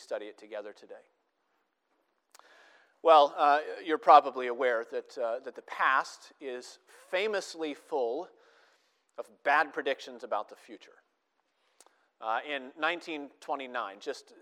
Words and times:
study 0.00 0.26
it 0.26 0.38
together 0.38 0.72
today. 0.72 0.94
Well, 3.02 3.34
uh, 3.36 3.58
you're 3.84 3.98
probably 3.98 4.46
aware 4.48 4.84
that, 4.90 5.18
uh, 5.18 5.38
that 5.44 5.54
the 5.54 5.62
past 5.62 6.32
is 6.40 6.78
famously 7.10 7.74
full 7.74 8.28
of 9.18 9.26
bad 9.44 9.72
predictions 9.72 10.24
about 10.24 10.48
the 10.48 10.56
future. 10.56 10.92
Uh, 12.20 12.38
in 12.46 12.62
1929, 12.76 13.96
just 14.00 14.32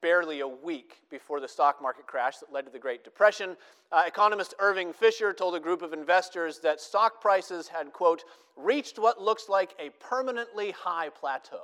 barely 0.00 0.40
a 0.40 0.48
week 0.48 1.02
before 1.10 1.40
the 1.40 1.48
stock 1.48 1.80
market 1.80 2.06
crash 2.06 2.38
that 2.38 2.52
led 2.52 2.66
to 2.66 2.72
the 2.72 2.78
Great 2.78 3.04
Depression, 3.04 3.56
uh, 3.92 4.02
economist 4.06 4.54
Irving 4.58 4.92
Fisher 4.92 5.32
told 5.32 5.54
a 5.54 5.60
group 5.60 5.80
of 5.80 5.92
investors 5.92 6.58
that 6.58 6.80
stock 6.80 7.20
prices 7.20 7.68
had, 7.68 7.92
quote, 7.92 8.24
reached 8.56 8.98
what 8.98 9.22
looks 9.22 9.48
like 9.48 9.74
a 9.78 9.90
permanently 10.00 10.72
high 10.72 11.08
plateau. 11.08 11.62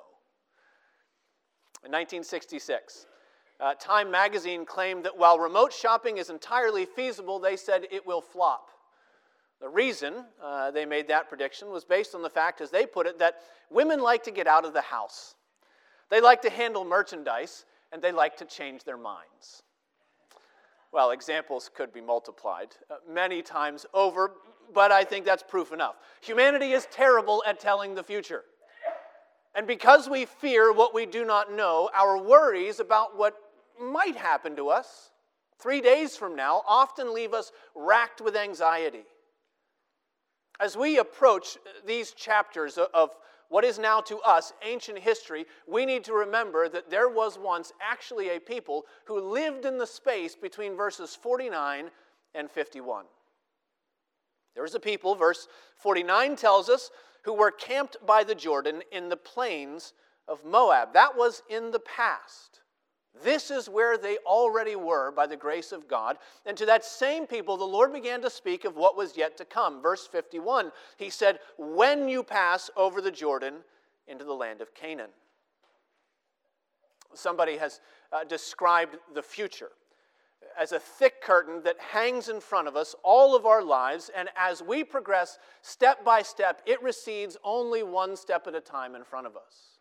In 1.84 1.92
1966, 1.92 3.06
uh, 3.60 3.74
Time 3.74 4.10
magazine 4.10 4.64
claimed 4.64 5.04
that 5.04 5.16
while 5.16 5.38
remote 5.38 5.72
shopping 5.72 6.18
is 6.18 6.30
entirely 6.30 6.84
feasible, 6.84 7.38
they 7.38 7.56
said 7.56 7.86
it 7.90 8.06
will 8.06 8.20
flop. 8.20 8.70
The 9.60 9.68
reason 9.68 10.24
uh, 10.42 10.70
they 10.70 10.84
made 10.84 11.08
that 11.08 11.28
prediction 11.28 11.70
was 11.70 11.84
based 11.84 12.14
on 12.14 12.22
the 12.22 12.30
fact, 12.30 12.60
as 12.60 12.70
they 12.70 12.86
put 12.86 13.06
it, 13.06 13.18
that 13.18 13.40
women 13.70 14.00
like 14.00 14.22
to 14.24 14.30
get 14.30 14.46
out 14.46 14.64
of 14.64 14.72
the 14.72 14.80
house. 14.80 15.34
They 16.10 16.20
like 16.20 16.42
to 16.42 16.50
handle 16.50 16.84
merchandise, 16.84 17.64
and 17.92 18.00
they 18.00 18.12
like 18.12 18.36
to 18.36 18.44
change 18.44 18.84
their 18.84 18.96
minds. 18.96 19.62
Well, 20.92 21.10
examples 21.10 21.70
could 21.74 21.92
be 21.92 22.00
multiplied 22.00 22.68
uh, 22.90 22.94
many 23.12 23.42
times 23.42 23.84
over, 23.92 24.32
but 24.72 24.92
I 24.92 25.04
think 25.04 25.24
that's 25.24 25.42
proof 25.42 25.72
enough. 25.72 25.96
Humanity 26.22 26.72
is 26.72 26.86
terrible 26.90 27.42
at 27.46 27.58
telling 27.60 27.94
the 27.94 28.02
future. 28.02 28.44
And 29.54 29.66
because 29.66 30.08
we 30.08 30.24
fear 30.24 30.72
what 30.72 30.94
we 30.94 31.04
do 31.04 31.24
not 31.24 31.52
know, 31.52 31.90
our 31.92 32.16
worries 32.16 32.78
about 32.80 33.18
what 33.18 33.34
might 33.80 34.16
happen 34.16 34.56
to 34.56 34.68
us 34.68 35.10
three 35.58 35.80
days 35.80 36.16
from 36.16 36.36
now 36.36 36.62
often 36.66 37.12
leave 37.12 37.34
us 37.34 37.52
racked 37.74 38.20
with 38.20 38.36
anxiety. 38.36 39.04
As 40.60 40.76
we 40.76 40.98
approach 40.98 41.56
these 41.86 42.12
chapters 42.12 42.78
of 42.78 43.10
what 43.48 43.64
is 43.64 43.78
now 43.78 44.00
to 44.02 44.18
us 44.20 44.52
ancient 44.62 44.98
history, 44.98 45.46
we 45.66 45.86
need 45.86 46.04
to 46.04 46.12
remember 46.12 46.68
that 46.68 46.90
there 46.90 47.08
was 47.08 47.38
once 47.38 47.72
actually 47.80 48.30
a 48.30 48.40
people 48.40 48.84
who 49.06 49.20
lived 49.20 49.64
in 49.64 49.78
the 49.78 49.86
space 49.86 50.34
between 50.34 50.76
verses 50.76 51.14
49 51.14 51.90
and 52.34 52.50
51. 52.50 53.04
There 54.54 54.62
was 54.62 54.74
a 54.74 54.80
people, 54.80 55.14
verse 55.14 55.48
49 55.76 56.36
tells 56.36 56.68
us, 56.68 56.90
who 57.24 57.32
were 57.34 57.50
camped 57.50 57.96
by 58.06 58.24
the 58.24 58.34
Jordan 58.34 58.82
in 58.92 59.08
the 59.08 59.16
plains 59.16 59.92
of 60.26 60.44
Moab. 60.44 60.92
That 60.92 61.16
was 61.16 61.42
in 61.48 61.70
the 61.70 61.80
past. 61.80 62.60
This 63.22 63.50
is 63.50 63.68
where 63.68 63.98
they 63.98 64.18
already 64.18 64.76
were 64.76 65.10
by 65.10 65.26
the 65.26 65.36
grace 65.36 65.72
of 65.72 65.88
God. 65.88 66.18
And 66.46 66.56
to 66.56 66.66
that 66.66 66.84
same 66.84 67.26
people, 67.26 67.56
the 67.56 67.64
Lord 67.64 67.92
began 67.92 68.20
to 68.22 68.30
speak 68.30 68.64
of 68.64 68.76
what 68.76 68.96
was 68.96 69.16
yet 69.16 69.36
to 69.38 69.44
come. 69.44 69.82
Verse 69.82 70.06
51, 70.06 70.72
he 70.96 71.10
said, 71.10 71.38
When 71.56 72.08
you 72.08 72.22
pass 72.22 72.70
over 72.76 73.00
the 73.00 73.10
Jordan 73.10 73.54
into 74.06 74.24
the 74.24 74.32
land 74.32 74.60
of 74.60 74.74
Canaan. 74.74 75.10
Somebody 77.14 77.56
has 77.56 77.80
uh, 78.12 78.24
described 78.24 78.96
the 79.14 79.22
future 79.22 79.70
as 80.58 80.72
a 80.72 80.78
thick 80.78 81.20
curtain 81.22 81.62
that 81.62 81.78
hangs 81.78 82.28
in 82.28 82.40
front 82.40 82.66
of 82.66 82.76
us 82.76 82.94
all 83.04 83.36
of 83.36 83.46
our 83.46 83.62
lives, 83.62 84.10
and 84.14 84.28
as 84.36 84.62
we 84.62 84.82
progress 84.82 85.38
step 85.62 86.04
by 86.04 86.22
step, 86.22 86.62
it 86.66 86.82
recedes 86.82 87.36
only 87.44 87.82
one 87.82 88.16
step 88.16 88.46
at 88.46 88.54
a 88.54 88.60
time 88.60 88.94
in 88.94 89.04
front 89.04 89.26
of 89.26 89.36
us. 89.36 89.77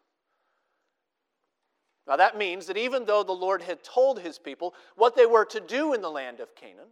Now, 2.08 2.16
that 2.16 2.38
means 2.38 2.68
that 2.68 2.78
even 2.78 3.06
though 3.06 3.24
the 3.24 3.34
Lord 3.34 3.62
had 3.62 3.84
told 3.84 4.20
his 4.20 4.40
people 4.40 4.74
what 4.96 5.16
they 5.16 5.26
were 5.26 5.46
to 5.46 5.60
do 5.60 5.94
in 5.94 6.02
the 6.02 6.10
land 6.10 6.40
of 6.40 6.56
Canaan, 6.56 6.88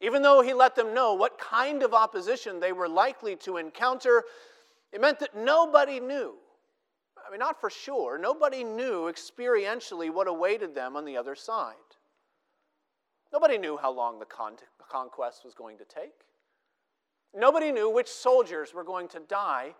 even 0.00 0.22
though 0.22 0.40
he 0.40 0.54
let 0.54 0.76
them 0.76 0.94
know 0.94 1.14
what 1.14 1.38
kind 1.38 1.82
of 1.82 1.92
opposition 1.92 2.60
they 2.60 2.72
were 2.72 2.88
likely 2.88 3.36
to 3.36 3.56
encounter, 3.56 4.24
it 4.92 5.00
meant 5.00 5.18
that 5.18 5.36
nobody 5.36 5.98
knew. 5.98 6.34
I 7.26 7.30
mean, 7.30 7.40
not 7.40 7.60
for 7.60 7.68
sure, 7.68 8.16
nobody 8.16 8.64
knew 8.64 9.12
experientially 9.12 10.10
what 10.12 10.26
awaited 10.26 10.74
them 10.74 10.96
on 10.96 11.04
the 11.04 11.16
other 11.16 11.34
side. 11.34 11.74
Nobody 13.32 13.58
knew 13.58 13.76
how 13.76 13.92
long 13.92 14.18
the 14.18 14.24
con- 14.24 14.56
conquest 14.88 15.44
was 15.44 15.54
going 15.54 15.78
to 15.78 15.84
take. 15.84 16.24
Nobody 17.34 17.70
knew 17.70 17.88
which 17.88 18.08
soldiers 18.08 18.74
were 18.74 18.84
going 18.84 19.06
to 19.08 19.20
die 19.20 19.74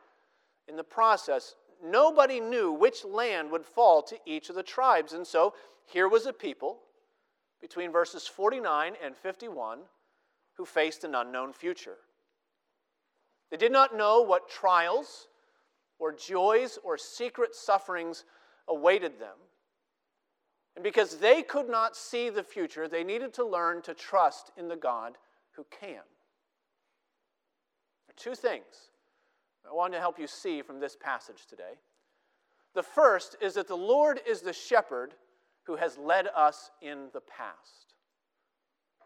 in 0.68 0.76
the 0.76 0.84
process 0.84 1.56
nobody 1.82 2.40
knew 2.40 2.72
which 2.72 3.04
land 3.04 3.50
would 3.50 3.64
fall 3.64 4.02
to 4.02 4.16
each 4.26 4.48
of 4.48 4.56
the 4.56 4.62
tribes. 4.62 5.12
And 5.12 5.26
so 5.26 5.54
here 5.86 6.08
was 6.08 6.26
a 6.26 6.32
people 6.32 6.78
between 7.60 7.92
verses 7.92 8.26
49 8.26 8.94
and 9.02 9.16
51 9.16 9.80
who 10.54 10.64
faced 10.64 11.04
an 11.04 11.14
unknown 11.14 11.52
future. 11.52 11.96
They 13.50 13.56
did 13.56 13.72
not 13.72 13.96
know 13.96 14.22
what 14.22 14.48
trials 14.48 15.28
or 15.98 16.12
joys 16.12 16.78
or 16.82 16.96
secret 16.96 17.54
sufferings 17.54 18.24
awaited 18.68 19.18
them. 19.18 19.36
And 20.76 20.84
because 20.84 21.16
they 21.16 21.42
could 21.42 21.68
not 21.68 21.96
see 21.96 22.30
the 22.30 22.44
future, 22.44 22.88
they 22.88 23.04
needed 23.04 23.34
to 23.34 23.44
learn 23.44 23.82
to 23.82 23.94
trust 23.94 24.52
in 24.56 24.68
the 24.68 24.76
God 24.76 25.18
who 25.52 25.66
can. 25.70 26.04
There 28.06 28.10
are 28.10 28.16
two 28.16 28.34
things 28.34 28.89
I 29.68 29.74
want 29.74 29.92
to 29.92 30.00
help 30.00 30.18
you 30.18 30.26
see 30.26 30.62
from 30.62 30.80
this 30.80 30.96
passage 30.96 31.46
today. 31.48 31.78
The 32.74 32.82
first 32.82 33.36
is 33.40 33.54
that 33.54 33.68
the 33.68 33.76
Lord 33.76 34.20
is 34.26 34.40
the 34.40 34.52
shepherd 34.52 35.14
who 35.64 35.76
has 35.76 35.98
led 35.98 36.28
us 36.34 36.70
in 36.80 37.08
the 37.12 37.20
past. 37.20 37.94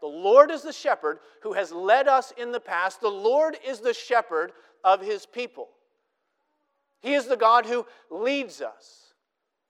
The 0.00 0.06
Lord 0.06 0.50
is 0.50 0.62
the 0.62 0.72
shepherd 0.72 1.19
who 1.43 1.54
has 1.54 1.72
led 1.72 2.09
us 2.09 2.32
in 2.37 2.53
the 2.53 2.60
past. 2.60 3.00
The 3.00 3.09
Lord 3.09 3.56
is 3.66 3.81
the 3.81 3.94
shepherd 3.94 4.53
of 4.82 5.00
his 5.00 5.25
people. 5.25 5.69
He 7.00 7.14
is 7.14 7.26
the 7.26 7.37
God 7.37 7.66
who 7.66 7.87
leads 8.10 8.60
us. 8.60 9.14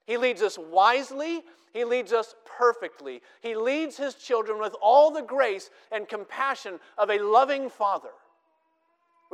He 0.06 0.16
leads 0.16 0.42
us 0.42 0.58
wisely. 0.58 1.42
He 1.72 1.84
leads 1.84 2.12
us 2.12 2.34
perfectly. 2.44 3.22
He 3.42 3.56
leads 3.56 3.96
his 3.96 4.14
children 4.14 4.60
with 4.60 4.74
all 4.80 5.10
the 5.10 5.22
grace 5.22 5.70
and 5.90 6.08
compassion 6.08 6.78
of 6.98 7.10
a 7.10 7.18
loving 7.18 7.68
father. 7.68 8.10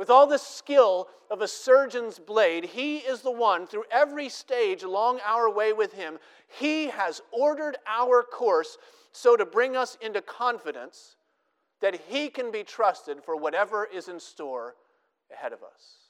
With 0.01 0.09
all 0.09 0.25
the 0.25 0.39
skill 0.39 1.09
of 1.29 1.43
a 1.43 1.47
surgeon's 1.47 2.17
blade, 2.17 2.65
he 2.65 2.97
is 2.97 3.21
the 3.21 3.29
one 3.29 3.67
through 3.67 3.83
every 3.91 4.29
stage 4.29 4.81
along 4.81 5.19
our 5.23 5.47
way 5.47 5.73
with 5.73 5.93
him. 5.93 6.17
He 6.59 6.87
has 6.87 7.21
ordered 7.31 7.77
our 7.85 8.23
course 8.23 8.79
so 9.11 9.37
to 9.37 9.45
bring 9.45 9.77
us 9.77 9.99
into 10.01 10.19
confidence 10.19 11.17
that 11.81 12.01
he 12.07 12.29
can 12.29 12.49
be 12.51 12.63
trusted 12.63 13.23
for 13.23 13.35
whatever 13.35 13.87
is 13.93 14.07
in 14.07 14.19
store 14.19 14.73
ahead 15.31 15.53
of 15.53 15.61
us. 15.61 16.09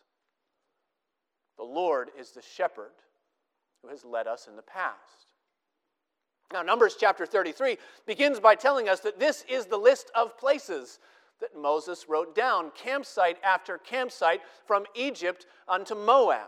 The 1.57 1.66
Lord 1.66 2.12
is 2.18 2.31
the 2.31 2.41
shepherd 2.41 2.94
who 3.81 3.90
has 3.90 4.06
led 4.06 4.25
us 4.25 4.47
in 4.47 4.56
the 4.56 4.62
past. 4.62 5.25
Now, 6.53 6.62
Numbers 6.62 6.96
chapter 6.97 7.25
33 7.25 7.78
begins 8.07 8.40
by 8.40 8.56
telling 8.56 8.88
us 8.88 9.01
that 9.01 9.19
this 9.19 9.44
is 9.50 9.66
the 9.66 9.75
list 9.75 10.09
of 10.16 10.38
places 10.38 11.00
that 11.41 11.57
Moses 11.57 12.06
wrote 12.07 12.35
down, 12.35 12.72
campsite 12.75 13.38
after 13.44 13.78
campsite 13.78 14.41
from 14.66 14.85
Egypt 14.96 15.46
unto 15.68 15.96
Moab. 15.96 16.47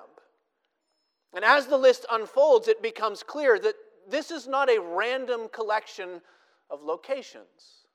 And 1.33 1.43
as 1.43 1.65
the 1.65 1.77
list 1.77 2.05
unfolds, 2.11 2.67
it 2.67 2.81
becomes 2.81 3.23
clear 3.23 3.59
that 3.59 3.75
this 4.07 4.31
is 4.31 4.47
not 4.47 4.69
a 4.69 4.79
random 4.81 5.49
collection 5.51 6.21
of 6.69 6.83
locations. 6.83 7.87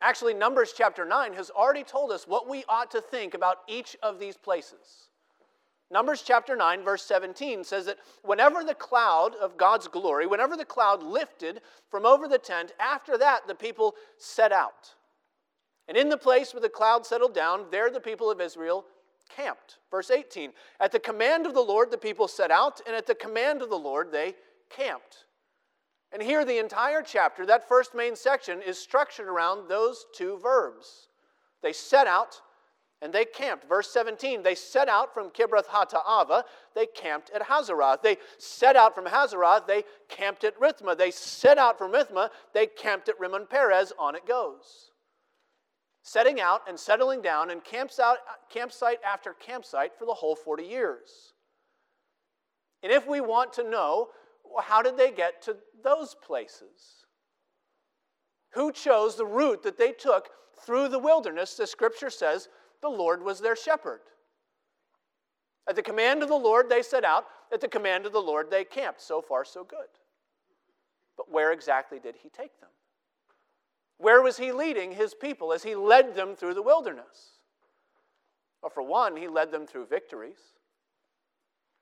Actually, 0.00 0.34
Numbers 0.34 0.74
chapter 0.76 1.04
9 1.04 1.32
has 1.34 1.50
already 1.50 1.82
told 1.82 2.12
us 2.12 2.28
what 2.28 2.48
we 2.48 2.64
ought 2.68 2.90
to 2.90 3.00
think 3.00 3.34
about 3.34 3.58
each 3.66 3.96
of 4.02 4.18
these 4.18 4.36
places. 4.36 5.08
Numbers 5.90 6.22
chapter 6.22 6.56
9, 6.56 6.82
verse 6.82 7.02
17 7.04 7.62
says 7.64 7.86
that 7.86 7.98
whenever 8.22 8.64
the 8.64 8.74
cloud 8.74 9.34
of 9.36 9.56
God's 9.56 9.86
glory, 9.86 10.26
whenever 10.26 10.56
the 10.56 10.64
cloud 10.64 11.02
lifted 11.02 11.60
from 11.90 12.04
over 12.04 12.26
the 12.26 12.38
tent, 12.38 12.72
after 12.80 13.16
that 13.18 13.46
the 13.46 13.54
people 13.54 13.94
set 14.18 14.50
out. 14.50 14.94
And 15.88 15.96
in 15.96 16.08
the 16.08 16.16
place 16.16 16.54
where 16.54 16.60
the 16.60 16.68
cloud 16.68 17.04
settled 17.04 17.34
down, 17.34 17.66
there 17.70 17.90
the 17.90 18.00
people 18.00 18.30
of 18.30 18.40
Israel 18.40 18.84
camped. 19.28 19.78
Verse 19.90 20.10
18 20.10 20.52
At 20.80 20.92
the 20.92 20.98
command 20.98 21.46
of 21.46 21.54
the 21.54 21.60
Lord, 21.60 21.90
the 21.90 21.98
people 21.98 22.28
set 22.28 22.50
out, 22.50 22.80
and 22.86 22.96
at 22.96 23.06
the 23.06 23.14
command 23.14 23.62
of 23.62 23.70
the 23.70 23.78
Lord, 23.78 24.10
they 24.10 24.34
camped. 24.70 25.24
And 26.12 26.22
here, 26.22 26.44
the 26.44 26.58
entire 26.58 27.02
chapter, 27.02 27.44
that 27.46 27.68
first 27.68 27.94
main 27.94 28.14
section, 28.14 28.62
is 28.62 28.78
structured 28.78 29.26
around 29.26 29.68
those 29.68 30.06
two 30.14 30.38
verbs. 30.38 31.08
They 31.62 31.72
set 31.72 32.06
out 32.06 32.40
and 33.02 33.12
they 33.12 33.24
camped. 33.24 33.68
Verse 33.68 33.90
17, 33.90 34.42
they 34.42 34.54
set 34.54 34.88
out 34.88 35.12
from 35.12 35.28
Kibroth 35.28 35.66
Hattaavah, 35.66 36.44
they 36.74 36.86
camped 36.86 37.30
at 37.34 37.42
Hazeroth. 37.42 38.00
They 38.00 38.16
set 38.38 38.76
out 38.76 38.94
from 38.94 39.04
Hazeroth, 39.04 39.66
they 39.66 39.82
camped 40.08 40.44
at 40.44 40.58
Rithma. 40.58 40.96
They 40.96 41.10
set 41.10 41.58
out 41.58 41.76
from 41.76 41.92
Rithmah, 41.92 42.30
they 42.54 42.66
camped 42.66 43.08
at 43.08 43.18
Rimmon 43.20 43.46
Perez. 43.46 43.92
On 43.98 44.14
it 44.14 44.26
goes 44.26 44.92
setting 46.04 46.38
out 46.38 46.60
and 46.68 46.78
settling 46.78 47.22
down 47.22 47.50
in 47.50 47.60
campsite, 47.62 48.18
uh, 48.28 48.34
campsite 48.50 48.98
after 49.02 49.32
campsite 49.32 49.98
for 49.98 50.04
the 50.04 50.12
whole 50.12 50.36
40 50.36 50.62
years. 50.62 51.32
And 52.82 52.92
if 52.92 53.08
we 53.08 53.20
want 53.20 53.54
to 53.54 53.68
know 53.68 54.10
Well, 54.44 54.62
how 54.62 54.82
did 54.82 54.98
they 54.98 55.10
get 55.10 55.40
to 55.42 55.56
those 55.82 56.14
places? 56.14 57.06
Who 58.50 58.70
chose 58.70 59.16
the 59.16 59.24
route 59.24 59.62
that 59.62 59.78
they 59.78 59.90
took 59.92 60.28
through 60.64 60.88
the 60.88 60.98
wilderness? 60.98 61.54
The 61.56 61.66
scripture 61.66 62.10
says 62.10 62.48
the 62.82 62.90
Lord 62.90 63.22
was 63.22 63.40
their 63.40 63.56
shepherd. 63.56 64.00
At 65.66 65.74
the 65.74 65.82
command 65.82 66.22
of 66.22 66.28
the 66.28 66.36
Lord, 66.36 66.68
they 66.68 66.82
set 66.82 67.04
out. 67.04 67.24
At 67.50 67.62
the 67.62 67.68
command 67.68 68.04
of 68.04 68.12
the 68.12 68.20
Lord, 68.20 68.50
they 68.50 68.64
camped. 68.64 69.00
So 69.00 69.22
far, 69.22 69.44
so 69.44 69.64
good. 69.64 69.88
But 71.16 71.32
where 71.32 71.52
exactly 71.52 71.98
did 71.98 72.16
he 72.22 72.28
take 72.28 72.60
them? 72.60 72.68
Where 73.98 74.22
was 74.22 74.36
he 74.36 74.52
leading 74.52 74.92
his 74.92 75.14
people 75.14 75.52
as 75.52 75.62
he 75.62 75.74
led 75.74 76.14
them 76.14 76.34
through 76.34 76.54
the 76.54 76.62
wilderness? 76.62 77.38
Well, 78.62 78.70
for 78.70 78.82
one, 78.82 79.16
he 79.16 79.28
led 79.28 79.50
them 79.50 79.66
through 79.66 79.86
victories. 79.86 80.38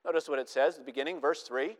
Notice 0.05 0.29
what 0.29 0.39
it 0.39 0.49
says 0.49 0.75
at 0.75 0.81
the 0.81 0.85
beginning, 0.87 1.21
verse 1.21 1.43
3. 1.43 1.77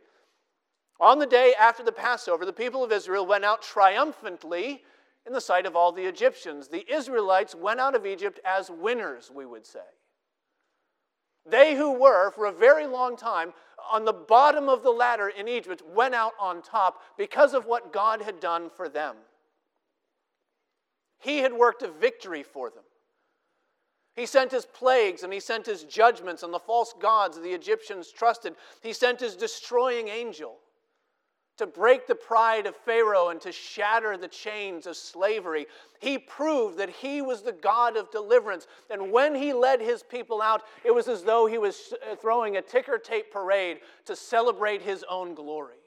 On 0.99 1.19
the 1.19 1.25
day 1.25 1.53
after 1.59 1.83
the 1.83 1.91
Passover, 1.91 2.45
the 2.45 2.53
people 2.53 2.83
of 2.83 2.91
Israel 2.91 3.25
went 3.25 3.43
out 3.43 3.61
triumphantly 3.61 4.83
in 5.25 5.33
the 5.33 5.41
sight 5.41 5.65
of 5.65 5.75
all 5.75 5.91
the 5.91 6.05
Egyptians. 6.05 6.67
The 6.67 6.85
Israelites 6.91 7.55
went 7.55 7.79
out 7.79 7.95
of 7.95 8.05
Egypt 8.05 8.39
as 8.45 8.69
winners, 8.69 9.31
we 9.33 9.45
would 9.45 9.65
say. 9.65 9.79
They 11.45 11.75
who 11.75 11.91
were, 11.99 12.31
for 12.31 12.45
a 12.45 12.53
very 12.53 12.87
long 12.87 13.17
time, 13.17 13.53
on 13.91 14.05
the 14.05 14.13
bottom 14.13 14.69
of 14.69 14.83
the 14.83 14.91
ladder 14.91 15.27
in 15.27 15.47
Egypt 15.47 15.81
went 15.93 16.15
out 16.15 16.33
on 16.39 16.61
top 16.61 17.01
because 17.17 17.53
of 17.53 17.65
what 17.65 17.91
God 17.91 18.21
had 18.21 18.39
done 18.39 18.69
for 18.69 18.87
them. 18.87 19.17
He 21.23 21.39
had 21.39 21.53
worked 21.53 21.83
a 21.83 21.91
victory 21.91 22.43
for 22.43 22.69
them. 22.69 22.83
He 24.15 24.25
sent 24.25 24.51
his 24.51 24.65
plagues 24.65 25.23
and 25.23 25.33
he 25.33 25.39
sent 25.39 25.65
his 25.65 25.85
judgments 25.85 26.43
on 26.43 26.51
the 26.51 26.59
false 26.59 26.93
gods 26.99 27.39
the 27.39 27.53
Egyptians 27.53 28.11
trusted. 28.11 28.55
He 28.81 28.93
sent 28.93 29.21
his 29.21 29.35
destroying 29.35 30.09
angel 30.09 30.57
to 31.57 31.65
break 31.65 32.07
the 32.07 32.15
pride 32.15 32.65
of 32.65 32.75
Pharaoh 32.75 33.29
and 33.29 33.39
to 33.41 33.51
shatter 33.51 34.17
the 34.17 34.27
chains 34.27 34.85
of 34.85 34.97
slavery. 34.97 35.67
He 35.99 36.17
proved 36.17 36.77
that 36.77 36.89
he 36.89 37.21
was 37.21 37.41
the 37.41 37.53
God 37.53 37.95
of 37.95 38.11
deliverance. 38.11 38.67
And 38.89 39.11
when 39.11 39.33
he 39.33 39.53
led 39.53 39.79
his 39.79 40.03
people 40.03 40.41
out, 40.41 40.63
it 40.83 40.93
was 40.93 41.07
as 41.07 41.23
though 41.23 41.45
he 41.45 41.57
was 41.57 41.93
uh, 42.11 42.15
throwing 42.15 42.57
a 42.57 42.61
ticker 42.61 42.97
tape 42.97 43.31
parade 43.31 43.79
to 44.05 44.15
celebrate 44.15 44.81
his 44.81 45.05
own 45.09 45.35
glory. 45.35 45.77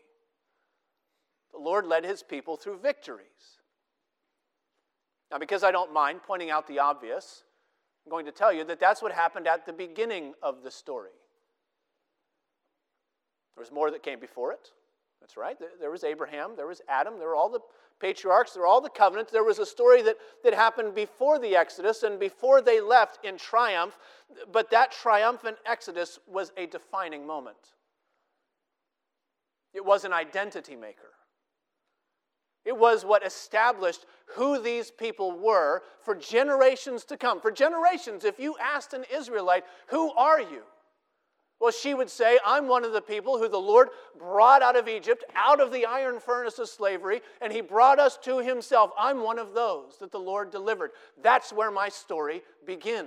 The 1.53 1.59
Lord 1.59 1.87
led 1.87 2.05
his 2.05 2.23
people 2.23 2.57
through 2.57 2.79
victories. 2.79 3.56
Now, 5.31 5.39
because 5.39 5.65
I 5.65 5.71
don't 5.71 5.93
mind 5.93 6.21
pointing 6.27 6.51
out 6.51 6.67
the 6.67 6.79
obvious, 6.79 7.43
I'm 8.05 8.11
going 8.11 8.27
to 8.27 8.33
tell 8.33 8.53
you 8.53 8.65
that 8.65 8.79
that's 8.79 9.03
what 9.03 9.13
happened 9.13 9.49
at 9.49 9.67
the 9.67 9.73
beginning 9.73 10.35
of 10.43 10.63
the 10.63 10.71
story. 10.71 11.11
There 13.57 13.63
was 13.63 13.73
more 13.73 13.91
that 13.91 14.03
came 14.03 14.21
before 14.21 14.53
it. 14.53 14.71
That's 15.21 15.37
right. 15.37 15.57
There 15.81 15.91
was 15.91 16.05
Abraham, 16.05 16.53
there 16.57 16.67
was 16.67 16.83
Adam, 16.89 17.19
there 17.19 17.29
were 17.29 17.35
all 17.35 17.49
the 17.49 17.61
patriarchs, 18.01 18.53
there 18.53 18.61
were 18.63 18.69
all 18.69 18.81
the 18.81 18.91
covenants. 18.91 19.33
There 19.33 19.43
was 19.43 19.59
a 19.59 19.67
story 19.67 20.03
that, 20.03 20.19
that 20.45 20.55
happened 20.55 20.95
before 20.95 21.39
the 21.39 21.57
Exodus 21.57 22.03
and 22.03 22.21
before 22.21 22.61
they 22.61 22.81
left 22.81 23.25
in 23.25 23.37
triumph, 23.39 23.99
but 24.53 24.71
that 24.71 24.93
triumphant 24.93 25.57
Exodus 25.67 26.21
was 26.29 26.53
a 26.57 26.67
defining 26.67 27.27
moment. 27.27 27.57
It 29.75 29.85
was 29.85 30.05
an 30.05 30.13
identity 30.13 30.77
maker. 30.77 31.16
It 32.67 32.77
was 32.77 33.05
what 33.05 33.25
established 33.25 34.07
who 34.35 34.61
these 34.61 34.91
people 34.91 35.39
were 35.39 35.85
for 36.03 36.17
generations 36.17 37.05
to 37.05 37.17
come. 37.17 37.41
For 37.41 37.53
generations, 37.53 38.25
if 38.25 38.41
you 38.41 38.57
asked 38.61 38.93
an 38.93 39.05
Israelite, 39.15 39.63
Who 39.87 40.11
are 40.13 40.41
you? 40.41 40.63
Well, 41.61 41.71
she 41.71 41.95
would 41.95 42.11
say, 42.11 42.39
I'm 42.45 42.67
one 42.67 42.85
of 42.85 42.93
the 42.93 43.01
people 43.01 43.39
who 43.39 43.49
the 43.49 43.57
Lord 43.57 43.89
brought 44.19 44.63
out 44.63 44.77
of 44.77 44.89
Egypt, 44.89 45.25
out 45.35 45.61
of 45.61 45.73
the 45.73 45.87
iron 45.87 46.19
furnace 46.19 46.59
of 46.59 46.69
slavery, 46.69 47.23
and 47.41 47.53
he 47.53 47.61
brought 47.63 47.99
us 47.99 48.19
to 48.25 48.41
himself. 48.41 48.91
I'm 48.99 49.23
one 49.23 49.39
of 49.39 49.55
those 49.55 49.97
that 50.01 50.11
the 50.11 50.19
Lord 50.19 50.51
delivered. 50.51 50.91
That's 51.23 51.53
where 51.53 51.71
my 51.71 51.89
story 51.89 52.43
begins. 52.67 53.07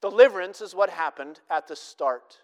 Deliverance 0.00 0.60
is 0.62 0.74
what 0.74 0.90
happened 0.90 1.40
at 1.50 1.68
the 1.68 1.76
start. 1.76 2.38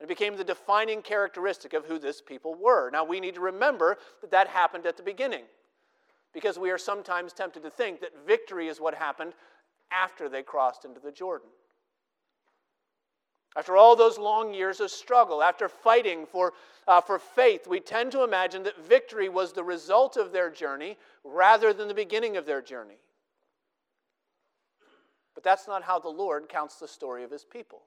It 0.00 0.08
became 0.08 0.36
the 0.36 0.44
defining 0.44 1.02
characteristic 1.02 1.72
of 1.72 1.84
who 1.86 1.98
this 1.98 2.20
people 2.20 2.54
were. 2.54 2.90
Now, 2.90 3.04
we 3.04 3.20
need 3.20 3.34
to 3.34 3.40
remember 3.40 3.98
that 4.20 4.30
that 4.30 4.48
happened 4.48 4.86
at 4.86 4.96
the 4.96 5.02
beginning 5.02 5.44
because 6.32 6.58
we 6.58 6.70
are 6.70 6.78
sometimes 6.78 7.32
tempted 7.32 7.62
to 7.64 7.70
think 7.70 8.00
that 8.00 8.26
victory 8.26 8.68
is 8.68 8.80
what 8.80 8.94
happened 8.94 9.32
after 9.90 10.28
they 10.28 10.42
crossed 10.42 10.84
into 10.84 11.00
the 11.00 11.10
Jordan. 11.10 11.48
After 13.56 13.76
all 13.76 13.96
those 13.96 14.18
long 14.18 14.54
years 14.54 14.78
of 14.78 14.90
struggle, 14.90 15.42
after 15.42 15.68
fighting 15.68 16.26
for, 16.26 16.52
uh, 16.86 17.00
for 17.00 17.18
faith, 17.18 17.66
we 17.66 17.80
tend 17.80 18.12
to 18.12 18.22
imagine 18.22 18.62
that 18.64 18.86
victory 18.86 19.28
was 19.28 19.52
the 19.52 19.64
result 19.64 20.16
of 20.16 20.30
their 20.30 20.50
journey 20.50 20.96
rather 21.24 21.72
than 21.72 21.88
the 21.88 21.94
beginning 21.94 22.36
of 22.36 22.46
their 22.46 22.62
journey. 22.62 22.98
But 25.34 25.42
that's 25.42 25.66
not 25.66 25.82
how 25.82 25.98
the 25.98 26.08
Lord 26.08 26.48
counts 26.48 26.76
the 26.76 26.86
story 26.86 27.24
of 27.24 27.30
his 27.30 27.44
people. 27.44 27.82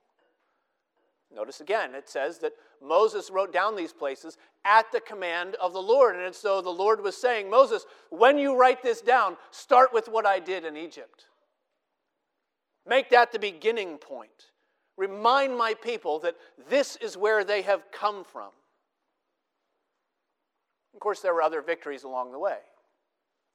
Notice 1.34 1.60
again, 1.60 1.94
it 1.94 2.08
says 2.08 2.38
that 2.38 2.52
Moses 2.82 3.30
wrote 3.30 3.52
down 3.52 3.74
these 3.74 3.92
places 3.92 4.36
at 4.64 4.90
the 4.92 5.00
command 5.00 5.56
of 5.60 5.72
the 5.72 5.80
Lord. 5.80 6.14
And 6.14 6.24
it's 6.24 6.42
though 6.42 6.60
the 6.60 6.70
Lord 6.70 7.02
was 7.02 7.16
saying, 7.16 7.48
Moses, 7.48 7.86
when 8.10 8.38
you 8.38 8.56
write 8.56 8.82
this 8.82 9.00
down, 9.00 9.36
start 9.50 9.92
with 9.92 10.08
what 10.08 10.26
I 10.26 10.38
did 10.38 10.64
in 10.64 10.76
Egypt. 10.76 11.26
Make 12.86 13.10
that 13.10 13.32
the 13.32 13.38
beginning 13.38 13.98
point. 13.98 14.50
Remind 14.96 15.56
my 15.56 15.74
people 15.74 16.18
that 16.20 16.36
this 16.68 16.96
is 16.96 17.16
where 17.16 17.44
they 17.44 17.62
have 17.62 17.90
come 17.92 18.24
from. 18.24 18.50
Of 20.94 21.00
course, 21.00 21.20
there 21.20 21.32
were 21.32 21.42
other 21.42 21.62
victories 21.62 22.04
along 22.04 22.32
the 22.32 22.38
way. 22.38 22.58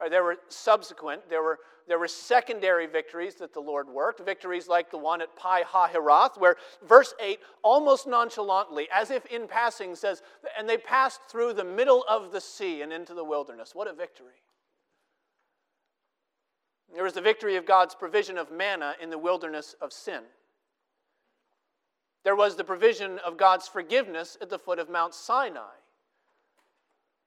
There 0.10 0.24
were 0.24 0.38
subsequent, 0.48 1.28
there 1.28 1.42
were, 1.42 1.60
there 1.88 1.98
were 1.98 2.08
secondary 2.08 2.86
victories 2.86 3.36
that 3.36 3.54
the 3.54 3.60
Lord 3.60 3.90
worked, 3.90 4.24
victories 4.24 4.68
like 4.68 4.92
the 4.92 4.98
one 4.98 5.22
at 5.22 5.36
Pi 5.36 5.64
Hahiroth, 5.64 6.38
where 6.38 6.56
verse 6.88 7.16
8 7.20 7.40
almost 7.64 8.06
nonchalantly, 8.06 8.88
as 8.94 9.10
if 9.10 9.26
in 9.26 9.48
passing, 9.48 9.96
says, 9.96 10.22
And 10.58 10.70
they 10.70 10.78
passed 10.78 11.22
through 11.30 11.54
the 11.54 11.64
middle 11.64 12.06
of 12.08 12.32
the 12.32 12.42
sea 12.42 12.84
and 12.84 12.94
into 12.94 13.16
the 13.16 13.24
wilderness. 13.24 13.74
What 13.74 13.88
a 13.88 13.94
victory! 13.94 14.44
There 16.94 17.04
was 17.04 17.14
the 17.14 17.22
victory 17.22 17.56
of 17.56 17.66
God's 17.66 17.96
provision 17.96 18.38
of 18.38 18.52
manna 18.52 18.96
in 19.02 19.10
the 19.10 19.18
wilderness 19.18 19.76
of 19.82 19.92
sin. 19.92 20.22
There 22.24 22.36
was 22.36 22.56
the 22.56 22.64
provision 22.64 23.20
of 23.20 23.38
God's 23.38 23.68
forgiveness 23.68 24.38
at 24.42 24.50
the 24.50 24.60
foot 24.60 24.80
of 24.80 24.90
Mount 24.90 25.14
Sinai. 25.14 25.76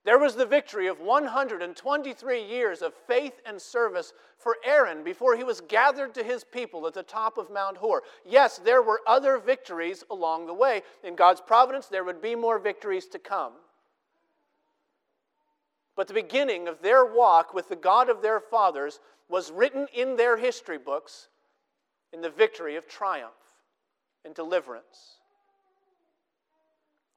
There 0.05 0.19
was 0.19 0.35
the 0.35 0.47
victory 0.47 0.87
of 0.87 1.01
123 1.01 2.43
years 2.43 2.81
of 2.81 2.95
faith 3.07 3.41
and 3.45 3.61
service 3.61 4.15
for 4.39 4.57
Aaron 4.65 5.05
before 5.05 5.37
he 5.37 5.45
was 5.45 5.61
gathered 5.61 6.15
to 6.15 6.25
his 6.25 6.43
people 6.43 6.87
at 6.87 6.95
the 6.95 7.03
top 7.03 7.37
of 7.37 7.51
Mount 7.51 7.77
Hor. 7.77 8.03
Yes, 8.25 8.59
there 8.59 8.81
were 8.81 9.03
other 9.07 9.39
victories 9.39 10.03
along 10.11 10.47
the 10.47 10.55
way. 10.55 10.83
In 11.05 11.17
God's 11.17 11.43
providence, 11.43 11.87
there 11.87 12.05
would 12.05 12.23
be 12.23 12.35
more 12.35 12.59
victories 12.59 13.07
to 13.09 13.19
come. 13.19 13.53
But 15.97 16.09
the 16.09 16.15
beginning 16.15 16.67
of 16.67 16.81
their 16.81 17.05
walk 17.05 17.53
with 17.53 17.69
the 17.69 17.77
God 17.77 18.09
of 18.09 18.23
their 18.23 18.41
fathers 18.41 19.01
was 19.29 19.53
written 19.53 19.87
in 19.93 20.17
their 20.17 20.39
history 20.39 20.79
books 20.79 21.29
in 22.11 22.23
the 22.23 22.31
victory 22.31 22.77
of 22.77 22.89
triumph 22.89 23.33
and 24.25 24.35
deliverance. 24.35 25.19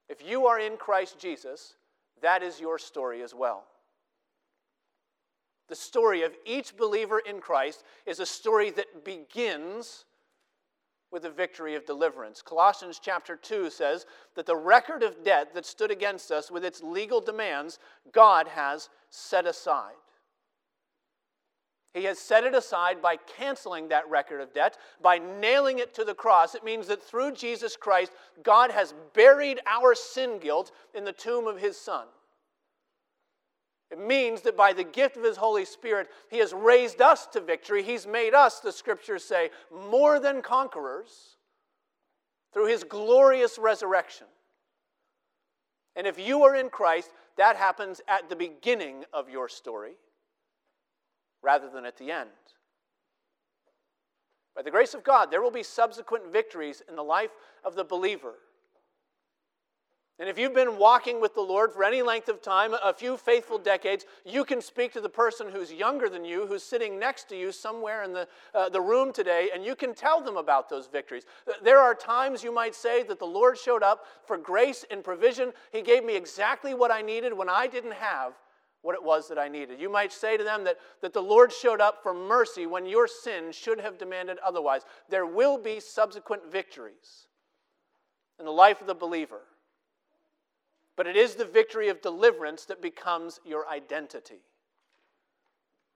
If 0.10 0.22
you 0.22 0.48
are 0.48 0.60
in 0.60 0.75
Christ 0.75 1.18
Jesus, 1.18 1.75
that 2.24 2.42
is 2.42 2.60
your 2.60 2.80
story 2.80 3.22
as 3.22 3.36
well. 3.36 3.65
The 5.70 5.75
story 5.75 6.24
of 6.24 6.36
each 6.46 6.75
believer 6.75 7.20
in 7.20 7.39
Christ 7.39 7.84
is 8.06 8.20
a 8.20 8.25
story 8.25 8.70
that 8.72 9.06
begins 9.06 10.06
with 11.12 11.24
the 11.24 11.30
victory 11.30 11.75
of 11.75 11.86
deliverance. 11.86 12.42
Colossians 12.42 13.00
chapter 13.01 13.36
2 13.36 13.70
says 13.70 14.06
that 14.36 14.46
the 14.46 14.56
record 14.56 15.03
of 15.03 15.24
debt 15.24 15.53
that 15.53 15.65
stood 15.65 15.92
against 15.92 16.32
us 16.32 16.50
with 16.50 16.65
its 16.65 16.82
legal 16.82 17.22
demands, 17.22 17.77
God 18.12 18.48
has 18.48 18.89
set 19.10 19.46
aside. 19.46 19.94
He 21.94 22.06
has 22.06 22.18
set 22.18 22.44
it 22.44 22.56
aside 22.56 23.02
by 23.02 23.18
canceling 23.18 23.90
that 23.90 24.10
record 24.10 24.42
of 24.42 24.54
debt, 24.54 24.78
by 25.02 25.20
nailing 25.20 25.78
it 25.78 25.94
to 25.94 26.04
the 26.04 26.16
cross. 26.16 26.56
It 26.56 26.64
means 26.64 26.88
that 26.88 27.04
through 27.04 27.34
Jesus 27.34 27.76
Christ, 27.76 28.14
God 28.42 28.72
has 28.72 28.96
buried 29.14 29.60
our 29.68 29.94
sin 29.94 30.40
guilt 30.40 30.72
in 30.96 31.06
the 31.06 31.12
tomb 31.12 31.48
of 31.48 31.60
his 31.60 31.78
Son. 31.78 32.08
It 33.92 34.00
means 34.00 34.42
that 34.42 34.58
by 34.58 34.74
the 34.74 34.84
gift 34.84 35.18
of 35.18 35.24
his 35.24 35.38
Holy 35.38 35.66
Spirit, 35.66 36.10
he 36.32 36.40
has 36.40 36.52
raised 36.52 37.00
us 37.00 37.28
to 37.28 37.40
victory. 37.40 37.84
He's 37.84 38.08
made 38.08 38.34
us, 38.34 38.60
the 38.60 38.72
scriptures 38.72 39.24
say, 39.24 39.52
more 39.72 40.20
than 40.20 40.42
conquerors 40.42 41.38
through 42.54 42.70
his 42.70 42.84
glorious 42.84 43.60
resurrection. 43.60 44.26
And 45.96 46.08
if 46.08 46.18
you 46.18 46.42
are 46.42 46.56
in 46.56 46.70
Christ, 46.70 47.12
that 47.38 47.56
happens 47.56 48.02
at 48.08 48.30
the 48.30 48.36
beginning 48.36 49.06
of 49.14 49.30
your 49.30 49.48
story 49.48 49.94
rather 51.44 51.70
than 51.70 51.86
at 51.86 51.98
the 51.98 52.10
end. 52.10 52.30
By 54.56 54.62
the 54.62 54.72
grace 54.72 54.94
of 54.94 55.04
God, 55.04 55.30
there 55.30 55.42
will 55.42 55.52
be 55.52 55.64
subsequent 55.64 56.32
victories 56.32 56.82
in 56.88 56.96
the 56.96 57.04
life 57.04 57.32
of 57.64 57.76
the 57.76 57.84
believer. 57.84 58.36
And 60.20 60.30
if 60.30 60.38
you've 60.38 60.54
been 60.54 60.78
walking 60.78 61.20
with 61.20 61.34
the 61.34 61.42
Lord 61.42 61.74
for 61.74 61.84
any 61.84 62.04
length 62.04 62.30
of 62.30 62.40
time, 62.40 62.76
a 62.84 62.94
few 62.94 63.18
faithful 63.18 63.58
decades, 63.58 64.06
you 64.24 64.46
can 64.46 64.62
speak 64.62 64.94
to 64.94 65.02
the 65.02 65.10
person 65.10 65.50
who's 65.50 65.74
younger 65.74 66.08
than 66.08 66.24
you, 66.24 66.46
who's 66.46 66.62
sitting 66.62 67.00
next 67.00 67.28
to 67.30 67.36
you 67.36 67.52
somewhere 67.52 68.04
in 68.04 68.14
the, 68.14 68.28
uh, 68.54 68.70
the 68.70 68.80
room 68.80 69.12
today, 69.12 69.50
and 69.54 69.66
you 69.66 69.76
can 69.76 69.96
tell 69.96 70.22
them 70.22 70.38
about 70.38 70.70
those 70.70 70.86
victories. 70.86 71.24
There 71.64 71.80
are 71.80 71.96
times 71.96 72.44
you 72.44 72.54
might 72.54 72.76
say 72.76 73.02
that 73.04 73.18
the 73.18 73.26
Lord 73.26 73.58
showed 73.58 73.82
up 73.82 74.06
for 74.24 74.38
grace 74.38 74.86
and 74.92 75.04
provision. 75.04 75.52
He 75.72 75.82
gave 75.82 76.06
me 76.06 76.16
exactly 76.16 76.76
what 76.76 76.92
I 76.92 77.02
needed 77.02 77.34
when 77.36 77.50
I 77.50 77.66
didn't 77.66 77.94
have 77.94 78.34
what 78.84 78.96
it 78.96 79.04
was 79.04 79.30
that 79.30 79.40
I 79.40 79.48
needed. 79.48 79.80
You 79.80 79.90
might 79.90 80.12
say 80.12 80.38
to 80.38 80.44
them 80.44 80.66
that, 80.66 80.78
that 81.02 81.13
the 81.13 81.22
Lord 81.22 81.52
showed 81.52 81.82
up 81.82 82.04
for 82.04 82.13
mercy 82.13 82.68
when 82.68 82.86
your 82.86 83.08
sin 83.08 83.52
should 83.52 83.80
have 83.80 83.98
demanded 83.98 84.38
otherwise. 84.46 84.82
There 85.10 85.25
will 85.25 85.58
be 85.58 85.80
subsequent 85.80 86.52
victories 86.52 87.28
in 88.40 88.46
the 88.46 88.52
life 88.52 88.82
of 88.82 88.88
the 88.88 88.94
believer. 88.94 89.40
But 90.98 91.08
it 91.08 91.16
is 91.16 91.36
the 91.36 91.46
victory 91.46 91.88
of 91.88 92.02
deliverance 92.02 92.66
that 92.66 92.82
becomes 92.82 93.40
your 93.46 93.68
identity. 93.68 94.42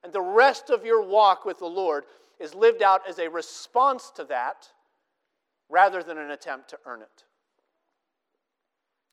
And 0.03 0.13
the 0.13 0.22
rest 0.22 0.70
of 0.70 0.86
your 0.86 1.06
walk 1.06 1.44
with 1.44 1.60
the 1.60 1.65
Lord 1.65 2.06
is 2.39 2.56
lived 2.56 2.82
out 2.82 3.01
as 3.08 3.20
a 3.20 3.29
response 3.29 4.12
to 4.15 4.24
that 4.25 4.70
rather 5.70 6.01
than 6.01 6.17
an 6.17 6.32
attempt 6.32 6.70
to 6.70 6.79
earn 6.86 7.01
it. 7.01 7.25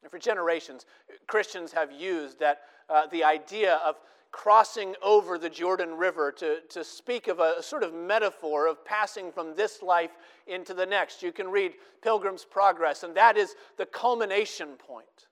And 0.05 0.11
for 0.11 0.19
generations, 0.19 0.85
Christians 1.27 1.73
have 1.73 1.91
used 1.91 2.39
that, 2.39 2.61
uh, 2.91 3.07
the 3.07 3.25
idea 3.25 3.81
of 3.85 3.97
crossing 4.33 4.95
over 5.03 5.39
the 5.39 5.49
Jordan 5.49 5.95
River 5.95 6.31
to, 6.33 6.59
to 6.69 6.85
speak 6.85 7.27
of 7.27 7.39
a, 7.39 7.55
a 7.59 7.63
sort 7.63 7.83
of 7.83 7.95
metaphor 7.95 8.67
of 8.67 8.85
passing 8.85 9.33
from 9.33 9.57
this 9.57 9.81
life 9.81 10.11
into 10.47 10.75
the 10.75 10.85
next. 10.85 11.23
You 11.23 11.33
can 11.33 11.49
read 11.49 11.73
Pilgrim's 12.03 12.45
Progress, 12.45 13.03
and 13.03 13.15
that 13.17 13.39
is 13.39 13.55
the 13.79 13.87
culmination 13.87 14.75
point. 14.77 15.29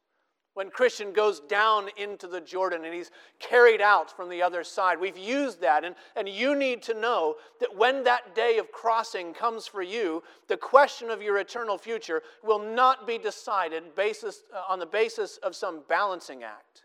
When 0.54 0.68
Christian 0.68 1.14
goes 1.14 1.40
down 1.40 1.88
into 1.96 2.26
the 2.26 2.40
Jordan 2.40 2.84
and 2.84 2.92
he's 2.92 3.10
carried 3.38 3.80
out 3.80 4.14
from 4.14 4.28
the 4.28 4.42
other 4.42 4.62
side. 4.62 5.00
We've 5.00 5.16
used 5.16 5.62
that, 5.62 5.82
and, 5.82 5.94
and 6.14 6.28
you 6.28 6.54
need 6.54 6.82
to 6.82 6.94
know 6.94 7.36
that 7.60 7.74
when 7.74 8.04
that 8.04 8.34
day 8.34 8.58
of 8.58 8.70
crossing 8.70 9.32
comes 9.32 9.66
for 9.66 9.82
you, 9.82 10.22
the 10.48 10.58
question 10.58 11.10
of 11.10 11.22
your 11.22 11.38
eternal 11.38 11.78
future 11.78 12.22
will 12.44 12.58
not 12.58 13.06
be 13.06 13.16
decided 13.16 13.94
basis, 13.94 14.42
uh, 14.54 14.70
on 14.70 14.78
the 14.78 14.84
basis 14.86 15.38
of 15.38 15.56
some 15.56 15.82
balancing 15.88 16.42
act 16.42 16.84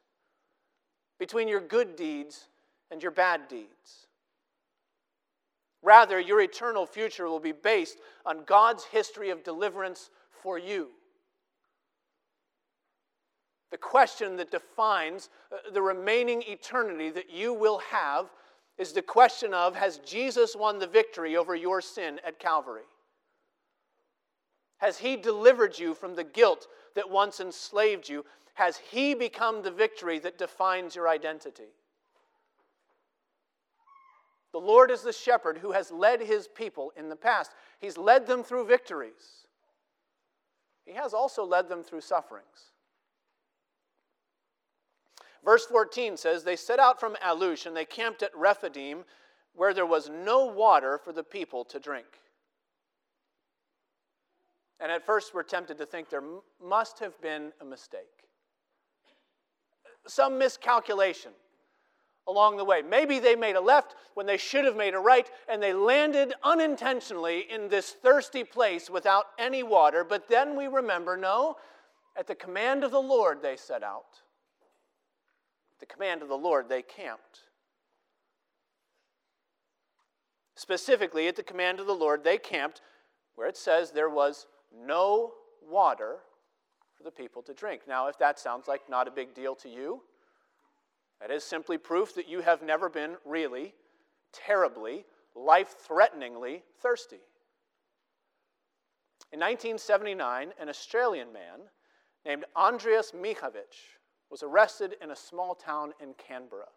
between 1.19 1.49
your 1.49 1.61
good 1.61 1.97
deeds 1.97 2.45
and 2.89 3.01
your 3.01 3.11
bad 3.11 3.49
deeds. 3.49 4.07
Rather, 5.83 6.19
your 6.19 6.41
eternal 6.41 6.85
future 6.85 7.27
will 7.27 7.39
be 7.39 7.51
based 7.51 7.97
on 8.25 8.43
God's 8.45 8.85
history 8.85 9.29
of 9.29 9.43
deliverance 9.43 10.09
for 10.41 10.57
you. 10.57 10.89
The 13.71 13.77
question 13.77 14.37
that 14.37 14.51
defines 14.51 15.29
uh, 15.51 15.71
the 15.73 15.81
remaining 15.81 16.41
eternity 16.43 17.09
that 17.09 17.29
you 17.29 17.53
will 17.53 17.79
have 17.79 18.27
is 18.77 18.93
the 18.93 19.01
question 19.01 19.53
of 19.53 19.75
Has 19.75 19.99
Jesus 19.99 20.55
won 20.55 20.79
the 20.79 20.87
victory 20.87 21.35
over 21.35 21.55
your 21.55 21.81
sin 21.81 22.19
at 22.25 22.39
Calvary? 22.39 22.83
Has 24.77 24.99
he 24.99 25.17
delivered 25.17 25.77
you 25.77 25.93
from 25.93 26.15
the 26.15 26.23
guilt 26.23 26.67
that 26.95 27.09
once 27.09 27.39
enslaved 27.39 28.07
you? 28.07 28.23
Has 28.53 28.77
he 28.77 29.13
become 29.13 29.61
the 29.61 29.71
victory 29.71 30.19
that 30.19 30.37
defines 30.37 30.95
your 30.95 31.09
identity? 31.09 31.73
The 34.53 34.59
Lord 34.59 34.91
is 34.91 35.01
the 35.01 35.13
shepherd 35.13 35.57
who 35.57 35.71
has 35.71 35.91
led 35.91 36.21
his 36.21 36.47
people 36.47 36.91
in 36.95 37.09
the 37.09 37.15
past. 37.15 37.51
He's 37.79 37.97
led 37.97 38.25
them 38.25 38.43
through 38.43 38.65
victories. 38.65 39.45
He 40.85 40.93
has 40.93 41.13
also 41.13 41.43
led 41.43 41.67
them 41.67 41.83
through 41.83 42.01
sufferings. 42.01 42.71
Verse 45.43 45.65
14 45.65 46.17
says, 46.17 46.43
They 46.43 46.55
set 46.55 46.79
out 46.79 46.99
from 46.99 47.15
Alush 47.23 47.65
and 47.65 47.75
they 47.75 47.85
camped 47.85 48.23
at 48.23 48.35
Rephidim, 48.35 49.03
where 49.53 49.73
there 49.73 49.85
was 49.85 50.09
no 50.09 50.45
water 50.45 50.97
for 50.97 51.11
the 51.11 51.23
people 51.23 51.65
to 51.65 51.79
drink. 51.79 52.07
And 54.79 54.91
at 54.91 55.05
first, 55.05 55.33
we're 55.33 55.43
tempted 55.43 55.77
to 55.79 55.85
think 55.85 56.09
there 56.09 56.23
must 56.63 56.99
have 56.99 57.19
been 57.21 57.51
a 57.59 57.65
mistake, 57.65 58.27
some 60.07 60.37
miscalculation 60.37 61.31
along 62.27 62.57
the 62.57 62.65
way. 62.65 62.81
Maybe 62.81 63.19
they 63.19 63.35
made 63.35 63.55
a 63.55 63.61
left 63.61 63.95
when 64.13 64.25
they 64.25 64.37
should 64.37 64.65
have 64.65 64.75
made 64.75 64.93
a 64.93 64.99
right, 64.99 65.27
and 65.49 65.63
they 65.63 65.73
landed 65.73 66.33
unintentionally 66.43 67.47
in 67.49 67.69
this 67.69 67.91
thirsty 67.91 68.43
place 68.43 68.89
without 68.89 69.27
any 69.39 69.63
water. 69.63 70.03
But 70.03 70.27
then 70.27 70.55
we 70.55 70.67
remember 70.67 71.17
no, 71.17 71.55
at 72.15 72.27
the 72.27 72.35
command 72.35 72.83
of 72.83 72.91
the 72.91 73.01
Lord 73.01 73.41
they 73.41 73.55
set 73.55 73.81
out 73.81 74.21
the 75.79 75.85
command 75.85 76.21
of 76.21 76.29
the 76.29 76.37
Lord, 76.37 76.69
they 76.69 76.81
camped. 76.81 77.41
Specifically, 80.55 81.27
at 81.27 81.35
the 81.35 81.43
command 81.43 81.79
of 81.79 81.85
the 81.85 81.93
Lord, 81.93 82.23
they 82.23 82.37
camped 82.37 82.81
where 83.35 83.47
it 83.47 83.57
says 83.57 83.91
there 83.91 84.09
was 84.09 84.47
no 84.75 85.33
water 85.61 86.17
for 86.95 87.03
the 87.03 87.11
people 87.11 87.43
to 87.43 87.53
drink. 87.53 87.81
Now, 87.87 88.07
if 88.07 88.17
that 88.17 88.39
sounds 88.39 88.67
like 88.67 88.89
not 88.89 89.07
a 89.07 89.11
big 89.11 89.35
deal 89.35 89.55
to 89.55 89.69
you, 89.69 90.01
that 91.21 91.29
is 91.31 91.43
simply 91.43 91.77
proof 91.77 92.15
that 92.15 92.27
you 92.27 92.41
have 92.41 92.63
never 92.63 92.89
been 92.89 93.17
really, 93.25 93.75
terribly, 94.33 95.05
life 95.35 95.75
threateningly 95.87 96.63
thirsty. 96.81 97.21
In 99.31 99.39
1979, 99.39 100.53
an 100.59 100.69
Australian 100.69 101.31
man 101.31 101.61
named 102.25 102.45
Andreas 102.55 103.11
Mihavich 103.11 103.96
was 104.29 104.43
arrested 104.43 104.95
in 105.01 105.11
a 105.11 105.15
small 105.15 105.55
town 105.55 105.93
in 106.01 106.13
Canberra. 106.15 106.67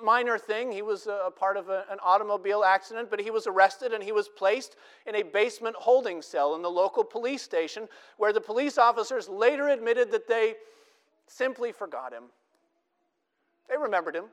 A 0.00 0.04
minor 0.04 0.38
thing, 0.38 0.72
he 0.72 0.82
was 0.82 1.06
a 1.06 1.30
part 1.30 1.56
of 1.56 1.68
a, 1.68 1.84
an 1.90 1.98
automobile 2.02 2.64
accident, 2.64 3.10
but 3.10 3.20
he 3.20 3.30
was 3.30 3.46
arrested 3.46 3.92
and 3.92 4.02
he 4.02 4.10
was 4.10 4.28
placed 4.28 4.76
in 5.06 5.14
a 5.14 5.22
basement 5.22 5.76
holding 5.76 6.20
cell 6.20 6.56
in 6.56 6.62
the 6.62 6.70
local 6.70 7.04
police 7.04 7.42
station 7.42 7.88
where 8.16 8.32
the 8.32 8.40
police 8.40 8.76
officers 8.76 9.28
later 9.28 9.68
admitted 9.68 10.10
that 10.10 10.26
they 10.26 10.54
simply 11.28 11.70
forgot 11.70 12.12
him. 12.12 12.24
They 13.68 13.76
remembered 13.76 14.16
him 14.16 14.24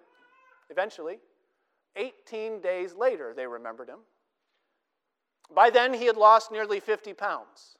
eventually. 0.69 1.19
18 1.95 2.59
days 2.61 2.93
later, 2.93 3.33
they 3.35 3.47
remembered 3.47 3.89
him. 3.89 3.99
By 5.53 5.69
then, 5.69 5.93
he 5.93 6.05
had 6.05 6.17
lost 6.17 6.51
nearly 6.51 6.79
50 6.79 7.13
pounds. 7.13 7.74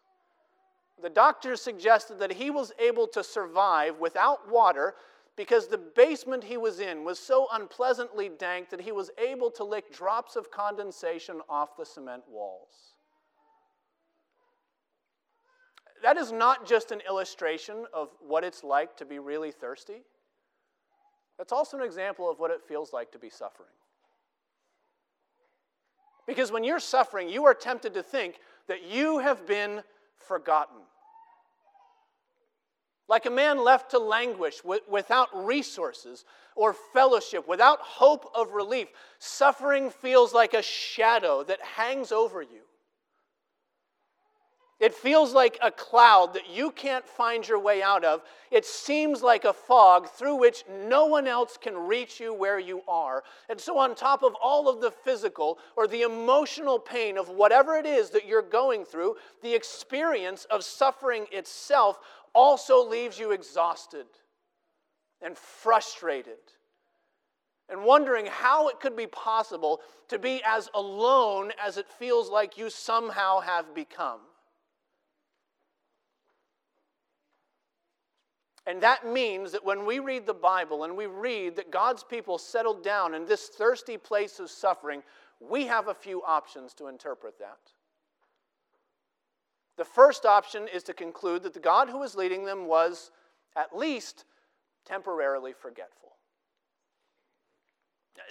The 1.02 1.10
doctors 1.10 1.62
suggested 1.62 2.20
that 2.20 2.34
he 2.34 2.50
was 2.50 2.72
able 2.80 3.08
to 3.08 3.24
survive 3.24 4.00
without 4.00 4.50
water 4.50 4.96
because 5.36 5.68
the 5.68 5.78
basement 5.78 6.44
he 6.44 6.58
was 6.58 6.80
in 6.80 7.04
was 7.04 7.20
so 7.20 7.48
unpleasantly 7.52 8.30
dank 8.30 8.70
that 8.70 8.82
he 8.82 8.92
was 8.92 9.12
able 9.18 9.52
to 9.52 9.64
lick 9.64 9.94
drops 9.94 10.36
of 10.36 10.50
condensation 10.50 11.42
off 11.50 11.75
the 11.78 11.86
cement 11.86 12.24
walls. 12.30 12.94
That 16.02 16.18
is 16.18 16.32
not 16.32 16.66
just 16.68 16.92
an 16.92 17.02
illustration 17.08 17.86
of 17.94 18.10
what 18.25 18.44
it's 18.44 18.64
like 18.64 18.96
to 18.98 19.06
be 19.06 19.20
really 19.20 19.52
thirsty. 19.52 20.04
That's 21.38 21.52
also 21.52 21.78
an 21.78 21.84
example 21.84 22.30
of 22.30 22.40
what 22.40 22.52
it 22.52 22.62
feels 22.66 22.94
like 22.94 23.12
to 23.12 23.20
be 23.20 23.30
suffering. 23.30 23.70
Because 26.28 26.52
when 26.52 26.64
you're 26.64 26.80
suffering, 26.80 27.30
you 27.30 27.46
are 27.46 27.54
tempted 27.54 27.94
to 27.94 28.04
think 28.04 28.40
that 28.68 28.84
you 28.84 29.20
have 29.20 29.46
been 29.46 29.84
forgotten. 30.18 30.78
Like 33.08 33.26
a 33.26 33.32
man 33.32 33.64
left 33.64 33.92
to 33.92 34.00
languish 34.00 34.62
without 34.90 35.46
resources 35.46 36.26
or 36.56 36.74
fellowship, 36.74 37.48
without 37.48 37.80
hope 37.80 38.32
of 38.34 38.52
relief, 38.54 38.88
suffering 39.20 39.92
feels 39.92 40.34
like 40.34 40.54
a 40.54 40.62
shadow 40.62 41.44
that 41.44 41.62
hangs 41.62 42.12
over 42.12 42.42
you. 42.42 42.62
It 44.86 44.94
feels 44.94 45.34
like 45.34 45.58
a 45.63 45.72
cloud 45.72 46.36
that 46.36 46.48
you 46.48 46.70
can't 46.70 47.08
find 47.08 47.48
your 47.48 47.58
way 47.58 47.82
out 47.82 48.04
of. 48.04 48.22
It 48.51 48.68
seems 48.68 49.24
like 49.24 49.44
a 49.44 49.51
fog 49.51 50.08
through 50.12 50.36
which 50.36 50.63
no 50.70 51.08
one 51.08 51.25
else 51.25 51.58
can 51.58 51.75
reach 51.75 52.20
you 52.20 52.32
where 52.32 52.60
you 52.60 52.84
are. 52.88 53.24
And 53.50 53.60
so, 53.60 53.80
on 53.80 53.96
top 53.96 54.22
of 54.22 54.36
all 54.36 54.70
of 54.70 54.82
the 54.82 54.92
physical 54.92 55.58
or 55.75 55.88
the 55.88 56.04
emotional 56.04 56.77
pain 56.77 57.18
of 57.18 57.30
whatever 57.30 57.75
it 57.77 57.88
is 57.88 58.12
that 58.12 58.27
you're 58.27 58.44
going 58.44 58.86
through, 58.86 59.15
the 59.42 59.56
experience 59.56 60.46
of 60.51 60.63
suffering 60.63 61.25
itself 61.32 61.98
also 62.36 62.88
leaves 62.88 63.18
you 63.18 63.32
exhausted 63.32 64.06
and 65.20 65.36
frustrated 65.36 66.38
and 67.70 67.84
wondering 67.84 68.27
how 68.27 68.68
it 68.68 68.80
could 68.80 68.96
be 68.96 69.08
possible 69.08 69.82
to 70.10 70.20
be 70.20 70.44
as 70.46 70.70
alone 70.75 71.51
as 71.60 71.77
it 71.77 71.89
feels 71.89 72.30
like 72.30 72.56
you 72.56 72.70
somehow 72.70 73.39
have 73.39 73.74
become. 73.74 74.20
And 78.68 78.82
that 78.82 79.06
means 79.06 79.52
that 79.52 79.64
when 79.64 79.86
we 79.86 80.00
read 80.00 80.26
the 80.26 80.34
Bible 80.34 80.84
and 80.84 80.98
we 80.98 81.06
read 81.06 81.56
that 81.56 81.72
God's 81.72 82.04
people 82.04 82.38
settled 82.38 82.84
down 82.84 83.14
in 83.14 83.26
this 83.26 83.48
thirsty 83.48 83.98
place 83.98 84.40
of 84.40 84.50
suffering, 84.50 85.04
we 85.40 85.68
have 85.68 85.88
a 85.88 85.94
few 85.94 86.24
options 86.24 86.74
to 86.76 86.88
interpret 86.88 87.38
that. 87.40 87.60
The 89.78 89.86
first 89.86 90.26
option 90.26 90.68
is 90.74 90.84
to 90.84 90.94
conclude 90.94 91.44
that 91.44 91.54
the 91.54 91.60
God 91.60 91.90
who 91.90 92.00
was 92.00 92.16
leading 92.16 92.46
them 92.46 92.66
was 92.66 93.12
at 93.56 93.76
least 93.76 94.26
temporarily 94.86 95.54
forgetful. 95.54 96.14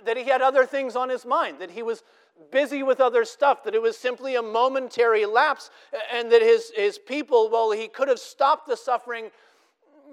That 0.04 0.16
he 0.16 0.24
had 0.24 0.40
other 0.40 0.64
things 0.64 0.96
on 0.96 1.10
his 1.10 1.26
mind, 1.26 1.58
that 1.60 1.70
he 1.70 1.82
was 1.82 2.02
busy 2.50 2.82
with 2.82 3.00
other 3.00 3.24
stuff, 3.24 3.62
that 3.64 3.74
it 3.74 3.82
was 3.82 3.96
simply 3.96 4.34
a 4.34 4.42
momentary 4.42 5.26
lapse, 5.26 5.70
and 6.12 6.32
that 6.32 6.42
his, 6.42 6.72
his 6.74 6.98
people, 6.98 7.50
well, 7.50 7.70
he 7.70 7.86
could 7.86 8.08
have 8.08 8.18
stopped 8.18 8.66
the 8.66 8.76
suffering 8.76 9.30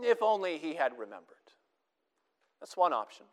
if 0.04 0.22
only 0.22 0.58
he 0.58 0.76
had 0.76 0.94
remembered. 0.98 1.38
That's 2.60 2.78
one 2.78 2.94
option. 2.94 3.26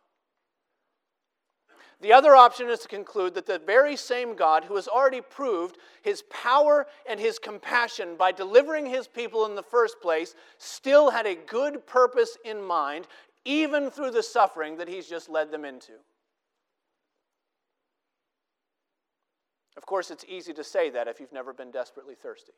The 2.01 2.13
other 2.13 2.33
option 2.33 2.69
is 2.69 2.79
to 2.79 2.87
conclude 2.87 3.33
that 3.33 3.45
the 3.45 3.59
very 3.59 3.97
same 3.97 4.35
God 4.35 4.63
who 4.63 4.75
has 4.75 4.87
already 4.87 5.19
proved 5.19 5.77
his 6.01 6.23
power 6.29 6.87
and 7.07 7.19
his 7.19 7.39
compassion 7.39 8.15
by 8.17 8.31
delivering 8.31 8.85
his 8.85 9.07
people 9.07 9.45
in 9.45 9.55
the 9.55 9.63
first 9.63 9.99
place 10.01 10.33
still 10.57 11.09
had 11.09 11.25
a 11.25 11.35
good 11.35 11.85
purpose 11.85 12.37
in 12.45 12.63
mind, 12.63 13.07
even 13.43 13.91
through 13.91 14.11
the 14.11 14.23
suffering 14.23 14.77
that 14.77 14.87
he's 14.87 15.07
just 15.07 15.29
led 15.29 15.51
them 15.51 15.65
into. 15.65 15.93
Of 19.75 19.85
course, 19.85 20.09
it's 20.09 20.25
easy 20.27 20.53
to 20.53 20.63
say 20.63 20.89
that 20.91 21.07
if 21.07 21.19
you've 21.19 21.33
never 21.33 21.53
been 21.53 21.71
desperately 21.71 22.15
thirsty. 22.15 22.53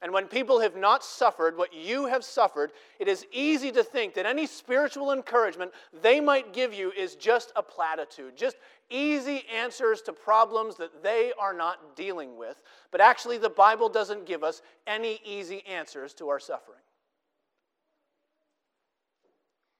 And 0.00 0.12
when 0.12 0.28
people 0.28 0.60
have 0.60 0.76
not 0.76 1.02
suffered 1.02 1.56
what 1.56 1.74
you 1.74 2.06
have 2.06 2.24
suffered, 2.24 2.70
it 3.00 3.08
is 3.08 3.26
easy 3.32 3.72
to 3.72 3.82
think 3.82 4.14
that 4.14 4.26
any 4.26 4.46
spiritual 4.46 5.12
encouragement 5.12 5.72
they 6.02 6.20
might 6.20 6.52
give 6.52 6.72
you 6.72 6.92
is 6.92 7.16
just 7.16 7.52
a 7.56 7.62
platitude, 7.62 8.36
just 8.36 8.56
easy 8.90 9.44
answers 9.52 10.00
to 10.02 10.12
problems 10.12 10.76
that 10.76 11.02
they 11.02 11.32
are 11.38 11.52
not 11.52 11.96
dealing 11.96 12.36
with. 12.36 12.60
But 12.92 13.00
actually, 13.00 13.38
the 13.38 13.50
Bible 13.50 13.88
doesn't 13.88 14.24
give 14.24 14.44
us 14.44 14.62
any 14.86 15.20
easy 15.24 15.66
answers 15.66 16.14
to 16.14 16.28
our 16.28 16.38
suffering. 16.38 16.78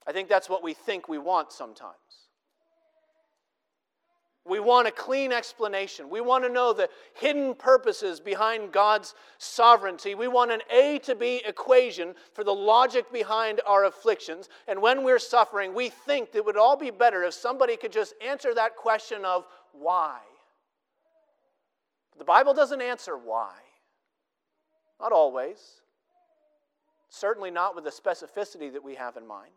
I 0.06 0.12
think 0.12 0.28
that's 0.28 0.48
what 0.48 0.62
we 0.64 0.74
think 0.74 1.08
we 1.08 1.18
want 1.18 1.52
sometimes. 1.52 1.94
We 4.48 4.60
want 4.60 4.88
a 4.88 4.90
clean 4.90 5.32
explanation. 5.32 6.08
We 6.08 6.20
want 6.20 6.44
to 6.44 6.50
know 6.50 6.72
the 6.72 6.88
hidden 7.14 7.54
purposes 7.54 8.18
behind 8.18 8.72
God's 8.72 9.14
sovereignty. 9.36 10.14
We 10.14 10.28
want 10.28 10.50
an 10.50 10.62
A 10.72 10.98
to 11.00 11.14
B 11.14 11.42
equation 11.46 12.14
for 12.32 12.44
the 12.44 12.54
logic 12.54 13.12
behind 13.12 13.60
our 13.66 13.84
afflictions. 13.84 14.48
And 14.66 14.80
when 14.80 15.04
we're 15.04 15.18
suffering, 15.18 15.74
we 15.74 15.90
think 15.90 16.32
that 16.32 16.38
it 16.38 16.46
would 16.46 16.56
all 16.56 16.76
be 16.76 16.90
better 16.90 17.24
if 17.24 17.34
somebody 17.34 17.76
could 17.76 17.92
just 17.92 18.14
answer 18.26 18.54
that 18.54 18.76
question 18.76 19.24
of 19.24 19.46
why. 19.72 20.18
The 22.18 22.24
Bible 22.24 22.54
doesn't 22.54 22.80
answer 22.80 23.16
why. 23.16 23.52
Not 25.00 25.12
always. 25.12 25.58
Certainly 27.10 27.52
not 27.52 27.74
with 27.74 27.84
the 27.84 27.90
specificity 27.90 28.72
that 28.72 28.82
we 28.82 28.94
have 28.96 29.16
in 29.16 29.26
mind. 29.26 29.52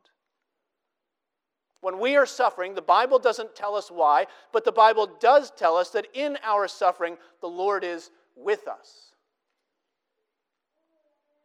When 1.81 1.99
we 1.99 2.15
are 2.15 2.27
suffering, 2.27 2.75
the 2.75 2.81
Bible 2.81 3.17
doesn't 3.17 3.55
tell 3.55 3.75
us 3.75 3.89
why, 3.89 4.27
but 4.53 4.63
the 4.63 4.71
Bible 4.71 5.09
does 5.19 5.51
tell 5.51 5.75
us 5.75 5.89
that 5.89 6.07
in 6.13 6.37
our 6.43 6.67
suffering, 6.67 7.17
the 7.41 7.47
Lord 7.47 7.83
is 7.83 8.11
with 8.35 8.67
us. 8.67 9.15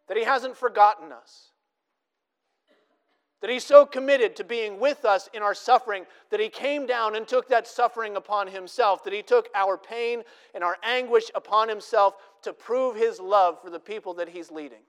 That 0.09 0.19
He 0.19 0.25
hasn't 0.25 0.57
forgotten 0.57 1.11
us. 1.11 1.51
That 3.41 3.49
He's 3.49 3.65
so 3.65 3.87
committed 3.87 4.37
to 4.37 4.45
being 4.45 4.79
with 4.79 5.07
us 5.07 5.31
in 5.33 5.43
our 5.43 5.55
suffering 5.55 6.05
that 6.31 6.41
He 6.41 6.51
came 6.51 6.85
down 6.85 7.17
and 7.17 7.27
took 7.27 7.49
that 7.49 7.67
suffering 7.67 8.17
upon 8.17 8.47
Himself. 8.47 9.05
That 9.05 9.15
He 9.15 9.23
took 9.23 9.49
our 9.55 9.79
pain 9.79 10.23
and 10.55 10.63
our 10.63 10.77
anguish 10.83 11.31
upon 11.35 11.71
Himself 11.71 12.15
to 12.43 12.53
prove 12.53 12.95
His 12.95 13.21
love 13.21 13.61
for 13.63 13.71
the 13.71 13.81
people 13.81 14.13
that 14.15 14.29
He's 14.29 14.51
leading. 14.51 14.83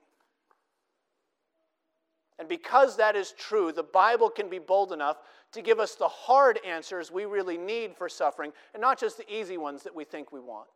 And 2.38 2.48
because 2.48 2.96
that 2.96 3.16
is 3.16 3.32
true, 3.32 3.72
the 3.72 3.82
Bible 3.82 4.30
can 4.30 4.48
be 4.48 4.60
bold 4.60 4.92
enough 4.92 5.16
to 5.52 5.62
give 5.62 5.78
us 5.78 5.94
the 5.94 6.08
hard 6.08 6.58
answers 6.66 7.10
we 7.10 7.24
really 7.24 7.56
need 7.56 7.96
for 7.96 8.08
suffering, 8.08 8.52
and 8.74 8.80
not 8.80 8.98
just 8.98 9.16
the 9.16 9.32
easy 9.32 9.56
ones 9.56 9.82
that 9.82 9.94
we 9.94 10.04
think 10.04 10.32
we 10.32 10.40
want. 10.40 10.68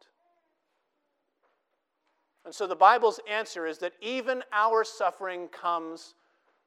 And 2.45 2.55
so 2.55 2.67
the 2.67 2.75
Bible's 2.75 3.21
answer 3.31 3.67
is 3.67 3.79
that 3.79 3.93
even 4.01 4.43
our 4.53 4.85
suffering 4.85 5.49
comes 5.49 6.15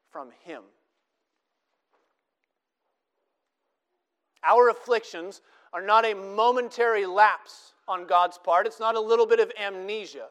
from 0.09 0.29
Him. 0.43 0.61
Our 4.43 4.69
afflictions 4.69 5.41
are 5.73 5.81
not 5.81 6.05
a 6.05 6.13
momentary 6.13 7.05
lapse 7.05 7.73
on 7.87 8.07
God's 8.07 8.37
part, 8.37 8.65
it's 8.65 8.79
not 8.79 8.95
a 8.95 8.99
little 8.99 9.27
bit 9.27 9.39
of 9.39 9.51
amnesia. 9.59 10.27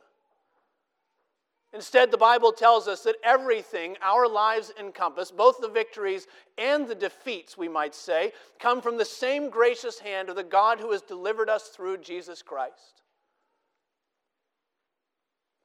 Instead, 1.75 2.13
the 2.13 2.17
Bible 2.17 2.53
tells 2.53 2.87
us 2.87 3.03
that 3.03 3.17
everything 3.25 3.97
our 4.01 4.29
lives 4.29 4.73
encompass, 4.79 5.33
both 5.33 5.61
the 5.61 5.69
victories 5.69 6.29
and 6.57 6.87
the 6.87 6.95
defeats, 6.95 7.59
we 7.59 7.69
might 7.69 7.97
say, 7.97 8.33
come 8.61 8.81
from 8.81 8.97
the 8.97 9.05
same 9.05 9.51
gracious 9.51 9.99
hand 9.99 10.29
of 10.29 10.37
the 10.37 10.45
God 10.45 10.79
who 10.79 10.93
has 10.93 11.03
delivered 11.03 11.51
us 11.51 11.65
through 11.65 11.99
Jesus 11.99 12.43
Christ. 12.43 13.03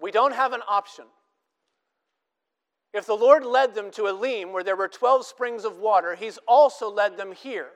We 0.02 0.10
don't 0.10 0.34
have 0.34 0.54
an 0.54 0.62
option. 0.68 1.06
If 2.92 3.06
the 3.06 3.16
Lord 3.16 3.46
led 3.46 3.76
them 3.76 3.92
to 3.92 4.08
Elim, 4.08 4.52
where 4.52 4.64
there 4.64 4.76
were 4.76 4.88
12 4.88 5.28
springs 5.28 5.64
of 5.64 5.78
water, 5.78 6.16
He's 6.16 6.40
also 6.48 6.90
led 6.90 7.18
them 7.18 7.34
here, 7.34 7.70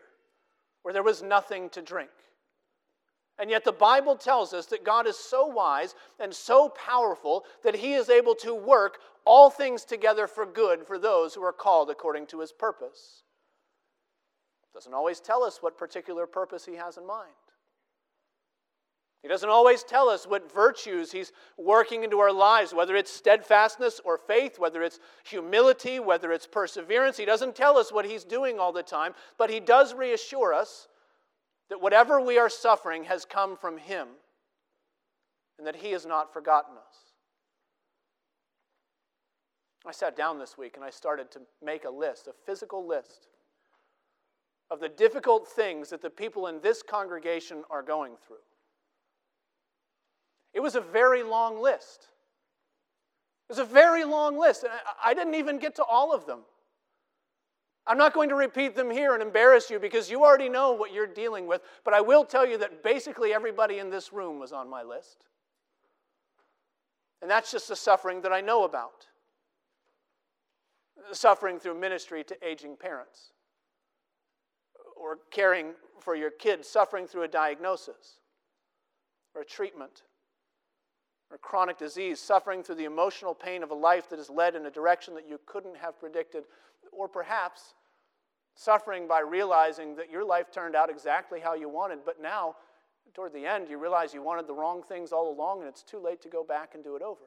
where 0.82 0.94
there 0.94 1.04
was 1.04 1.22
nothing 1.22 1.70
to 1.70 1.84
drink. 1.84 2.10
And 3.40 3.50
yet, 3.50 3.64
the 3.64 3.72
Bible 3.72 4.16
tells 4.16 4.54
us 4.54 4.68
that 4.68 4.86
God 4.86 5.08
is 5.08 5.18
so 5.18 5.48
wise 5.48 5.96
and 6.20 6.34
so 6.34 6.70
powerful 6.70 7.46
that 7.64 7.76
He 7.76 7.94
is 7.94 8.10
able 8.10 8.36
to 8.36 8.54
work 8.54 9.00
all 9.26 9.50
things 9.50 9.86
together 9.86 10.28
for 10.28 10.46
good 10.46 10.86
for 10.86 11.00
those 11.00 11.34
who 11.34 11.44
are 11.44 11.54
called 11.54 11.90
according 11.90 12.28
to 12.28 12.42
His 12.42 12.52
purpose. 12.52 13.24
Doesn't 14.74 14.94
always 14.94 15.20
tell 15.20 15.44
us 15.44 15.62
what 15.62 15.78
particular 15.78 16.26
purpose 16.26 16.66
He 16.66 16.76
has 16.76 16.98
in 16.98 17.06
mind. 17.06 17.30
He 19.22 19.30
doesn't 19.30 19.50
always 19.50 19.84
tell 19.84 20.10
us 20.10 20.28
what 20.28 20.52
virtues 20.54 21.12
He's 21.12 21.32
working 21.58 22.04
into 22.04 22.20
our 22.20 22.32
lives, 22.32 22.74
whether 22.74 22.96
it's 22.96 23.12
steadfastness 23.12 24.02
or 24.04 24.18
faith, 24.18 24.60
whether 24.60 24.84
it's 24.84 25.00
humility, 25.24 26.00
whether 26.00 26.32
it's 26.32 26.46
perseverance. 26.46 27.18
He 27.18 27.26
doesn't 27.26 27.56
tell 27.56 27.78
us 27.78 27.92
what 27.92 28.06
He's 28.06 28.26
doing 28.26 28.60
all 28.60 28.74
the 28.74 28.84
time, 28.84 29.14
but 29.38 29.50
He 29.50 29.60
does 29.60 29.94
reassure 29.94 30.54
us 30.54 30.88
that 31.70 31.82
whatever 31.82 32.20
we 32.22 32.38
are 32.38 32.50
suffering 32.50 33.06
has 33.06 33.26
come 33.26 33.58
from 33.58 33.78
Him 33.78 34.08
and 35.58 35.68
that 35.68 35.78
He 35.78 35.92
has 35.92 36.06
not 36.06 36.34
forgotten 36.34 36.76
us. 36.78 37.14
I 39.86 39.92
sat 39.92 40.16
down 40.16 40.40
this 40.40 40.58
week 40.58 40.76
and 40.76 40.84
I 40.84 40.90
started 40.90 41.30
to 41.32 41.42
make 41.64 41.84
a 41.86 41.90
list, 41.90 42.28
a 42.28 42.34
physical 42.46 42.88
list, 42.88 43.28
of 44.72 44.80
the 44.80 44.90
difficult 44.90 45.48
things 45.48 45.90
that 45.90 46.02
the 46.02 46.10
people 46.10 46.48
in 46.48 46.60
this 46.62 46.82
congregation 46.82 47.64
are 47.70 47.84
going 47.84 48.14
through. 48.26 48.38
It 50.54 50.62
was 50.62 50.76
a 50.76 50.82
very 50.82 51.22
long 51.22 51.62
list. 51.62 52.08
It 53.50 53.52
was 53.52 53.60
a 53.60 53.66
very 53.66 54.06
long 54.06 54.38
list. 54.38 54.64
And 54.64 54.72
I 55.04 55.14
didn't 55.14 55.36
even 55.36 55.60
get 55.60 55.76
to 55.76 55.84
all 55.84 56.14
of 56.14 56.26
them. 56.26 56.40
I'm 57.86 57.98
not 57.98 58.14
going 58.14 58.30
to 58.30 58.36
repeat 58.36 58.76
them 58.76 58.90
here 58.90 59.14
and 59.14 59.22
embarrass 59.22 59.70
you 59.70 59.78
because 59.78 60.10
you 60.10 60.24
already 60.24 60.48
know 60.48 60.72
what 60.72 60.94
you're 60.94 61.08
dealing 61.08 61.48
with, 61.48 61.62
but 61.84 61.94
I 61.94 62.02
will 62.02 62.24
tell 62.24 62.48
you 62.48 62.58
that 62.60 62.82
basically 62.82 63.34
everybody 63.34 63.80
in 63.80 63.90
this 63.90 64.14
room 64.14 64.40
was 64.40 64.54
on 64.54 64.70
my 64.70 64.84
list. 64.84 65.26
And 67.22 67.30
that's 67.30 67.52
just 67.52 67.68
the 67.68 67.76
suffering 67.76 68.22
that 68.22 68.32
I 68.32 68.42
know 68.42 68.64
about 68.64 69.08
suffering 71.12 71.60
through 71.60 71.80
ministry 71.80 72.24
to 72.24 72.48
aging 72.48 72.78
parents, 72.78 73.32
or 74.96 75.20
caring 75.32 75.74
for 76.00 76.16
your 76.16 76.32
kids, 76.32 76.68
suffering 76.68 77.08
through 77.08 77.24
a 77.24 77.28
diagnosis, 77.28 78.20
or 79.36 79.42
a 79.42 79.46
treatment, 79.46 80.04
or 81.32 81.38
chronic 81.38 81.78
disease, 81.78 82.20
suffering 82.20 82.64
through 82.64 82.76
the 82.76 82.86
emotional 82.86 83.34
pain 83.34 83.64
of 83.64 83.72
a 83.72 83.76
life 83.76 84.10
that 84.10 84.20
is 84.20 84.30
led 84.30 84.56
in 84.56 84.66
a 84.66 84.72
direction 84.72 85.14
that 85.16 85.28
you 85.28 85.40
couldn't 85.46 85.76
have 85.76 86.00
predicted 86.00 86.44
or 86.98 87.08
perhaps 87.08 87.74
suffering 88.56 89.08
by 89.08 89.20
realizing 89.20 89.96
that 89.96 90.12
your 90.12 90.24
life 90.24 90.52
turned 90.52 90.76
out 90.76 90.90
exactly 90.90 91.40
how 91.40 91.54
you 91.54 91.68
wanted, 91.70 92.00
but 92.06 92.22
now, 92.22 92.56
toward 93.14 93.34
the 93.34 93.46
end, 93.46 93.68
you 93.70 93.78
realize 93.78 94.14
you 94.14 94.22
wanted 94.22 94.48
the 94.48 94.54
wrong 94.54 94.84
things 94.84 95.12
all 95.12 95.32
along 95.32 95.60
and 95.60 95.68
it's 95.68 95.84
too 95.84 96.00
late 96.00 96.22
to 96.22 96.30
go 96.30 96.44
back 96.44 96.76
and 96.76 96.84
do 96.84 96.96
it 96.96 97.02
over. 97.02 97.22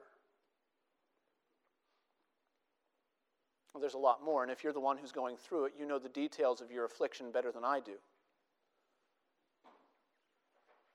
Well, 3.72 3.80
there's 3.80 3.94
a 3.94 3.98
lot 3.98 4.24
more, 4.24 4.42
and 4.42 4.50
if 4.50 4.64
you're 4.64 4.72
the 4.72 4.80
one 4.80 4.96
who's 4.96 5.12
going 5.12 5.36
through 5.36 5.66
it, 5.66 5.74
you 5.78 5.86
know 5.86 5.98
the 5.98 6.08
details 6.08 6.62
of 6.62 6.70
your 6.70 6.86
affliction 6.86 7.30
better 7.30 7.52
than 7.52 7.62
I 7.62 7.80
do. 7.80 7.92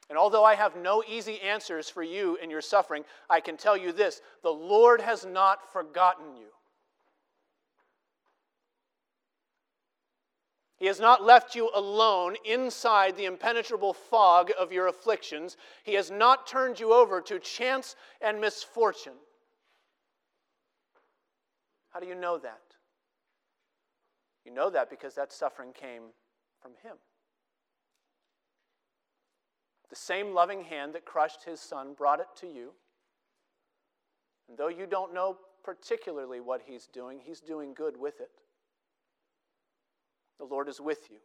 And 0.10 0.18
although 0.18 0.44
I 0.44 0.56
have 0.56 0.76
no 0.76 1.04
easy 1.08 1.40
answers 1.42 1.90
for 1.90 2.04
you 2.04 2.38
in 2.44 2.50
your 2.50 2.60
suffering, 2.60 3.06
I 3.30 3.40
can 3.40 3.56
tell 3.56 3.78
you 3.78 3.92
this 3.92 4.22
the 4.44 4.50
Lord 4.50 5.00
has 5.00 5.26
not 5.26 5.72
forgotten 5.72 6.36
you. 6.36 6.48
He 10.82 10.88
has 10.88 11.00
not 11.00 11.24
left 11.24 11.54
you 11.54 11.70
alone 11.76 12.38
inside 12.44 13.16
the 13.16 13.26
impenetrable 13.26 13.94
fog 13.94 14.50
of 14.60 14.72
your 14.72 14.88
afflictions. 14.88 15.56
He 15.84 15.94
has 15.94 16.10
not 16.10 16.48
turned 16.48 16.80
you 16.80 16.92
over 16.92 17.22
to 17.22 17.38
chance 17.38 17.96
and 18.20 18.42
misfortune. 18.42 19.14
How 21.92 22.00
do 22.00 22.08
you 22.08 22.16
know 22.16 22.40
that? 22.40 22.64
You 24.44 24.52
know 24.52 24.72
that 24.72 24.90
because 24.90 25.14
that 25.14 25.32
suffering 25.32 25.72
came 25.72 26.02
from 26.64 26.72
Him. 26.82 26.98
The 29.92 29.96
same 29.96 30.34
loving 30.34 30.64
hand 30.64 30.96
that 30.96 31.06
crushed 31.06 31.44
His 31.44 31.60
Son 31.60 31.94
brought 31.94 32.22
it 32.22 32.30
to 32.38 32.48
you. 32.48 32.72
And 34.50 34.58
though 34.58 34.68
you 34.68 34.88
don't 34.88 35.14
know 35.14 35.38
particularly 35.64 36.40
what 36.40 36.64
He's 36.66 36.88
doing, 36.88 37.20
He's 37.24 37.40
doing 37.40 37.76
good 37.76 37.98
with 37.98 38.20
it. 38.20 38.41
The 40.42 40.48
Lord 40.48 40.68
is 40.68 40.82
with 40.82 41.08
you. 41.12 41.18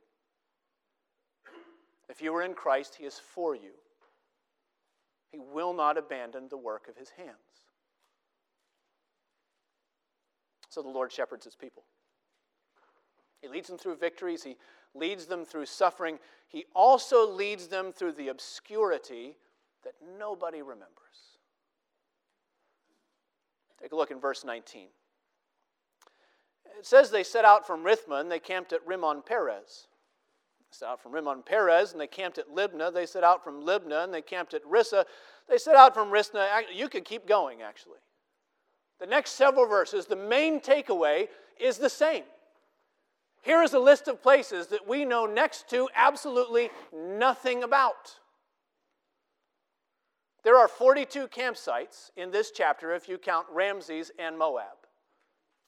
If 2.11 2.20
you 2.20 2.35
are 2.37 2.42
in 2.42 2.52
Christ, 2.52 2.96
He 2.96 3.07
is 3.07 3.18
for 3.18 3.55
you. 3.55 3.70
He 5.33 5.38
will 5.38 5.72
not 5.72 5.96
abandon 5.96 6.48
the 6.50 6.59
work 6.59 6.87
of 6.87 6.98
His 6.98 7.09
hands. 7.09 7.31
So 10.68 10.83
the 10.83 10.90
Lord 10.90 11.11
shepherds 11.11 11.46
His 11.46 11.57
people. 11.57 11.85
He 13.40 13.48
leads 13.48 13.68
them 13.68 13.79
through 13.79 13.96
victories, 13.96 14.42
He 14.42 14.59
leads 14.94 15.24
them 15.24 15.46
through 15.46 15.64
suffering. 15.64 16.18
He 16.46 16.66
also 16.74 17.26
leads 17.26 17.68
them 17.68 17.92
through 17.94 18.12
the 18.12 18.29
obscurity 18.29 19.38
that 19.83 19.94
nobody 20.18 20.61
remembers. 20.61 20.90
Take 23.81 23.92
a 23.92 23.96
look 23.96 24.11
in 24.11 24.20
verse 24.20 24.44
19. 24.44 24.88
It 26.79 26.87
says 26.87 27.11
they 27.11 27.23
set 27.23 27.45
out 27.45 27.67
from 27.67 27.85
Rithma 27.85 28.21
and 28.21 28.31
they 28.31 28.39
camped 28.39 28.73
at 28.73 28.87
Rimmon 28.87 29.23
Perez. 29.25 29.87
They 30.61 30.79
set 30.79 30.89
out 30.89 31.03
from 31.03 31.12
Rimmon 31.12 31.43
Perez 31.43 31.93
and 31.93 32.01
they 32.01 32.07
camped 32.07 32.39
at 32.39 32.55
Libnah. 32.55 32.93
They 32.93 33.07
set 33.07 33.25
out 33.25 33.43
from 33.43 33.65
Libnah 33.65 34.05
and 34.05 34.12
they 34.12 34.23
camped 34.23 34.53
at 34.55 34.65
Rissa. 34.65 35.05
They 35.49 35.59
set 35.59 35.77
out 35.77 35.95
from 35.95 36.11
Rissa. 36.11 36.62
You 36.75 36.89
could 36.89 37.05
keep 37.05 37.27
going, 37.27 37.62
actually. 37.62 37.99
The 39.01 39.07
next 39.07 39.33
several 39.33 39.67
verses, 39.67 40.07
the 40.07 40.17
main 40.17 40.61
takeaway 40.61 41.29
is 41.59 41.79
the 41.79 41.91
same. 41.91 42.25
Here 43.43 43.62
is 43.62 43.75
a 43.75 43.79
list 43.79 44.09
of 44.09 44.23
places 44.23 44.67
that 44.69 44.89
we 44.89 45.05
know 45.05 45.25
next 45.25 45.71
to 45.71 45.89
absolutely 45.95 46.71
nothing 46.93 47.62
about. 47.62 48.19
There 50.43 50.57
are 50.57 50.69
42 50.69 51.29
campsites 51.29 52.11
in 52.17 52.31
this 52.31 52.51
chapter 52.51 52.95
if 52.95 53.09
you 53.09 53.19
count 53.19 53.47
Ramses 53.53 54.11
and 54.19 54.39
Moab. 54.39 54.77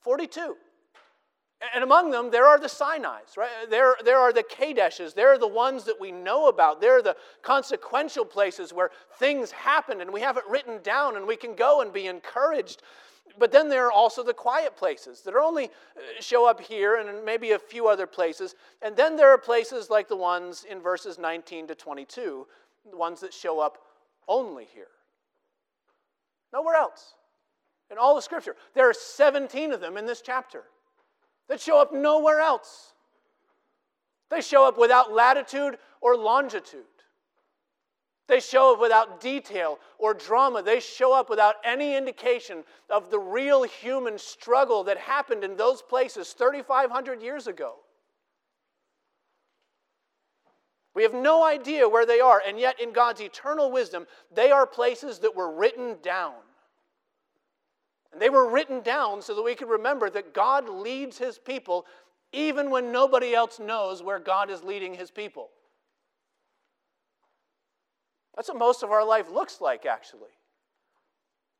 42. 0.00 0.56
And 1.74 1.82
among 1.82 2.10
them, 2.10 2.30
there 2.30 2.46
are 2.46 2.60
the 2.60 2.68
Sinai's, 2.68 3.36
right? 3.36 3.48
There, 3.68 3.96
there 4.04 4.18
are 4.18 4.32
the 4.32 4.44
Kadeshes. 4.44 5.14
There 5.14 5.32
are 5.32 5.38
the 5.38 5.48
ones 5.48 5.84
that 5.84 6.00
we 6.00 6.12
know 6.12 6.48
about. 6.48 6.80
There 6.80 6.96
are 6.96 7.02
the 7.02 7.16
consequential 7.42 8.24
places 8.24 8.72
where 8.72 8.90
things 9.18 9.50
happen 9.50 10.00
and 10.00 10.12
we 10.12 10.20
have 10.20 10.36
it 10.36 10.44
written 10.48 10.80
down 10.82 11.16
and 11.16 11.26
we 11.26 11.34
can 11.34 11.56
go 11.56 11.80
and 11.80 11.92
be 11.92 12.06
encouraged. 12.06 12.82
But 13.38 13.50
then 13.50 13.68
there 13.68 13.86
are 13.86 13.92
also 13.92 14.22
the 14.22 14.34
quiet 14.34 14.76
places 14.76 15.22
that 15.22 15.34
only 15.34 15.64
uh, 15.64 16.20
show 16.20 16.48
up 16.48 16.60
here 16.60 16.96
and 16.96 17.24
maybe 17.24 17.50
a 17.50 17.58
few 17.58 17.88
other 17.88 18.06
places. 18.06 18.54
And 18.80 18.96
then 18.96 19.16
there 19.16 19.30
are 19.30 19.38
places 19.38 19.90
like 19.90 20.08
the 20.08 20.16
ones 20.16 20.64
in 20.68 20.80
verses 20.80 21.18
19 21.18 21.66
to 21.68 21.74
22, 21.74 22.46
the 22.88 22.96
ones 22.96 23.20
that 23.20 23.34
show 23.34 23.58
up 23.58 23.78
only 24.28 24.68
here. 24.72 24.88
Nowhere 26.52 26.76
else. 26.76 27.14
In 27.90 27.98
all 27.98 28.16
of 28.16 28.22
Scripture. 28.22 28.54
There 28.74 28.88
are 28.88 28.94
17 28.94 29.72
of 29.72 29.80
them 29.80 29.96
in 29.96 30.06
this 30.06 30.20
chapter 30.20 30.64
that 31.48 31.60
show 31.60 31.80
up 31.80 31.92
nowhere 31.92 32.40
else. 32.40 32.92
They 34.30 34.40
show 34.40 34.66
up 34.66 34.78
without 34.78 35.12
latitude 35.12 35.78
or 36.00 36.16
longitude. 36.16 36.84
They 38.26 38.40
show 38.40 38.74
up 38.74 38.80
without 38.80 39.22
detail 39.22 39.78
or 39.96 40.12
drama. 40.12 40.62
They 40.62 40.80
show 40.80 41.14
up 41.14 41.30
without 41.30 41.54
any 41.64 41.96
indication 41.96 42.62
of 42.90 43.10
the 43.10 43.18
real 43.18 43.62
human 43.62 44.18
struggle 44.18 44.84
that 44.84 44.98
happened 44.98 45.44
in 45.44 45.56
those 45.56 45.80
places 45.80 46.34
3,500 46.34 47.22
years 47.22 47.46
ago. 47.46 47.76
We 50.94 51.04
have 51.04 51.14
no 51.14 51.44
idea 51.44 51.88
where 51.88 52.04
they 52.04 52.20
are, 52.20 52.42
and 52.46 52.58
yet, 52.58 52.80
in 52.80 52.92
God's 52.92 53.20
eternal 53.20 53.70
wisdom, 53.70 54.06
they 54.34 54.50
are 54.50 54.66
places 54.66 55.20
that 55.20 55.34
were 55.34 55.54
written 55.54 55.96
down. 56.02 56.34
And 58.12 58.20
they 58.22 58.30
were 58.30 58.48
written 58.48 58.80
down 58.80 59.22
so 59.22 59.34
that 59.34 59.42
we 59.42 59.54
could 59.54 59.68
remember 59.68 60.08
that 60.10 60.32
God 60.32 60.68
leads 60.68 61.18
his 61.18 61.38
people 61.38 61.86
even 62.32 62.70
when 62.70 62.92
nobody 62.92 63.34
else 63.34 63.58
knows 63.58 64.02
where 64.02 64.18
God 64.18 64.50
is 64.50 64.62
leading 64.62 64.94
his 64.94 65.10
people. 65.10 65.50
That's 68.36 68.48
what 68.48 68.58
most 68.58 68.82
of 68.82 68.90
our 68.90 69.04
life 69.04 69.30
looks 69.30 69.60
like, 69.60 69.86
actually. 69.86 70.30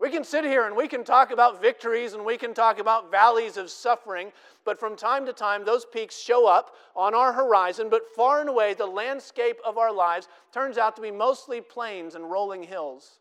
We 0.00 0.10
can 0.10 0.22
sit 0.22 0.44
here 0.44 0.66
and 0.66 0.76
we 0.76 0.86
can 0.86 1.02
talk 1.02 1.32
about 1.32 1.60
victories 1.60 2.12
and 2.12 2.24
we 2.24 2.36
can 2.36 2.54
talk 2.54 2.78
about 2.78 3.10
valleys 3.10 3.56
of 3.56 3.68
suffering, 3.68 4.30
but 4.64 4.78
from 4.78 4.94
time 4.94 5.26
to 5.26 5.32
time, 5.32 5.64
those 5.64 5.84
peaks 5.84 6.16
show 6.16 6.46
up 6.46 6.76
on 6.94 7.14
our 7.14 7.32
horizon. 7.32 7.88
But 7.90 8.02
far 8.14 8.40
and 8.40 8.48
away, 8.48 8.74
the 8.74 8.86
landscape 8.86 9.56
of 9.66 9.76
our 9.76 9.92
lives 9.92 10.28
turns 10.52 10.78
out 10.78 10.94
to 10.96 11.02
be 11.02 11.10
mostly 11.10 11.60
plains 11.60 12.14
and 12.14 12.30
rolling 12.30 12.62
hills. 12.62 13.18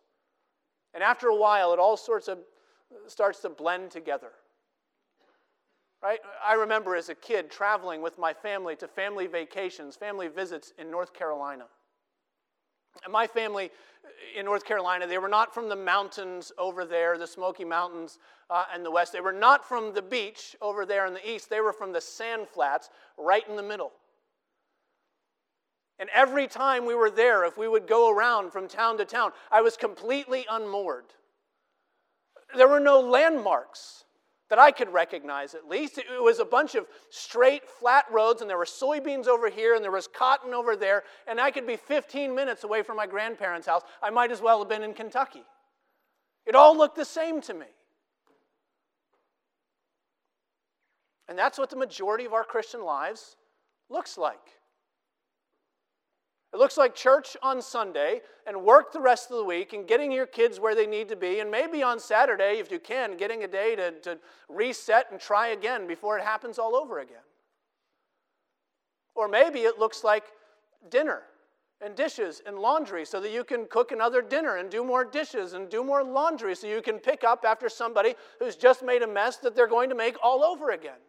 And 0.93 1.03
after 1.03 1.29
a 1.29 1.35
while, 1.35 1.73
it 1.73 1.79
all 1.79 1.97
sorts 1.97 2.27
of 2.27 2.37
starts 3.07 3.39
to 3.41 3.49
blend 3.49 3.91
together. 3.91 4.31
Right? 6.01 6.19
I 6.45 6.53
remember 6.53 6.95
as 6.95 7.09
a 7.09 7.15
kid 7.15 7.49
traveling 7.49 8.01
with 8.01 8.19
my 8.19 8.33
family 8.33 8.75
to 8.77 8.87
family 8.87 9.27
vacations, 9.27 9.95
family 9.95 10.27
visits 10.27 10.73
in 10.77 10.91
North 10.91 11.13
Carolina. 11.13 11.65
And 13.03 13.11
my 13.11 13.27
family 13.27 13.71
in 14.35 14.45
North 14.45 14.63
Carolina, 14.63 15.07
they 15.07 15.17
were 15.17 15.27
not 15.27 15.53
from 15.53 15.69
the 15.69 15.75
mountains 15.75 16.51
over 16.57 16.85
there, 16.85 17.17
the 17.17 17.27
Smoky 17.27 17.65
Mountains 17.65 18.19
uh, 18.49 18.65
and 18.73 18.85
the 18.85 18.91
west. 18.91 19.13
They 19.13 19.21
were 19.21 19.33
not 19.33 19.67
from 19.67 19.93
the 19.93 20.01
beach 20.01 20.55
over 20.61 20.85
there 20.85 21.05
in 21.05 21.13
the 21.13 21.29
east. 21.29 21.49
They 21.49 21.61
were 21.61 21.73
from 21.73 21.91
the 21.93 22.01
sand 22.01 22.47
flats 22.47 22.89
right 23.17 23.47
in 23.47 23.55
the 23.55 23.63
middle. 23.63 23.91
And 25.99 26.09
every 26.13 26.47
time 26.47 26.85
we 26.85 26.95
were 26.95 27.09
there, 27.09 27.43
if 27.43 27.57
we 27.57 27.67
would 27.67 27.87
go 27.87 28.11
around 28.11 28.51
from 28.51 28.67
town 28.67 28.97
to 28.99 29.05
town, 29.05 29.31
I 29.51 29.61
was 29.61 29.75
completely 29.77 30.45
unmoored. 30.49 31.05
There 32.57 32.67
were 32.67 32.79
no 32.79 32.99
landmarks 32.99 34.03
that 34.49 34.59
I 34.59 34.71
could 34.71 34.91
recognize 34.91 35.53
at 35.53 35.67
least. 35.67 35.97
It 35.97 36.05
was 36.21 36.39
a 36.39 36.45
bunch 36.45 36.75
of 36.75 36.87
straight, 37.09 37.69
flat 37.69 38.05
roads, 38.11 38.41
and 38.41 38.49
there 38.49 38.57
were 38.57 38.65
soybeans 38.65 39.27
over 39.27 39.49
here, 39.49 39.75
and 39.75 39.83
there 39.83 39.91
was 39.91 40.07
cotton 40.07 40.53
over 40.53 40.75
there, 40.75 41.03
and 41.27 41.39
I 41.39 41.51
could 41.51 41.67
be 41.67 41.75
15 41.75 42.33
minutes 42.33 42.63
away 42.63 42.81
from 42.81 42.97
my 42.97 43.07
grandparents' 43.07 43.67
house. 43.67 43.83
I 44.01 44.09
might 44.09 44.31
as 44.31 44.41
well 44.41 44.59
have 44.59 44.69
been 44.69 44.83
in 44.83 44.93
Kentucky. 44.93 45.43
It 46.45 46.55
all 46.55 46.77
looked 46.77 46.95
the 46.95 47.05
same 47.05 47.41
to 47.41 47.53
me. 47.53 47.65
And 51.27 51.37
that's 51.37 51.57
what 51.57 51.69
the 51.69 51.75
majority 51.75 52.23
of 52.23 52.33
our 52.33 52.45
Christian 52.45 52.83
lives 52.83 53.35
looks 53.89 54.17
like. 54.17 54.56
It 56.57 56.59
looks 56.59 56.75
like 56.75 56.95
church 56.95 57.37
on 57.43 57.61
Sunday 57.61 58.21
and 58.47 58.63
work 58.63 58.91
the 58.91 58.99
rest 58.99 59.29
of 59.29 59.37
the 59.37 59.43
week 59.43 59.73
and 59.73 59.87
getting 59.87 60.11
your 60.11 60.25
kids 60.25 60.59
where 60.59 60.73
they 60.73 60.87
need 60.87 61.07
to 61.09 61.15
be, 61.15 61.39
and 61.39 61.51
maybe 61.51 61.83
on 61.83 61.99
Saturday, 61.99 62.57
if 62.57 62.71
you 62.71 62.79
can, 62.79 63.15
getting 63.15 63.43
a 63.43 63.47
day 63.47 63.75
to, 63.75 63.91
to 63.91 64.17
reset 64.49 65.05
and 65.11 65.21
try 65.21 65.49
again 65.49 65.85
before 65.85 66.17
it 66.17 66.23
happens 66.23 66.57
all 66.57 66.75
over 66.75 66.97
again. 66.97 67.21
Or 69.13 69.27
maybe 69.27 69.59
it 69.59 69.77
looks 69.77 70.03
like 70.03 70.23
dinner 70.89 71.21
and 71.79 71.95
dishes 71.95 72.41
and 72.43 72.57
laundry 72.57 73.05
so 73.05 73.19
that 73.19 73.31
you 73.31 73.43
can 73.43 73.67
cook 73.67 73.91
another 73.91 74.23
dinner 74.23 74.55
and 74.55 74.71
do 74.71 74.83
more 74.83 75.05
dishes 75.05 75.53
and 75.53 75.69
do 75.69 75.83
more 75.83 76.03
laundry 76.03 76.55
so 76.55 76.65
you 76.65 76.81
can 76.81 76.97
pick 76.97 77.23
up 77.23 77.45
after 77.47 77.69
somebody 77.69 78.15
who's 78.39 78.55
just 78.55 78.81
made 78.81 79.03
a 79.03 79.07
mess 79.07 79.37
that 79.37 79.55
they're 79.55 79.67
going 79.67 79.89
to 79.89 79.95
make 79.95 80.15
all 80.23 80.43
over 80.43 80.71
again. 80.71 81.01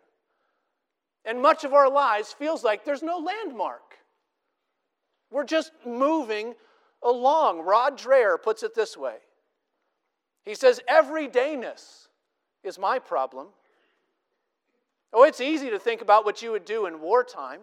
And 1.24 1.40
much 1.40 1.64
of 1.64 1.72
our 1.72 1.90
lives 1.90 2.34
feels 2.34 2.62
like 2.62 2.84
there's 2.84 3.02
no 3.02 3.16
landmark. 3.16 3.94
We're 5.30 5.44
just 5.44 5.72
moving 5.86 6.54
along. 7.02 7.60
Rod 7.60 7.98
Dreher 7.98 8.40
puts 8.40 8.62
it 8.62 8.74
this 8.74 8.96
way 8.96 9.16
He 10.44 10.54
says, 10.54 10.80
Everydayness 10.88 12.08
is 12.64 12.78
my 12.78 12.98
problem. 12.98 13.48
Oh, 15.12 15.24
it's 15.24 15.40
easy 15.40 15.70
to 15.70 15.78
think 15.78 16.02
about 16.02 16.24
what 16.24 16.42
you 16.42 16.50
would 16.52 16.64
do 16.64 16.86
in 16.86 17.00
wartime. 17.00 17.60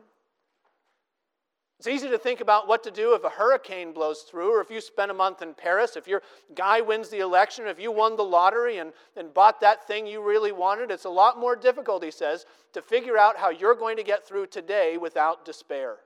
It's 1.78 1.88
easy 1.88 2.10
to 2.10 2.17
think 2.17 2.39
about 2.39 2.67
what 2.67 2.84
to 2.86 2.91
do 2.91 3.13
if 3.13 3.23
a 3.25 3.30
hurricane 3.30 3.91
blows 3.91 4.21
through, 4.21 4.56
or 4.56 4.62
if 4.62 4.71
you 4.71 4.80
spend 4.80 5.12
a 5.12 5.13
month 5.13 5.41
in 5.41 5.54
Paris, 5.54 5.97
if 5.97 6.08
your 6.08 6.21
guy 6.56 6.80
wins 6.80 7.10
the 7.10 7.19
election, 7.19 7.67
if 7.67 7.80
you 7.80 7.91
won 7.91 8.15
the 8.15 8.23
lottery 8.23 8.78
and, 8.78 8.93
and 9.17 9.34
bought 9.34 9.60
that 9.60 9.86
thing 9.86 10.08
you 10.08 10.25
really 10.25 10.54
wanted. 10.54 10.89
It's 10.89 11.06
a 11.06 11.10
lot 11.10 11.38
more 11.38 11.56
difficult, 11.56 12.04
he 12.04 12.12
says, 12.12 12.45
to 12.73 12.82
figure 12.82 13.17
out 13.17 13.38
how 13.38 13.49
you're 13.49 13.75
going 13.75 13.97
to 13.97 14.04
get 14.04 14.25
through 14.25 14.47
today 14.47 14.97
without 14.97 15.43
despair. 15.43 15.97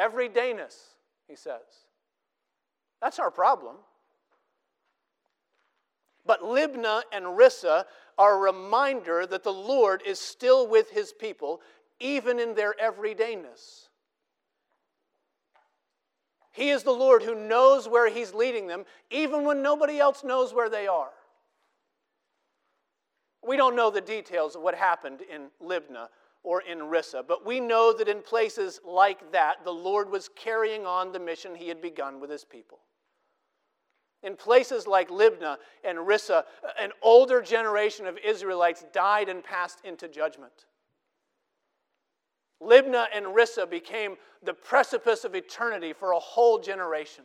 Everydayness, 0.00 0.76
he 1.28 1.36
says. 1.36 1.60
That's 3.02 3.18
our 3.18 3.30
problem. 3.30 3.76
But 6.24 6.42
Libnah 6.42 7.02
and 7.12 7.24
Rissa 7.24 7.84
are 8.16 8.34
a 8.34 8.52
reminder 8.52 9.26
that 9.26 9.42
the 9.42 9.52
Lord 9.52 10.02
is 10.06 10.18
still 10.18 10.68
with 10.68 10.90
his 10.90 11.12
people, 11.12 11.60
even 11.98 12.38
in 12.38 12.54
their 12.54 12.74
everydayness. 12.82 13.88
He 16.52 16.70
is 16.70 16.82
the 16.82 16.90
Lord 16.90 17.22
who 17.22 17.34
knows 17.34 17.88
where 17.88 18.10
He's 18.10 18.34
leading 18.34 18.66
them, 18.66 18.84
even 19.10 19.44
when 19.44 19.62
nobody 19.62 19.98
else 19.98 20.24
knows 20.24 20.52
where 20.52 20.68
they 20.68 20.86
are. 20.86 21.10
We 23.46 23.56
don't 23.56 23.76
know 23.76 23.90
the 23.90 24.00
details 24.00 24.56
of 24.56 24.62
what 24.62 24.74
happened 24.74 25.20
in 25.22 25.48
Libnah 25.62 26.08
or 26.42 26.62
in 26.62 26.78
Rissa, 26.78 27.22
but 27.26 27.44
we 27.44 27.60
know 27.60 27.92
that 27.92 28.08
in 28.08 28.22
places 28.22 28.80
like 28.84 29.32
that, 29.32 29.64
the 29.64 29.72
Lord 29.72 30.10
was 30.10 30.30
carrying 30.34 30.86
on 30.86 31.12
the 31.12 31.20
mission 31.20 31.54
He 31.54 31.68
had 31.68 31.82
begun 31.82 32.20
with 32.20 32.30
His 32.30 32.44
people. 32.44 32.78
In 34.22 34.36
places 34.36 34.86
like 34.86 35.08
Libnah 35.08 35.56
and 35.84 35.98
Rissa, 35.98 36.44
an 36.78 36.92
older 37.02 37.40
generation 37.40 38.06
of 38.06 38.18
Israelites 38.24 38.84
died 38.92 39.28
and 39.28 39.42
passed 39.42 39.80
into 39.84 40.08
judgment. 40.08 40.66
Libnah 42.62 43.06
and 43.14 43.26
Rissa 43.26 43.68
became 43.68 44.16
the 44.42 44.52
precipice 44.52 45.24
of 45.24 45.34
eternity 45.34 45.92
for 45.92 46.12
a 46.12 46.18
whole 46.18 46.58
generation. 46.58 47.24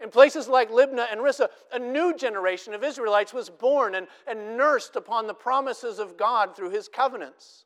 In 0.00 0.10
places 0.10 0.48
like 0.48 0.70
Libnah 0.70 1.06
and 1.10 1.20
Rissa, 1.20 1.48
a 1.72 1.78
new 1.78 2.14
generation 2.16 2.74
of 2.74 2.82
Israelites 2.82 3.32
was 3.32 3.48
born 3.48 3.94
and, 3.94 4.06
and 4.26 4.56
nursed 4.56 4.96
upon 4.96 5.26
the 5.26 5.34
promises 5.34 5.98
of 5.98 6.16
God 6.16 6.56
through 6.56 6.70
his 6.70 6.88
covenants. 6.88 7.64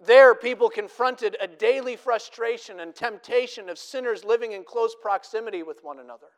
There, 0.00 0.34
people 0.34 0.70
confronted 0.70 1.36
a 1.40 1.46
daily 1.46 1.96
frustration 1.96 2.80
and 2.80 2.94
temptation 2.94 3.68
of 3.68 3.78
sinners 3.78 4.24
living 4.24 4.52
in 4.52 4.64
close 4.64 4.94
proximity 5.00 5.62
with 5.62 5.82
one 5.82 5.98
another. 5.98 6.28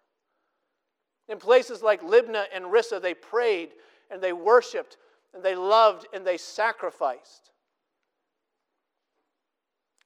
In 1.28 1.38
places 1.38 1.82
like 1.82 2.02
Libnah 2.02 2.46
and 2.52 2.64
Rissa, 2.64 3.00
they 3.00 3.14
prayed 3.14 3.70
and 4.10 4.20
they 4.20 4.32
worshiped 4.32 4.96
and 5.34 5.42
they 5.42 5.54
loved 5.54 6.06
and 6.12 6.26
they 6.26 6.36
sacrificed. 6.36 7.50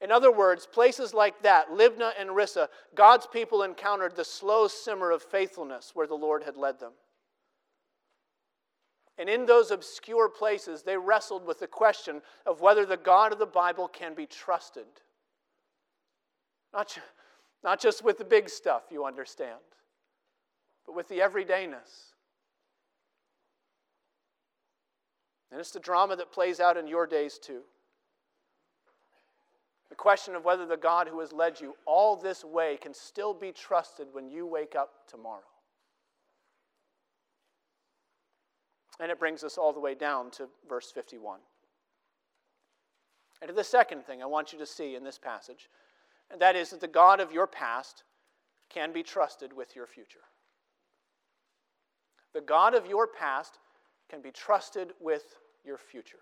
In 0.04 0.12
other 0.12 0.30
words, 0.30 0.66
places 0.66 1.14
like 1.14 1.40
that, 1.44 1.70
Libnah 1.70 2.12
and 2.18 2.28
Rissa, 2.28 2.68
God's 2.94 3.26
people 3.26 3.62
encountered 3.62 4.14
the 4.14 4.24
slow 4.24 4.68
simmer 4.68 5.10
of 5.10 5.22
faithfulness 5.22 5.92
where 5.94 6.06
the 6.06 6.14
Lord 6.14 6.42
had 6.42 6.58
led 6.58 6.78
them. 6.78 6.92
And 9.16 9.30
in 9.30 9.46
those 9.46 9.70
obscure 9.70 10.28
places, 10.28 10.82
they 10.82 10.98
wrestled 10.98 11.46
with 11.46 11.58
the 11.58 11.66
question 11.66 12.20
of 12.44 12.60
whether 12.60 12.84
the 12.84 12.98
God 12.98 13.32
of 13.32 13.38
the 13.38 13.46
Bible 13.46 13.88
can 13.88 14.12
be 14.12 14.26
trusted. 14.26 14.84
Not, 16.74 16.98
not 17.62 17.80
just 17.80 18.04
with 18.04 18.18
the 18.18 18.26
big 18.26 18.50
stuff, 18.50 18.82
you 18.90 19.06
understand, 19.06 19.56
but 20.84 20.94
with 20.94 21.08
the 21.08 21.20
everydayness. 21.20 22.12
And 25.50 25.58
it's 25.58 25.70
the 25.70 25.80
drama 25.80 26.14
that 26.16 26.30
plays 26.30 26.60
out 26.60 26.76
in 26.76 26.86
your 26.86 27.06
days 27.06 27.38
too. 27.38 27.62
The 29.94 29.98
question 29.98 30.34
of 30.34 30.44
whether 30.44 30.66
the 30.66 30.76
God 30.76 31.06
who 31.06 31.20
has 31.20 31.32
led 31.32 31.60
you 31.60 31.76
all 31.86 32.16
this 32.16 32.44
way 32.44 32.76
can 32.82 32.92
still 32.92 33.32
be 33.32 33.52
trusted 33.52 34.08
when 34.10 34.28
you 34.28 34.44
wake 34.44 34.74
up 34.74 34.90
tomorrow. 35.06 35.46
And 38.98 39.08
it 39.08 39.20
brings 39.20 39.44
us 39.44 39.56
all 39.56 39.72
the 39.72 39.78
way 39.78 39.94
down 39.94 40.32
to 40.32 40.48
verse 40.68 40.90
51. 40.90 41.38
And 43.40 43.48
to 43.50 43.54
the 43.54 43.62
second 43.62 44.04
thing 44.04 44.20
I 44.20 44.26
want 44.26 44.52
you 44.52 44.58
to 44.58 44.66
see 44.66 44.96
in 44.96 45.04
this 45.04 45.16
passage, 45.16 45.70
and 46.28 46.40
that 46.40 46.56
is 46.56 46.70
that 46.70 46.80
the 46.80 46.88
God 46.88 47.20
of 47.20 47.30
your 47.30 47.46
past 47.46 48.02
can 48.68 48.92
be 48.92 49.04
trusted 49.04 49.52
with 49.52 49.76
your 49.76 49.86
future. 49.86 50.24
The 52.32 52.40
God 52.40 52.74
of 52.74 52.88
your 52.88 53.06
past 53.06 53.60
can 54.10 54.20
be 54.20 54.32
trusted 54.32 54.90
with 55.00 55.36
your 55.64 55.78
future. 55.78 56.18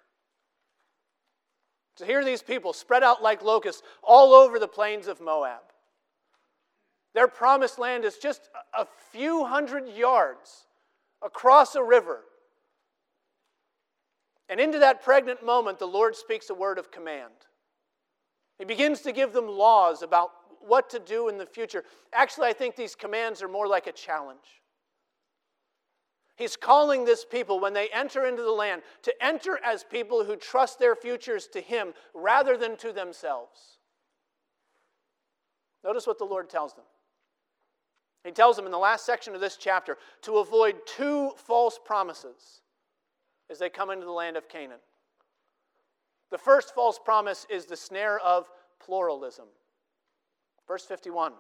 So 2.03 2.07
here 2.07 2.19
are 2.19 2.25
these 2.25 2.43
people 2.43 2.73
spread 2.73 3.05
out 3.05 3.23
like 3.23 3.45
locusts 3.45 3.81
all 4.03 4.35
over 4.35 4.59
the 4.59 4.67
plains 4.67 5.07
of 5.07 5.21
Moab. 5.21 5.61
Their 7.15 7.29
promised 7.29 7.79
land 7.79 8.05
is 8.05 8.17
just 8.17 8.51
a 8.77 8.89
few 9.13 9.45
hundred 9.45 9.89
yards 9.89 10.67
across 11.25 11.77
a 11.77 11.83
river. 11.85 12.23
And 14.49 14.59
into 14.59 14.81
that 14.81 15.05
pregnant 15.05 15.47
moment, 15.47 15.79
the 15.79 15.87
Lord 15.87 16.17
speaks 16.17 16.51
a 16.51 16.55
word 16.55 16.77
of 16.77 16.91
command. 16.91 17.47
He 18.59 18.65
begins 18.65 19.03
to 19.03 19.13
give 19.13 19.33
them 19.33 19.47
laws 19.47 20.03
about 20.03 20.31
what 20.59 20.91
to 20.91 20.99
do 20.99 21.29
in 21.29 21.39
the 21.39 21.47
future. 21.47 21.85
Actually, 22.13 22.49
I 22.49 22.53
think 22.53 22.75
these 22.75 22.97
commands 22.97 23.45
are 23.45 23.49
more 23.49 23.69
like 23.69 23.87
a 23.87 23.93
challenge. 23.93 24.62
He's 26.37 26.57
calling 26.57 27.05
this 27.05 27.25
people, 27.25 27.61
when 27.61 27.73
they 27.73 27.89
enter 27.89 28.27
into 28.27 28.43
the 28.43 28.51
land, 28.51 28.83
to 29.03 29.15
enter 29.25 29.59
as 29.65 29.85
people 29.85 30.25
who 30.25 30.37
trust 30.37 30.79
their 30.79 30.97
futures 30.97 31.47
to 31.49 31.61
Him 31.61 31.93
rather 32.15 32.57
than 32.57 32.77
to 32.79 32.93
themselves. 32.93 33.79
Notice 35.85 36.07
what 36.07 36.19
the 36.19 36.25
Lord 36.25 36.49
tells 36.49 36.75
them. 36.75 36.85
He 38.25 38.31
tells 38.31 38.57
them 38.57 38.67
in 38.67 38.73
the 38.73 38.79
last 38.79 39.05
section 39.05 39.35
of 39.35 39.41
this 39.41 39.57
chapter 39.57 39.99
to 40.23 40.39
avoid 40.39 40.77
two 40.87 41.33
false 41.37 41.79
promises 41.85 42.63
as 43.51 43.59
they 43.59 43.69
come 43.69 43.91
into 43.91 44.07
the 44.07 44.13
land 44.13 44.37
of 44.37 44.49
Canaan. 44.49 44.79
The 46.31 46.39
first 46.39 46.75
false 46.75 46.99
promise 47.05 47.47
is 47.51 47.67
the 47.67 47.77
snare 47.77 48.19
of 48.21 48.49
pluralism. 48.81 49.47
Verse 50.67 50.85
51. 50.87 51.33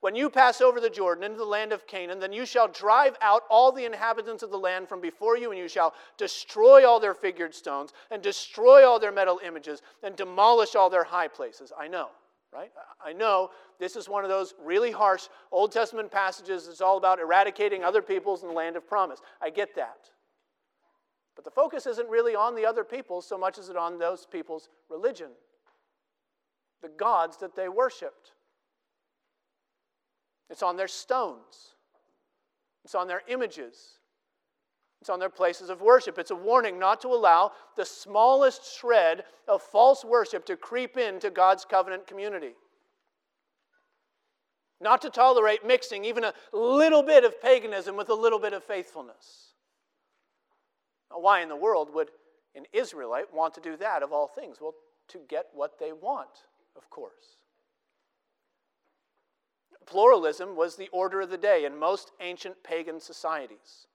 When 0.00 0.14
you 0.14 0.28
pass 0.30 0.60
over 0.60 0.80
the 0.80 0.90
Jordan 0.90 1.24
into 1.24 1.38
the 1.38 1.44
land 1.44 1.72
of 1.72 1.86
Canaan, 1.86 2.18
then 2.20 2.32
you 2.32 2.46
shall 2.46 2.68
drive 2.68 3.16
out 3.20 3.42
all 3.48 3.72
the 3.72 3.84
inhabitants 3.84 4.42
of 4.42 4.50
the 4.50 4.58
land 4.58 4.88
from 4.88 5.00
before 5.00 5.36
you, 5.36 5.50
and 5.50 5.58
you 5.58 5.68
shall 5.68 5.94
destroy 6.16 6.86
all 6.86 7.00
their 7.00 7.14
figured 7.14 7.54
stones, 7.54 7.92
and 8.10 8.22
destroy 8.22 8.86
all 8.86 8.98
their 8.98 9.12
metal 9.12 9.40
images, 9.44 9.82
and 10.02 10.16
demolish 10.16 10.74
all 10.74 10.90
their 10.90 11.04
high 11.04 11.28
places. 11.28 11.72
I 11.78 11.88
know, 11.88 12.10
right? 12.52 12.70
I 13.04 13.12
know 13.12 13.50
this 13.78 13.96
is 13.96 14.08
one 14.08 14.24
of 14.24 14.30
those 14.30 14.54
really 14.62 14.90
harsh 14.90 15.28
Old 15.50 15.72
Testament 15.72 16.10
passages 16.10 16.68
It's 16.68 16.80
all 16.80 16.98
about 16.98 17.18
eradicating 17.18 17.82
other 17.82 18.02
peoples 18.02 18.42
in 18.42 18.48
the 18.48 18.54
land 18.54 18.76
of 18.76 18.86
promise. 18.86 19.20
I 19.40 19.50
get 19.50 19.74
that. 19.76 20.10
But 21.34 21.44
the 21.44 21.50
focus 21.50 21.86
isn't 21.86 22.08
really 22.08 22.34
on 22.34 22.54
the 22.54 22.64
other 22.64 22.82
peoples 22.82 23.26
so 23.26 23.36
much 23.36 23.58
as 23.58 23.68
it 23.68 23.76
on 23.76 23.98
those 23.98 24.26
people's 24.26 24.70
religion, 24.88 25.28
the 26.82 26.88
gods 26.88 27.36
that 27.38 27.54
they 27.54 27.68
worshiped. 27.68 28.32
It's 30.50 30.62
on 30.62 30.76
their 30.76 30.88
stones, 30.88 31.74
it's 32.84 32.94
on 32.94 33.08
their 33.08 33.22
images, 33.28 33.98
it's 35.00 35.10
on 35.10 35.18
their 35.18 35.30
places 35.30 35.70
of 35.70 35.82
worship. 35.82 36.18
It's 36.18 36.30
a 36.30 36.36
warning 36.36 36.78
not 36.78 37.00
to 37.02 37.08
allow 37.08 37.52
the 37.76 37.84
smallest 37.84 38.76
shred 38.76 39.24
of 39.46 39.62
false 39.62 40.04
worship 40.04 40.46
to 40.46 40.56
creep 40.56 40.96
into 40.96 41.30
God's 41.30 41.64
covenant 41.64 42.06
community. 42.06 42.54
Not 44.80 45.02
to 45.02 45.10
tolerate 45.10 45.66
mixing 45.66 46.04
even 46.04 46.24
a 46.24 46.34
little 46.52 47.02
bit 47.02 47.24
of 47.24 47.40
paganism 47.40 47.96
with 47.96 48.08
a 48.08 48.14
little 48.14 48.38
bit 48.38 48.52
of 48.52 48.64
faithfulness. 48.64 49.52
Now, 51.10 51.20
why 51.20 51.40
in 51.40 51.48
the 51.48 51.56
world 51.56 51.92
would 51.94 52.10
an 52.54 52.64
Israelite 52.72 53.32
want 53.32 53.54
to 53.54 53.60
do 53.60 53.76
that 53.76 54.02
of 54.02 54.12
all 54.12 54.26
things? 54.26 54.58
Well, 54.60 54.74
to 55.08 55.18
get 55.28 55.46
what 55.54 55.78
they 55.78 55.92
want, 55.92 56.28
of 56.76 56.90
course. 56.90 57.38
Pluralism 59.86 60.56
was 60.56 60.76
the 60.76 60.88
order 60.88 61.20
of 61.20 61.30
the 61.30 61.38
day 61.38 61.64
in 61.64 61.78
most 61.78 62.10
ancient 62.20 62.62
pagan 62.62 63.00
societies. 63.00 63.86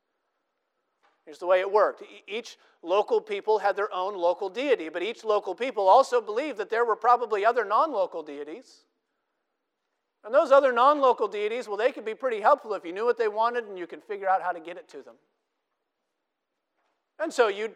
Here's 1.26 1.38
the 1.38 1.46
way 1.46 1.60
it 1.60 1.72
worked 1.72 2.04
each 2.28 2.58
local 2.82 3.22
people 3.22 3.60
had 3.60 3.76
their 3.76 3.94
own 3.94 4.18
local 4.18 4.50
deity, 4.50 4.90
but 4.90 5.04
each 5.04 5.24
local 5.24 5.54
people 5.54 5.88
also 5.88 6.20
believed 6.20 6.58
that 6.58 6.70
there 6.70 6.86
were 6.86 6.96
probably 6.96 7.46
other 7.46 7.66
non 7.66 7.92
local 7.92 8.24
deities. 8.24 8.86
And 10.24 10.34
those 10.34 10.52
other 10.52 10.72
non 10.72 11.00
local 11.00 11.28
deities, 11.28 11.68
well, 11.68 11.78
they 11.78 11.92
could 11.92 12.06
be 12.06 12.16
pretty 12.16 12.42
helpful 12.42 12.74
if 12.74 12.86
you 12.86 12.94
knew 12.94 13.06
what 13.06 13.18
they 13.18 13.28
wanted 13.28 13.66
and 13.66 13.78
you 13.78 13.88
could 13.88 14.04
figure 14.04 14.30
out 14.30 14.42
how 14.42 14.52
to 14.52 14.60
get 14.60 14.78
it 14.78 14.88
to 14.90 15.02
them. 15.02 15.16
And 17.20 17.32
so 17.32 17.50
you'd, 17.50 17.76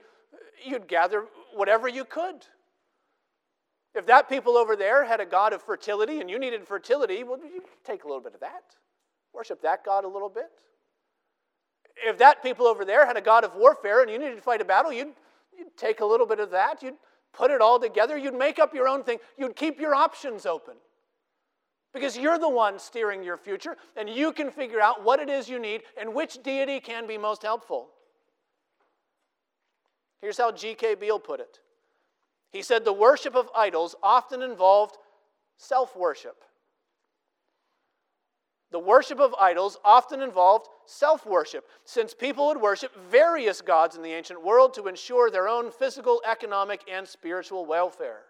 you'd 0.66 0.88
gather 0.88 1.26
whatever 1.54 1.88
you 1.88 2.06
could. 2.06 2.46
If 3.96 4.06
that 4.08 4.28
people 4.28 4.58
over 4.58 4.76
there 4.76 5.06
had 5.06 5.22
a 5.22 5.26
God 5.26 5.54
of 5.54 5.62
fertility 5.62 6.20
and 6.20 6.30
you 6.30 6.38
needed 6.38 6.68
fertility, 6.68 7.24
well, 7.24 7.40
you 7.40 7.64
take 7.86 8.04
a 8.04 8.08
little 8.08 8.22
bit 8.22 8.34
of 8.34 8.42
that. 8.42 8.64
Worship 9.34 9.62
that 9.62 9.86
God 9.86 10.04
a 10.04 10.08
little 10.08 10.30
bit. 10.30 10.52
If 12.06 12.18
that 12.18 12.44
people 12.44 12.68
over 12.68 12.84
there 12.84 13.06
had 13.06 13.16
a 13.16 13.22
God 13.22 13.46
of 13.46 13.56
warfare 13.56 14.02
and 14.02 14.12
you 14.12 14.20
needed 14.20 14.36
to 14.36 14.42
fight 14.42 14.60
a 14.60 14.66
battle, 14.66 14.92
you'd, 14.92 15.14
you'd 15.58 15.78
take 15.78 16.02
a 16.02 16.06
little 16.06 16.26
bit 16.26 16.42
of 16.42 16.52
that. 16.52 16.84
You'd 16.84 16.96
put 17.32 17.52
it 17.52 17.62
all 17.62 17.80
together. 17.80 18.18
You'd 18.18 18.38
make 18.38 18.60
up 18.60 18.74
your 18.74 18.90
own 18.90 19.02
thing. 19.02 19.20
You'd 19.38 19.56
keep 19.56 19.80
your 19.80 19.96
options 19.96 20.46
open. 20.46 20.76
Because 21.94 22.18
you're 22.18 22.38
the 22.38 22.50
one 22.50 22.78
steering 22.78 23.24
your 23.24 23.38
future, 23.38 23.78
and 23.96 24.10
you 24.10 24.34
can 24.34 24.52
figure 24.52 24.82
out 24.82 25.06
what 25.06 25.22
it 25.22 25.30
is 25.30 25.48
you 25.48 25.58
need 25.58 25.84
and 25.98 26.14
which 26.14 26.44
deity 26.44 26.82
can 26.82 27.08
be 27.08 27.18
most 27.18 27.44
helpful. 27.44 27.88
Here's 30.20 30.38
how 30.38 30.52
G.K. 30.52 30.96
Beale 30.96 31.20
put 31.20 31.40
it 31.40 31.60
he 32.52 32.62
said 32.62 32.86
the 32.86 32.94
worship 32.94 33.36
of 33.36 33.50
idols 33.56 33.96
often 34.02 34.42
involved 34.42 34.98
self 35.58 35.96
worship. 35.96 36.44
The 38.72 38.80
worship 38.80 39.20
of 39.20 39.34
idols 39.40 39.78
often 39.86 40.22
involved 40.22 40.68
self 40.86 41.26
worship, 41.26 41.66
since 41.86 42.14
people 42.14 42.48
would 42.48 42.62
worship 42.62 42.94
various 43.10 43.62
gods 43.62 43.96
in 43.96 44.02
the 44.02 44.14
ancient 44.14 44.44
world 44.44 44.74
to 44.74 44.88
ensure 44.88 45.30
their 45.30 45.48
own 45.48 45.72
physical, 45.72 46.22
economic, 46.30 46.82
and 46.92 47.08
spiritual 47.08 47.66
welfare. 47.66 48.24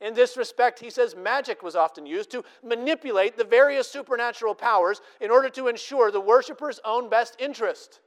In 0.00 0.12
this 0.12 0.36
respect, 0.36 0.80
he 0.80 0.90
says 0.90 1.16
magic 1.16 1.62
was 1.62 1.74
often 1.74 2.04
used 2.04 2.30
to 2.32 2.44
manipulate 2.62 3.36
the 3.36 3.44
various 3.44 3.90
supernatural 3.90 4.54
powers 4.54 5.00
in 5.20 5.30
order 5.30 5.48
to 5.50 5.68
ensure 5.68 6.10
the 6.10 6.20
worshiper's 6.20 6.80
own 6.84 7.08
best 7.08 7.36
interest. 7.38 8.00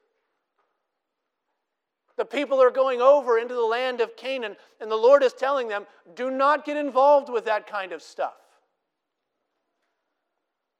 The 2.19 2.25
people 2.25 2.62
are 2.62 2.69
going 2.69 2.99
over 2.99 3.38
into 3.38 3.53
the 3.53 3.62
land 3.62 4.01
of 4.01 4.17
Canaan, 4.17 4.58
and 4.82 4.91
the 4.91 4.95
Lord 4.97 5.23
is 5.23 5.32
telling 5.32 5.69
them, 5.69 5.86
do 6.15 6.29
not 6.29 6.65
get 6.65 6.75
involved 6.75 7.29
with 7.32 7.45
that 7.45 7.65
kind 7.65 7.93
of 7.93 8.01
stuff. 8.01 8.34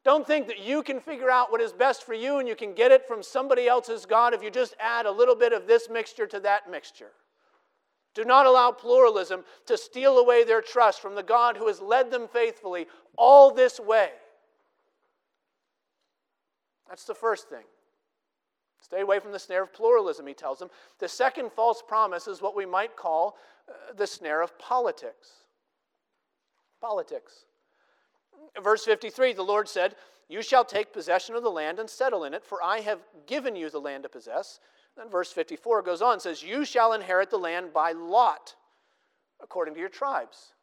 Don't 0.04 0.28
think 0.28 0.47
that 0.47 0.60
you 0.60 0.84
can 0.84 0.99
figure 0.99 1.30
out 1.30 1.49
what 1.49 1.62
is 1.62 1.71
best 1.71 2.04
for 2.04 2.13
you 2.13 2.39
and 2.39 2.47
you 2.47 2.58
can 2.58 2.73
get 2.73 2.91
it 2.91 3.08
from 3.08 3.23
somebody 3.23 3.69
else's 3.69 4.06
God 4.06 4.34
if 4.34 4.43
you 4.43 4.52
just 4.52 4.75
add 4.82 5.06
a 5.06 5.12
little 5.12 5.36
bit 5.36 5.54
of 5.54 5.65
this 5.65 5.89
mixture 5.89 6.28
to 6.28 6.41
that 6.41 6.69
mixture. 6.69 7.12
Do 8.15 8.25
not 8.25 8.45
allow 8.45 8.71
pluralism 8.71 9.45
to 9.67 9.78
steal 9.78 10.17
away 10.17 10.43
their 10.43 10.62
trust 10.62 10.99
from 10.99 11.15
the 11.15 11.23
God 11.23 11.56
who 11.56 11.67
has 11.67 11.80
led 11.80 12.12
them 12.12 12.28
faithfully 12.28 12.86
all 13.15 13.54
this 13.54 13.80
way. 13.80 14.10
That's 16.89 17.06
the 17.06 17.15
first 17.15 17.47
thing. 17.47 17.63
Stay 18.89 19.02
away 19.02 19.19
from 19.19 19.32
the 19.32 19.38
snare 19.38 19.62
of 19.62 19.71
pluralism, 19.71 20.25
he 20.25 20.34
tells 20.34 20.58
them. 20.58 20.71
The 20.97 21.08
second 21.08 21.52
false 21.52 21.84
promise 21.88 22.28
is 22.28 22.41
what 22.41 22.56
we 22.56 22.65
might 22.65 22.95
call 22.95 23.38
uh, 23.69 23.93
the 23.95 24.08
snare 24.08 24.41
of 24.41 24.58
politics. 24.58 25.30
Politics. 26.82 27.45
Verse 28.63 28.84
53 28.86 29.34
the 29.34 29.43
Lord 29.43 29.69
said, 29.69 29.95
You 30.28 30.41
shall 30.41 30.65
take 30.65 30.91
possession 30.91 31.36
of 31.36 31.43
the 31.43 31.52
land 31.52 31.78
and 31.78 31.88
settle 31.88 32.23
in 32.23 32.34
it, 32.34 32.43
for 32.43 32.63
I 32.63 32.80
have 32.80 33.02
given 33.28 33.56
you 33.56 33.69
the 33.69 33.80
land 33.80 34.04
to 34.04 34.10
possess. 34.10 34.60
Then 34.97 35.08
verse 35.08 35.32
54 35.32 35.84
goes 35.84 36.02
on 36.02 36.19
says, 36.19 36.41
You 36.41 36.65
shall 36.65 36.93
inherit 36.93 37.30
the 37.30 37.38
land 37.38 37.71
by 37.71 37.91
lot, 37.91 38.56
according 39.39 39.75
to 39.75 39.80
your 39.80 39.89
tribes. 39.89 40.54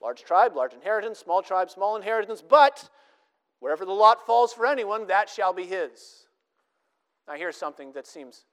Large 0.00 0.24
tribe, 0.24 0.56
large 0.56 0.72
inheritance, 0.72 1.18
small 1.18 1.42
tribe, 1.42 1.68
small 1.68 1.96
inheritance, 1.96 2.42
but 2.42 2.88
wherever 3.60 3.84
the 3.84 3.92
lot 3.92 4.24
falls 4.24 4.54
for 4.54 4.64
anyone, 4.64 5.06
that 5.08 5.28
shall 5.28 5.52
be 5.52 5.66
his. 5.66 6.25
Now, 7.28 7.34
here's 7.34 7.56
something 7.56 7.92
that 7.92 8.06
seems 8.06 8.44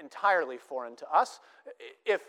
entirely 0.00 0.58
foreign 0.58 0.96
to 0.96 1.10
us. 1.10 1.40
If, 2.04 2.20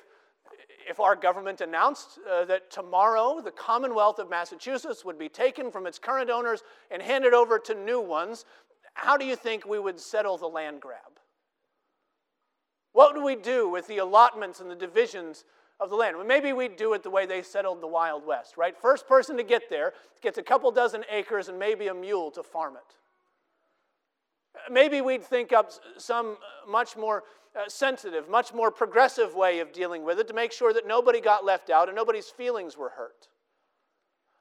if 0.89 0.99
our 0.99 1.15
government 1.15 1.62
announced 1.62 2.19
uh, 2.30 2.45
that 2.45 2.71
tomorrow 2.71 3.41
the 3.41 3.51
Commonwealth 3.51 4.19
of 4.19 4.30
Massachusetts 4.30 5.04
would 5.04 5.19
be 5.19 5.30
taken 5.30 5.71
from 5.71 5.86
its 5.86 5.99
current 5.99 6.30
owners 6.30 6.63
and 6.89 7.01
handed 7.01 7.34
over 7.34 7.60
to 7.60 7.75
new 7.75 7.99
ones, 7.99 8.45
how 8.93 9.17
do 9.17 9.25
you 9.25 9.36
think 9.36 9.65
we 9.65 9.80
would 9.80 9.99
settle 9.99 10.38
the 10.38 10.47
land 10.47 10.82
grab? 10.82 11.19
What 12.93 13.15
would 13.15 13.23
we 13.23 13.36
do 13.36 13.69
with 13.69 13.88
the 13.88 13.99
allotments 13.99 14.60
and 14.60 14.69
the 14.69 14.75
divisions 14.75 15.45
of 15.80 15.89
the 15.89 15.95
land? 15.95 16.17
Well, 16.17 16.25
maybe 16.25 16.54
we'd 16.54 16.75
do 16.75 16.93
it 16.93 17.04
the 17.04 17.10
way 17.10 17.25
they 17.25 17.41
settled 17.41 17.82
the 17.82 17.88
Wild 17.88 18.25
West, 18.25 18.58
right? 18.58 18.77
First 18.77 19.08
person 19.08 19.38
to 19.38 19.43
get 19.43 19.69
there 19.69 19.93
gets 20.21 20.38
a 20.38 20.43
couple 20.43 20.71
dozen 20.71 21.04
acres 21.10 21.47
and 21.47 21.58
maybe 21.58 21.88
a 21.88 21.93
mule 21.93 22.32
to 22.32 22.43
farm 22.43 22.75
it. 22.75 22.95
Maybe 24.69 25.01
we'd 25.01 25.23
think 25.23 25.53
up 25.53 25.71
some 25.97 26.37
much 26.67 26.97
more 26.97 27.23
uh, 27.55 27.67
sensitive, 27.67 28.29
much 28.29 28.53
more 28.53 28.71
progressive 28.71 29.35
way 29.35 29.59
of 29.59 29.71
dealing 29.71 30.03
with 30.03 30.19
it 30.19 30.27
to 30.27 30.33
make 30.33 30.51
sure 30.51 30.73
that 30.73 30.87
nobody 30.87 31.19
got 31.21 31.43
left 31.43 31.69
out 31.69 31.87
and 31.87 31.95
nobody's 31.95 32.29
feelings 32.29 32.77
were 32.77 32.89
hurt. 32.89 33.27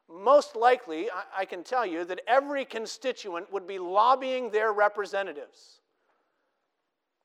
Most 0.09 0.57
likely, 0.57 1.09
I 1.37 1.45
can 1.45 1.63
tell 1.63 1.87
you 1.87 2.05
that 2.05 2.21
every 2.27 2.65
constituent 2.65 3.53
would 3.53 3.67
be 3.67 3.79
lobbying 3.79 4.51
their 4.51 4.73
representatives 4.73 5.81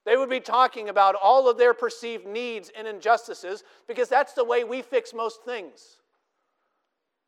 they 0.05 0.17
would 0.17 0.29
be 0.29 0.39
talking 0.39 0.89
about 0.89 1.15
all 1.15 1.49
of 1.49 1.57
their 1.57 1.73
perceived 1.73 2.27
needs 2.27 2.71
and 2.77 2.87
injustices 2.87 3.63
because 3.87 4.07
that's 4.07 4.33
the 4.33 4.43
way 4.43 4.63
we 4.63 4.81
fix 4.83 5.13
most 5.13 5.43
things. 5.43 5.97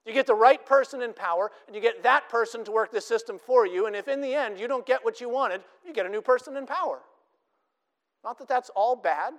You 0.07 0.13
get 0.13 0.25
the 0.25 0.33
right 0.33 0.65
person 0.65 1.01
in 1.01 1.11
power, 1.11 1.51
and 1.67 1.75
you 1.75 1.81
get 1.81 2.01
that 2.03 2.29
person 2.29 2.63
to 2.63 2.71
work 2.71 2.93
the 2.93 3.01
system 3.01 3.37
for 3.37 3.67
you. 3.67 3.87
And 3.87 3.95
if 3.95 4.07
in 4.07 4.21
the 4.21 4.33
end 4.33 4.57
you 4.57 4.65
don't 4.65 4.85
get 4.85 5.03
what 5.03 5.19
you 5.19 5.27
wanted, 5.27 5.61
you 5.85 5.93
get 5.93 6.05
a 6.05 6.09
new 6.09 6.21
person 6.21 6.55
in 6.55 6.65
power. 6.65 6.99
Not 8.23 8.37
that 8.37 8.47
that's 8.47 8.69
all 8.69 8.95
bad. 8.95 9.33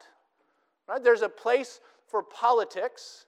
Right? 0.87 1.03
There's 1.03 1.23
a 1.23 1.29
place 1.29 1.81
for 2.07 2.23
politics. 2.23 3.25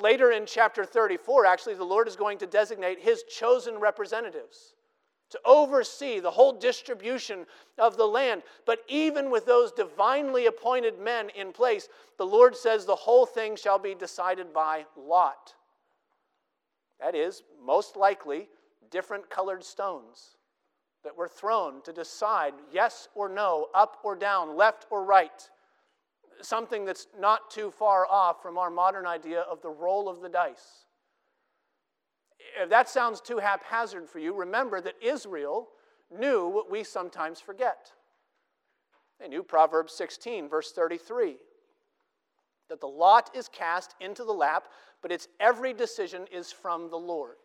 Later 0.00 0.30
in 0.30 0.46
chapter 0.46 0.84
34, 0.84 1.46
actually, 1.46 1.74
the 1.74 1.82
Lord 1.82 2.06
is 2.06 2.14
going 2.14 2.38
to 2.38 2.46
designate 2.46 3.00
his 3.00 3.24
chosen 3.24 3.78
representatives 3.78 4.74
to 5.30 5.40
oversee 5.44 6.20
the 6.20 6.30
whole 6.30 6.52
distribution 6.52 7.44
of 7.76 7.96
the 7.96 8.06
land. 8.06 8.42
But 8.66 8.84
even 8.86 9.32
with 9.32 9.46
those 9.46 9.72
divinely 9.72 10.46
appointed 10.46 11.00
men 11.00 11.30
in 11.30 11.52
place, 11.52 11.88
the 12.18 12.26
Lord 12.26 12.56
says 12.56 12.86
the 12.86 12.94
whole 12.94 13.26
thing 13.26 13.56
shall 13.56 13.80
be 13.80 13.96
decided 13.96 14.52
by 14.52 14.86
lot. 14.96 15.54
That 17.00 17.14
is, 17.14 17.42
most 17.64 17.96
likely, 17.96 18.48
different 18.90 19.30
colored 19.30 19.64
stones 19.64 20.36
that 21.02 21.16
were 21.16 21.28
thrown 21.28 21.82
to 21.82 21.92
decide 21.92 22.54
yes 22.72 23.08
or 23.14 23.28
no, 23.28 23.68
up 23.74 23.98
or 24.04 24.14
down, 24.14 24.56
left 24.56 24.86
or 24.90 25.04
right. 25.04 25.48
Something 26.42 26.84
that's 26.84 27.06
not 27.18 27.50
too 27.50 27.70
far 27.70 28.06
off 28.06 28.42
from 28.42 28.58
our 28.58 28.70
modern 28.70 29.06
idea 29.06 29.40
of 29.40 29.62
the 29.62 29.70
roll 29.70 30.08
of 30.08 30.20
the 30.20 30.28
dice 30.28 30.84
if 32.58 32.70
that 32.70 32.88
sounds 32.88 33.20
too 33.20 33.38
haphazard 33.38 34.08
for 34.08 34.18
you, 34.18 34.34
remember 34.34 34.80
that 34.80 34.94
Israel 35.00 35.68
knew 36.10 36.48
what 36.48 36.70
we 36.70 36.84
sometimes 36.84 37.40
forget. 37.40 37.92
They 39.18 39.28
knew 39.28 39.42
Proverbs 39.42 39.92
16, 39.94 40.48
verse 40.48 40.72
33, 40.72 41.36
that 42.70 42.80
the 42.80 42.86
lot 42.86 43.30
is 43.34 43.48
cast 43.48 43.94
into 44.00 44.24
the 44.24 44.32
lap, 44.32 44.68
but 45.02 45.12
its 45.12 45.28
every 45.38 45.74
decision 45.74 46.26
is 46.32 46.50
from 46.50 46.88
the 46.88 46.96
Lord. 46.96 47.36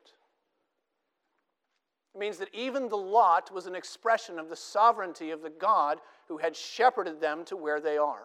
It 2.16 2.20
means 2.20 2.38
that 2.38 2.54
even 2.54 2.88
the 2.88 2.96
lot 2.96 3.54
was 3.54 3.66
an 3.66 3.76
expression 3.76 4.40
of 4.40 4.50
the 4.50 4.56
sovereignty 4.56 5.32
of 5.32 5.42
the 5.42 5.50
God 5.50 6.00
who 6.30 6.38
had 6.38 6.56
shepherded 6.56 7.20
them 7.20 7.44
to 7.46 7.58
where 7.58 7.82
they 7.82 7.98
are. 7.98 8.24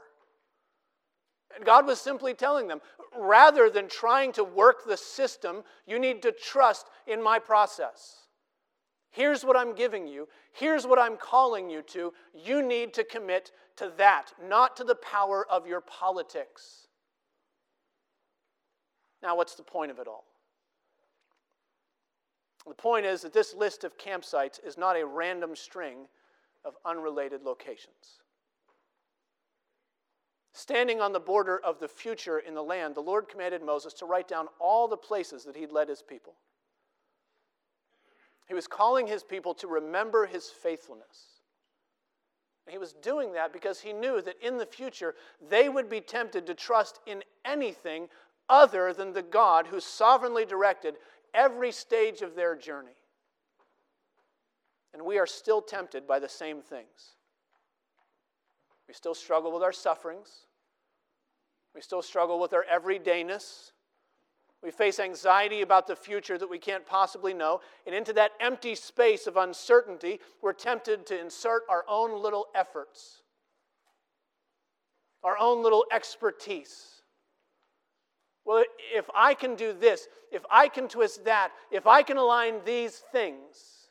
And 1.57 1.65
God 1.65 1.87
was 1.87 2.01
simply 2.01 2.33
telling 2.33 2.69
them 2.69 2.81
rather 3.19 3.69
than 3.69 3.89
trying 3.89 4.31
to 4.33 4.45
work 4.45 4.85
the 4.87 4.97
system, 4.97 5.65
you 5.87 5.99
need 5.99 6.23
to 6.23 6.31
trust 6.31 6.87
in 7.09 7.21
my 7.21 7.41
process. 7.41 8.29
Here's 9.11 9.45
what 9.45 9.57
I'm 9.57 9.75
giving 9.75 10.07
you. 10.07 10.29
Here's 10.53 10.87
what 10.87 11.01
I'm 11.01 11.17
calling 11.17 11.69
you 11.69 11.83
to. 11.89 12.13
You 12.33 12.63
need 12.63 12.95
to 12.95 13.03
commit 13.03 13.51
to 13.77 13.93
that, 13.99 14.33
not 14.49 14.77
to 14.77 14.85
the 14.85 14.95
power 14.95 15.45
of 15.51 15.67
your 15.67 15.81
politics. 15.81 16.87
Now, 19.23 19.37
what's 19.37 19.55
the 19.55 19.63
point 19.63 19.91
of 19.91 19.99
it 19.99 20.09
all? 20.09 20.25
The 22.67 22.75
point 22.75 23.07
is 23.07 23.23
that 23.23 23.33
this 23.33 23.55
list 23.55 23.85
of 23.85 23.99
campsites 23.99 24.65
is 24.65 24.77
not 24.77 24.97
a 24.97 25.07
random 25.07 25.57
string 25.57 26.07
of 26.65 26.75
unrelated 26.85 27.43
locations. 27.43 28.21
Standing 30.53 31.01
on 31.01 31.13
the 31.13 31.21
border 31.21 31.59
of 31.65 31.79
the 31.81 31.89
future 31.89 32.39
in 32.39 32.55
the 32.55 32.63
land, 32.63 32.95
the 32.95 33.01
Lord 33.01 33.29
commanded 33.29 33.63
Moses 33.63 33.95
to 33.95 34.05
write 34.05 34.29
down 34.29 34.49
all 34.59 34.89
the 34.89 34.97
places 34.97 35.45
that 35.45 35.57
he'd 35.57 35.73
led 35.73 35.89
his 35.89 36.03
people. 36.03 36.35
He 38.47 38.55
was 38.55 38.67
calling 38.67 39.07
his 39.07 39.23
people 39.23 39.55
to 39.55 39.69
remember 39.69 40.27
his 40.27 40.51
faithfulness. 40.51 41.41
And 42.67 42.73
he 42.73 42.79
was 42.79 42.95
doing 42.95 43.33
that 43.33 43.53
because 43.53 43.81
he 43.81 43.93
knew 43.93 44.21
that 44.23 44.37
in 44.43 44.59
the 44.59 44.67
future 44.67 45.15
they 45.49 45.69
would 45.69 45.89
be 45.89 46.01
tempted 46.01 46.47
to 46.47 46.55
trust 46.55 47.01
in 47.07 47.23
anything 47.45 48.09
other 48.51 48.93
than 48.93 49.13
the 49.13 49.23
God 49.23 49.69
who 49.69 49.81
sovereignly 49.81 50.45
directed 50.45 50.97
every 51.33 51.73
stage 51.73 52.21
of 52.21 52.35
their 52.35 52.57
journey. 52.57 52.91
And 54.93 55.03
we 55.03 55.19
are 55.19 55.27
still 55.27 55.63
tempted 55.63 56.07
by 56.07 56.19
the 56.19 56.29
same 56.29 56.61
things. 56.61 57.15
We 58.89 58.95
still 58.95 59.15
struggle 59.15 59.53
with 59.53 59.63
our 59.63 59.73
sufferings. 59.73 60.47
We 61.75 61.81
still 61.81 62.03
struggle 62.03 62.41
with 62.41 62.53
our 62.53 62.67
everydayness. 62.71 63.71
We 64.63 64.73
face 64.73 64.99
anxiety 64.99 65.63
about 65.63 65.87
the 65.87 65.95
future 65.95 66.37
that 66.37 66.51
we 66.51 66.59
can't 66.59 66.85
possibly 66.85 67.33
know. 67.33 67.61
And 67.87 67.95
into 67.95 68.13
that 68.15 68.33
empty 68.41 68.75
space 68.75 69.29
of 69.29 69.37
uncertainty, 69.37 70.19
we're 70.43 70.53
tempted 70.53 71.07
to 71.07 71.21
insert 71.21 71.63
our 71.71 71.85
own 71.89 72.21
little 72.21 72.49
efforts, 72.55 73.23
our 75.23 75.39
own 75.39 75.63
little 75.63 75.87
expertise. 75.93 77.00
Well, 78.45 78.65
if 78.95 79.07
I 79.15 79.35
can 79.35 79.55
do 79.55 79.73
this, 79.73 80.09
if 80.33 80.43
I 80.51 80.69
can 80.69 80.89
twist 80.89 81.25
that, 81.25 81.51
if 81.71 81.87
I 81.87 82.03
can 82.03 82.17
align 82.17 82.61
these 82.65 83.03
things, 83.13 83.89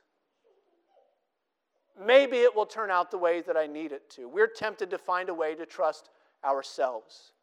maybe 2.04 2.38
it 2.38 2.56
will 2.56 2.66
turn 2.66 2.92
out 2.92 3.12
the 3.12 3.18
way 3.18 3.42
that 3.42 3.56
I 3.58 3.68
need 3.68 3.92
it 3.92 4.10
to. 4.12 4.28
We're 4.28 4.48
tempted 4.48 4.90
to 4.90 4.98
find 4.98 5.30
a 5.30 5.34
way 5.34 5.56
to 5.56 5.66
trust 5.66 6.10
ourselves. 6.44 7.34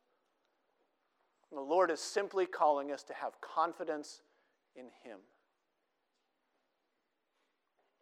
The 1.52 1.60
Lord 1.60 1.90
is 1.90 2.00
simply 2.00 2.44
calling 2.44 2.92
us 2.92 3.02
to 3.04 3.14
have 3.14 3.40
confidence 3.40 4.20
in 4.74 4.86
Him. 5.04 5.18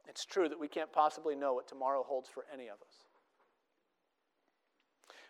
It's 0.09 0.25
true 0.25 0.49
that 0.49 0.59
we 0.59 0.69
can't 0.69 0.93
possibly 0.93 1.35
know 1.35 1.55
what 1.55 1.69
tomorrow 1.69 2.05
holds 2.07 2.29
for 2.29 2.45
any 2.53 2.69
of 2.69 2.77
us. 2.81 3.04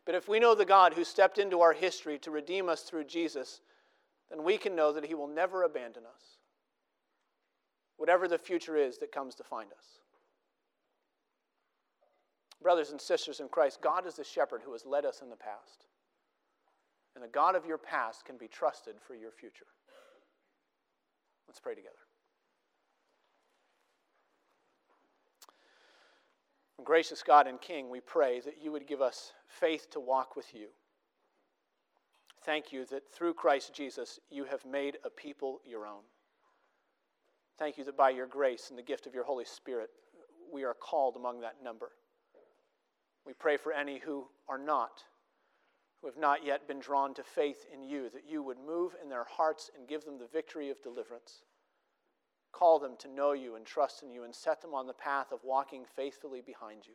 But 0.04 0.14
if 0.14 0.28
we 0.28 0.38
know 0.38 0.54
the 0.54 0.64
God 0.64 0.94
who 0.94 1.04
stepped 1.04 1.38
into 1.38 1.60
our 1.60 1.72
history 1.72 2.18
to 2.20 2.30
redeem 2.30 2.68
us 2.68 2.82
through 2.82 3.04
Jesus, 3.04 3.60
then 4.30 4.44
we 4.44 4.58
can 4.58 4.76
know 4.76 4.92
that 4.92 5.06
He 5.06 5.14
will 5.14 5.28
never 5.28 5.62
abandon 5.62 6.04
us, 6.04 6.38
whatever 7.96 8.28
the 8.28 8.38
future 8.38 8.76
is 8.76 8.98
that 8.98 9.12
comes 9.12 9.34
to 9.36 9.44
find 9.44 9.70
us. 9.72 9.98
Brothers 12.62 12.90
and 12.90 13.00
sisters 13.00 13.40
in 13.40 13.48
Christ, 13.48 13.80
God 13.82 14.06
is 14.06 14.14
the 14.14 14.24
shepherd 14.24 14.62
who 14.64 14.72
has 14.72 14.86
led 14.86 15.04
us 15.04 15.20
in 15.22 15.30
the 15.30 15.36
past. 15.36 15.86
And 17.14 17.22
the 17.22 17.28
God 17.28 17.54
of 17.54 17.66
your 17.66 17.78
past 17.78 18.24
can 18.24 18.36
be 18.36 18.48
trusted 18.48 18.96
for 19.06 19.14
your 19.14 19.30
future. 19.30 19.66
Let's 21.46 21.60
pray 21.60 21.74
together. 21.74 22.03
Gracious 26.84 27.22
God 27.22 27.46
and 27.46 27.60
King, 27.60 27.90
we 27.90 28.00
pray 28.00 28.40
that 28.40 28.62
you 28.62 28.70
would 28.72 28.86
give 28.86 29.00
us 29.00 29.32
faith 29.46 29.90
to 29.90 30.00
walk 30.00 30.36
with 30.36 30.54
you. 30.54 30.68
Thank 32.44 32.72
you 32.72 32.84
that 32.86 33.10
through 33.10 33.34
Christ 33.34 33.72
Jesus 33.74 34.20
you 34.30 34.44
have 34.44 34.64
made 34.66 34.98
a 35.04 35.10
people 35.10 35.60
your 35.64 35.86
own. 35.86 36.02
Thank 37.58 37.78
you 37.78 37.84
that 37.84 37.96
by 37.96 38.10
your 38.10 38.26
grace 38.26 38.68
and 38.68 38.78
the 38.78 38.82
gift 38.82 39.06
of 39.06 39.14
your 39.14 39.24
Holy 39.24 39.44
Spirit, 39.44 39.90
we 40.52 40.64
are 40.64 40.74
called 40.74 41.16
among 41.16 41.40
that 41.40 41.62
number. 41.62 41.90
We 43.24 43.32
pray 43.32 43.56
for 43.56 43.72
any 43.72 43.98
who 43.98 44.26
are 44.48 44.58
not, 44.58 45.02
who 46.00 46.08
have 46.08 46.18
not 46.18 46.44
yet 46.44 46.68
been 46.68 46.80
drawn 46.80 47.14
to 47.14 47.22
faith 47.22 47.64
in 47.72 47.82
you, 47.82 48.10
that 48.10 48.28
you 48.28 48.42
would 48.42 48.58
move 48.58 48.94
in 49.02 49.08
their 49.08 49.24
hearts 49.24 49.70
and 49.76 49.88
give 49.88 50.04
them 50.04 50.18
the 50.18 50.26
victory 50.26 50.68
of 50.68 50.82
deliverance. 50.82 51.42
Call 52.54 52.78
them 52.78 52.94
to 53.00 53.08
know 53.08 53.32
you 53.32 53.56
and 53.56 53.66
trust 53.66 54.04
in 54.04 54.12
you 54.12 54.22
and 54.22 54.32
set 54.32 54.62
them 54.62 54.74
on 54.74 54.86
the 54.86 54.92
path 54.92 55.32
of 55.32 55.40
walking 55.42 55.84
faithfully 55.96 56.40
behind 56.40 56.86
you. 56.86 56.94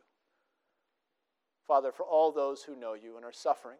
Father, 1.66 1.92
for 1.92 2.04
all 2.04 2.32
those 2.32 2.62
who 2.62 2.74
know 2.74 2.94
you 2.94 3.16
and 3.16 3.26
are 3.26 3.32
suffering, 3.32 3.76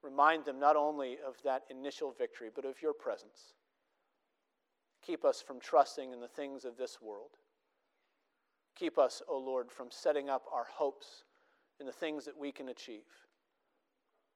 remind 0.00 0.44
them 0.44 0.60
not 0.60 0.76
only 0.76 1.16
of 1.26 1.34
that 1.42 1.64
initial 1.70 2.14
victory, 2.16 2.50
but 2.54 2.64
of 2.64 2.80
your 2.80 2.92
presence. 2.92 3.54
Keep 5.04 5.24
us 5.24 5.42
from 5.42 5.58
trusting 5.58 6.12
in 6.12 6.20
the 6.20 6.28
things 6.28 6.64
of 6.64 6.76
this 6.76 6.98
world. 7.02 7.32
Keep 8.76 8.96
us, 8.96 9.20
O 9.28 9.36
Lord, 9.36 9.72
from 9.72 9.88
setting 9.90 10.30
up 10.30 10.44
our 10.52 10.66
hopes 10.72 11.24
in 11.80 11.86
the 11.86 11.92
things 11.92 12.24
that 12.26 12.38
we 12.38 12.52
can 12.52 12.68
achieve. 12.68 13.26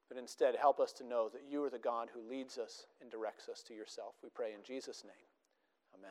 But 0.09 0.19
instead, 0.19 0.57
help 0.57 0.81
us 0.81 0.93
to 0.95 1.07
know 1.07 1.29
that 1.29 1.45
you 1.49 1.63
are 1.63 1.71
the 1.71 1.79
God 1.79 2.09
who 2.13 2.29
leads 2.29 2.59
us 2.59 2.87
and 3.01 3.09
directs 3.09 3.49
us 3.49 3.63
to 3.69 3.75
yourself. 3.75 4.15
We 4.21 4.31
pray 4.35 4.53
in 4.53 4.65
Jesus' 4.65 5.05
name. 5.05 5.13
Amen. 5.95 6.11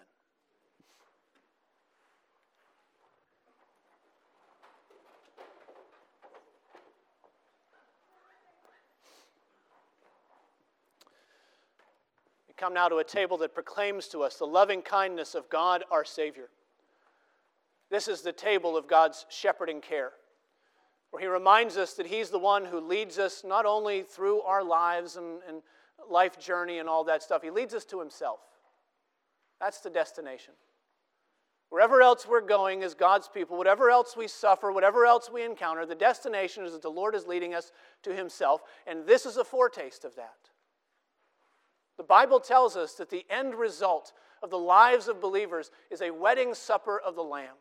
We 12.48 12.51
come 12.62 12.74
now 12.76 12.88
to 12.88 12.98
a 12.98 13.04
table 13.04 13.38
that 13.38 13.56
proclaims 13.56 14.08
to 14.08 14.22
us 14.22 14.36
the 14.36 14.46
loving 14.46 14.84
kindness 14.84 15.34
of 15.34 15.50
God 15.50 15.84
our 15.90 16.06
Savior. 16.06 16.50
This 17.90 18.08
is 18.08 18.22
the 18.22 18.32
table 18.32 18.78
of 18.78 18.88
God's 18.88 19.26
shepherding 19.30 19.82
care, 19.82 20.12
where 21.10 21.22
He 21.22 21.28
reminds 21.28 21.76
us 21.76 21.96
that 21.96 22.06
He's 22.06 22.30
the 22.30 22.38
one 22.38 22.64
who 22.64 22.80
leads 22.80 23.18
us 23.18 23.44
not 23.44 23.66
only 23.66 24.04
through 24.04 24.42
our 24.42 24.64
lives 24.64 25.16
and, 25.16 25.40
and 25.50 25.64
life 26.08 26.40
journey 26.40 26.78
and 26.78 26.88
all 26.88 27.04
that 27.06 27.24
stuff, 27.24 27.42
He 27.42 27.50
leads 27.50 27.74
us 27.74 27.84
to 27.86 28.00
Himself. 28.00 28.42
That's 29.60 29.80
the 29.80 29.90
destination. 29.90 30.54
Wherever 31.70 32.04
else 32.04 32.28
we're 32.28 32.42
going 32.42 32.84
as 32.84 32.94
God's 32.94 33.28
people, 33.28 33.58
whatever 33.58 33.90
else 33.90 34.16
we 34.16 34.28
suffer, 34.28 34.72
whatever 34.72 35.08
else 35.08 35.32
we 35.34 35.44
encounter, 35.44 35.88
the 35.88 35.96
destination 35.96 36.64
is 36.64 36.74
that 36.74 36.84
the 36.84 36.90
Lord 36.90 37.16
is 37.16 37.26
leading 37.26 37.56
us 37.56 37.72
to 38.04 38.14
Himself, 38.14 38.62
and 38.86 39.08
this 39.08 39.26
is 39.26 39.38
a 39.38 39.44
foretaste 39.44 40.06
of 40.06 40.16
that. 40.16 40.51
The 42.02 42.08
Bible 42.08 42.40
tells 42.40 42.76
us 42.76 42.94
that 42.94 43.12
the 43.12 43.28
end 43.30 43.54
result 43.54 44.12
of 44.42 44.50
the 44.50 44.58
lives 44.58 45.08
of 45.08 45.22
believers 45.22 45.70
is 45.92 46.02
a 46.02 46.10
wedding 46.10 46.56
supper 46.56 47.00
of 47.00 47.14
the 47.14 47.22
Lamb, 47.22 47.58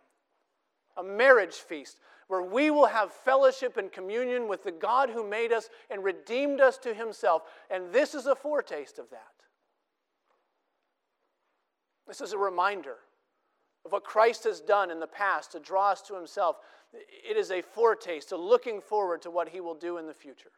a 0.97 1.03
marriage 1.03 1.57
feast 1.57 1.99
where 2.27 2.41
we 2.41 2.71
will 2.71 2.87
have 2.87 3.13
fellowship 3.13 3.77
and 3.77 3.93
communion 3.93 4.49
with 4.49 4.65
the 4.65 4.73
God 4.73 5.11
who 5.11 5.29
made 5.29 5.53
us 5.53 5.69
and 5.91 6.03
redeemed 6.03 6.59
us 6.59 6.79
to 6.79 6.95
Himself, 6.95 7.43
and 7.71 7.93
this 7.93 8.15
is 8.15 8.25
a 8.25 8.35
foretaste 8.35 8.99
of 8.99 9.11
that. 9.11 9.21
This 12.09 12.23
is 12.23 12.33
a 12.33 12.39
reminder 12.39 12.97
of 13.85 13.93
what 13.93 14.05
Christ 14.05 14.45
has 14.45 14.63
done 14.63 14.91
in 14.91 15.01
the 15.01 15.07
past 15.07 15.53
to 15.53 15.61
draw 15.61 15.91
us 15.91 16.01
to 16.01 16.15
himself. 16.15 16.57
It 16.95 17.37
is 17.37 17.51
a 17.51 17.61
foretaste, 17.61 18.33
a 18.33 18.39
looking 18.39 18.81
forward 18.81 19.21
to 19.21 19.31
what 19.31 19.51
he 19.51 19.61
will 19.61 19.75
do 19.75 19.99
in 19.99 20.07
the 20.07 20.15
future. 20.15 20.53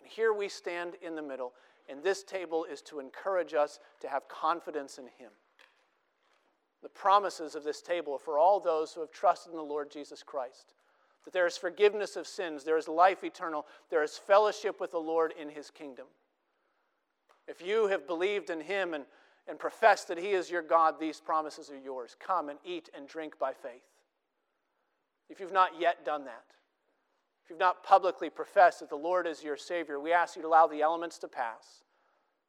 And 0.00 0.10
here 0.10 0.32
we 0.32 0.48
stand 0.48 0.94
in 1.00 1.14
the 1.14 1.22
middle, 1.22 1.52
and 1.88 2.02
this 2.02 2.22
table 2.22 2.64
is 2.64 2.82
to 2.82 3.00
encourage 3.00 3.54
us 3.54 3.78
to 4.00 4.08
have 4.08 4.28
confidence 4.28 4.98
in 4.98 5.04
him. 5.04 5.30
The 6.82 6.88
promises 6.88 7.54
of 7.54 7.64
this 7.64 7.80
table 7.80 8.14
are 8.14 8.18
for 8.18 8.38
all 8.38 8.60
those 8.60 8.92
who 8.92 9.00
have 9.00 9.10
trusted 9.10 9.52
in 9.52 9.56
the 9.56 9.64
Lord 9.64 9.90
Jesus 9.90 10.22
Christ. 10.22 10.74
That 11.24 11.32
there 11.32 11.46
is 11.46 11.56
forgiveness 11.56 12.16
of 12.16 12.26
sins, 12.26 12.64
there 12.64 12.76
is 12.76 12.88
life 12.88 13.24
eternal, 13.24 13.66
there 13.90 14.02
is 14.02 14.18
fellowship 14.18 14.80
with 14.80 14.90
the 14.90 14.98
Lord 14.98 15.32
in 15.40 15.48
his 15.48 15.70
kingdom. 15.70 16.06
If 17.48 17.62
you 17.62 17.88
have 17.88 18.06
believed 18.06 18.50
in 18.50 18.60
him 18.60 18.94
and 18.94 19.04
and 19.46 19.58
profess 19.58 20.04
that 20.04 20.18
He 20.18 20.30
is 20.30 20.50
your 20.50 20.62
God, 20.62 20.98
these 20.98 21.20
promises 21.20 21.70
are 21.70 21.78
yours. 21.78 22.16
Come 22.18 22.48
and 22.48 22.58
eat 22.64 22.88
and 22.96 23.06
drink 23.06 23.38
by 23.38 23.52
faith. 23.52 23.82
If 25.28 25.40
you've 25.40 25.52
not 25.52 25.80
yet 25.80 26.04
done 26.04 26.24
that, 26.24 26.44
if 27.44 27.50
you've 27.50 27.58
not 27.58 27.84
publicly 27.84 28.30
professed 28.30 28.80
that 28.80 28.88
the 28.88 28.96
Lord 28.96 29.26
is 29.26 29.44
your 29.44 29.56
Savior, 29.56 30.00
we 30.00 30.12
ask 30.12 30.34
you 30.34 30.42
to 30.42 30.48
allow 30.48 30.66
the 30.66 30.82
elements 30.82 31.18
to 31.18 31.28
pass. 31.28 31.82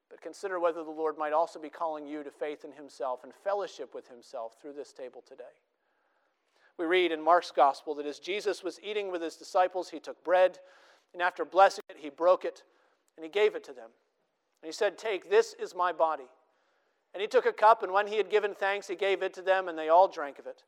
But 0.10 0.22
consider 0.22 0.60
whether 0.60 0.84
the 0.84 0.91
Lord 0.91 1.18
might 1.18 1.34
also 1.34 1.60
be 1.60 1.70
calling 1.70 2.08
you 2.08 2.24
to 2.24 2.32
faith 2.32 2.64
in 2.64 2.72
Himself 2.72 3.24
and 3.24 3.34
fellowship 3.34 3.93
with 3.93 4.08
Himself 4.08 4.56
through 4.62 4.74
this 4.74 4.93
table 4.93 5.24
today. 5.28 5.43
We 6.78 6.86
read 6.86 7.12
in 7.12 7.22
Mark's 7.22 7.52
Gospel 7.52 7.96
that 7.96 8.06
as 8.06 8.20
Jesus 8.20 8.64
was 8.64 8.80
eating 8.82 9.12
with 9.12 9.22
His 9.22 9.36
disciples, 9.36 9.89
He 9.89 10.00
took 10.00 10.24
bread, 10.24 10.60
and 11.14 11.22
after 11.22 11.43
blessing 11.43 11.84
it, 11.89 11.98
He 12.00 12.10
broke 12.10 12.46
it, 12.46 12.64
and 13.18 13.26
He 13.26 13.30
gave 13.30 13.56
it 13.56 13.64
to 13.66 13.74
them. 13.74 13.89
And 14.62 14.68
He 14.68 14.74
said, 14.74 14.98
Take, 14.98 15.30
this 15.30 15.56
is 15.60 15.76
my 15.76 15.91
body 15.91 16.30
and 17.16 17.22
he 17.22 17.30
took 17.30 17.46
a 17.46 17.54
cup, 17.54 17.82
and 17.82 17.93
when 17.93 18.08
he 18.08 18.18
had 18.18 18.30
given 18.30 18.54
thanks, 18.54 18.89
he 18.89 18.96
gave 18.96 19.24
it 19.24 19.34
to 19.36 19.41
them, 19.41 19.70
and 19.70 19.78
they 19.80 19.88
all 19.88 20.10
drank 20.10 20.38
of 20.38 20.48
it. 20.48 20.64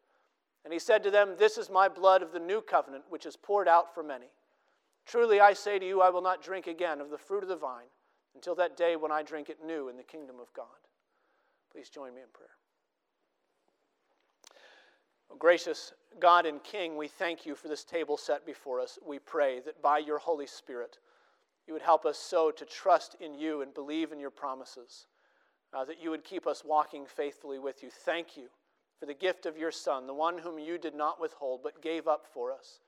And 0.64 0.74
he 0.74 0.80
said 0.80 1.04
to 1.04 1.12
them, 1.12 1.36
This 1.38 1.58
is 1.58 1.70
my 1.70 1.88
blood 1.88 2.22
of 2.22 2.32
the 2.32 2.40
new 2.40 2.62
covenant, 2.62 3.06
which 3.10 3.26
is 3.26 3.36
poured 3.36 3.68
out 3.68 3.94
for 3.94 4.04
many. 4.04 4.28
Truly 5.06 5.40
I 5.40 5.54
say 5.54 5.80
to 5.80 5.88
you, 5.88 6.02
I 6.02 6.10
will 6.10 6.22
not 6.22 6.44
drink 6.44 6.68
again 6.68 7.00
of 7.00 7.10
the 7.10 7.18
fruit 7.18 7.44
of 7.44 7.50
the 7.50 7.56
vine 7.56 7.88
until 8.36 8.56
that 8.56 8.76
day 8.76 8.96
when 8.96 9.12
I 9.12 9.24
drink 9.24 9.50
it 9.50 9.60
new 9.66 9.88
in 9.88 9.96
the 9.96 10.04
kingdom 10.04 10.36
of 10.42 10.54
God. 10.54 10.66
Please 11.72 11.90
join 11.90 12.14
me 12.14 12.22
in 12.22 12.28
prayer. 12.34 12.50
Gracious 15.40 15.94
God 16.20 16.46
and 16.46 16.64
King, 16.64 16.98
we 16.98 17.08
thank 17.08 17.46
you 17.46 17.56
for 17.56 17.68
this 17.68 17.84
table 17.84 18.18
set 18.18 18.46
before 18.46 18.80
us. 18.82 18.98
We 19.06 19.20
pray 19.20 19.60
that 19.66 19.82
by 19.82 20.00
your 20.00 20.18
Holy 20.18 20.48
Spirit, 20.48 20.98
you 21.68 21.74
would 21.74 21.82
help 21.82 22.06
us 22.06 22.18
so 22.18 22.50
to 22.52 22.66
trust 22.66 23.16
in 23.20 23.36
you 23.36 23.62
and 23.62 23.74
believe 23.74 24.12
in 24.12 24.20
your 24.20 24.32
promises 24.32 25.06
uh, 25.74 25.86
that 25.86 26.02
you 26.02 26.10
would 26.10 26.24
keep 26.24 26.48
us 26.48 26.64
walking 26.66 27.06
faithfully 27.06 27.60
with 27.60 27.84
you. 27.84 27.90
Thank 27.90 28.36
you 28.36 28.48
for 29.00 29.06
the 29.06 29.14
gift 29.14 29.46
of 29.46 29.58
your 29.58 29.72
Son, 29.72 30.08
the 30.08 30.14
one 30.14 30.38
whom 30.40 30.60
you 30.60 30.78
did 30.78 30.96
not 30.96 31.22
withhold 31.22 31.62
but 31.64 31.82
gave 31.82 32.08
up 32.08 32.26
for 32.34 32.52
us. 32.52 32.80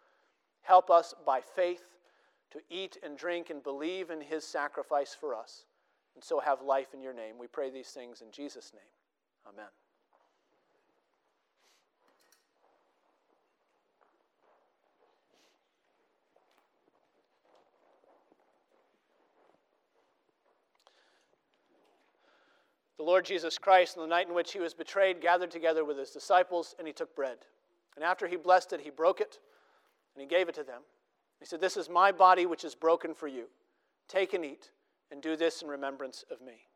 Help 0.62 0.90
us 0.90 1.14
by 1.26 1.42
faith 1.42 1.84
to 2.52 2.60
eat 2.70 2.98
and 3.04 3.18
drink 3.18 3.50
and 3.50 3.64
believe 3.64 4.10
in 4.10 4.22
his 4.22 4.44
sacrifice 4.44 5.16
for 5.20 5.36
us, 5.36 5.66
and 6.16 6.24
so 6.24 6.40
have 6.40 6.62
life 6.62 6.94
in 6.94 7.02
your 7.02 7.14
name. 7.14 7.36
We 7.40 7.48
pray 7.48 7.70
these 7.70 7.90
things 7.90 8.22
in 8.22 8.32
Jesus' 8.32 8.74
name. 8.74 9.54
Amen. 9.54 9.70
The 23.00 23.06
Lord 23.06 23.24
Jesus 23.24 23.58
Christ, 23.58 23.98
on 23.98 24.04
the 24.04 24.14
night 24.14 24.28
in 24.28 24.34
which 24.34 24.52
he 24.52 24.60
was 24.60 24.74
betrayed, 24.74 25.22
gathered 25.22 25.52
together 25.52 25.86
with 25.86 25.98
his 25.98 26.12
disciples, 26.12 26.76
and 26.78 26.86
he 26.86 26.92
took 26.94 27.16
bread. 27.16 27.38
And 27.96 28.04
after 28.04 28.28
he 28.28 28.36
blessed 28.36 28.74
it, 28.74 28.82
he 28.82 28.90
broke 28.90 29.22
it, 29.22 29.40
and 30.14 30.22
he 30.22 30.28
gave 30.28 30.50
it 30.50 30.56
to 30.56 30.66
them. 30.66 30.82
He 31.40 31.46
said, 31.46 31.62
This 31.62 31.78
is 31.78 31.88
my 31.88 32.12
body, 32.12 32.46
which 32.46 32.66
is 32.66 32.76
broken 32.76 33.14
for 33.14 33.30
you. 33.30 33.46
Take 34.10 34.34
and 34.34 34.44
eat, 34.44 34.72
and 35.12 35.22
do 35.22 35.38
this 35.38 35.62
in 35.62 35.70
remembrance 35.70 36.26
of 36.30 36.42
me. 36.42 36.68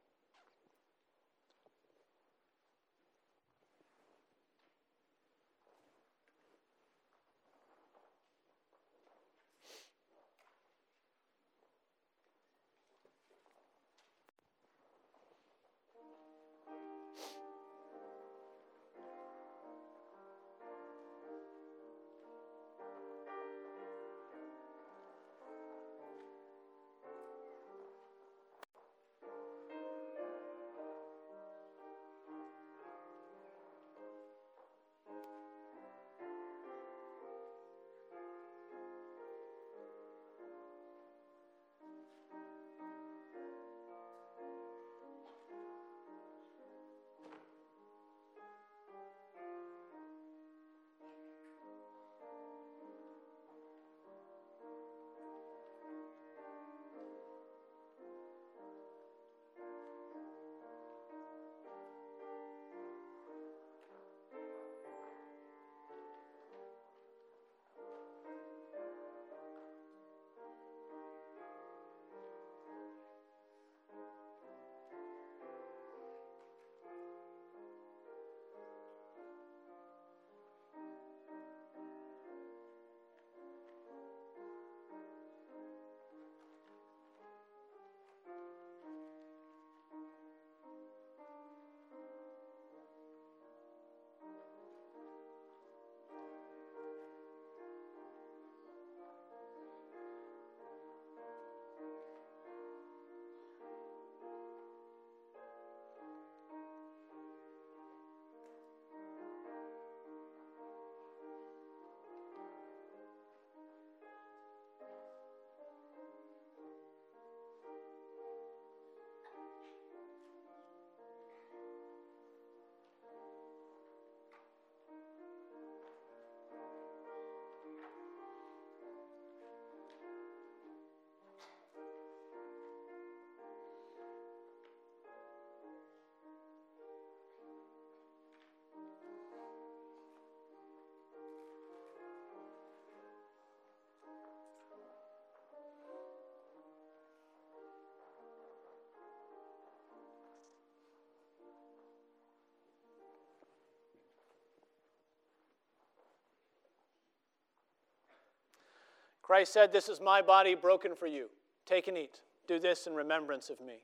Christ 159.24 159.54
said, 159.54 159.72
This 159.72 159.90
is 159.90 160.00
my 160.02 160.22
body 160.22 160.54
broken 160.54 160.96
for 160.96 161.08
you. 161.08 161.30
Take 161.66 161.88
and 161.88 161.98
eat. 161.98 162.20
Do 162.46 162.60
this 162.60 162.86
in 162.86 162.94
remembrance 162.94 163.50
of 163.50 163.60
me. 163.62 163.76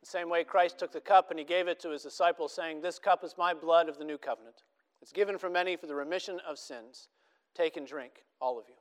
The 0.00 0.06
same 0.06 0.28
way 0.28 0.44
Christ 0.44 0.78
took 0.78 0.92
the 0.92 1.00
cup 1.00 1.30
and 1.30 1.38
he 1.40 1.44
gave 1.44 1.66
it 1.66 1.80
to 1.80 1.90
his 1.90 2.04
disciples, 2.04 2.54
saying, 2.54 2.82
This 2.82 3.00
cup 3.00 3.24
is 3.24 3.34
my 3.36 3.52
blood 3.52 3.88
of 3.88 3.98
the 3.98 4.04
new 4.04 4.18
covenant. 4.18 4.62
It's 5.04 5.12
given 5.12 5.36
for 5.36 5.50
many 5.50 5.76
for 5.76 5.86
the 5.86 5.94
remission 5.94 6.40
of 6.48 6.58
sins. 6.58 7.08
Take 7.54 7.76
and 7.76 7.86
drink, 7.86 8.24
all 8.40 8.58
of 8.58 8.64
you. 8.70 8.74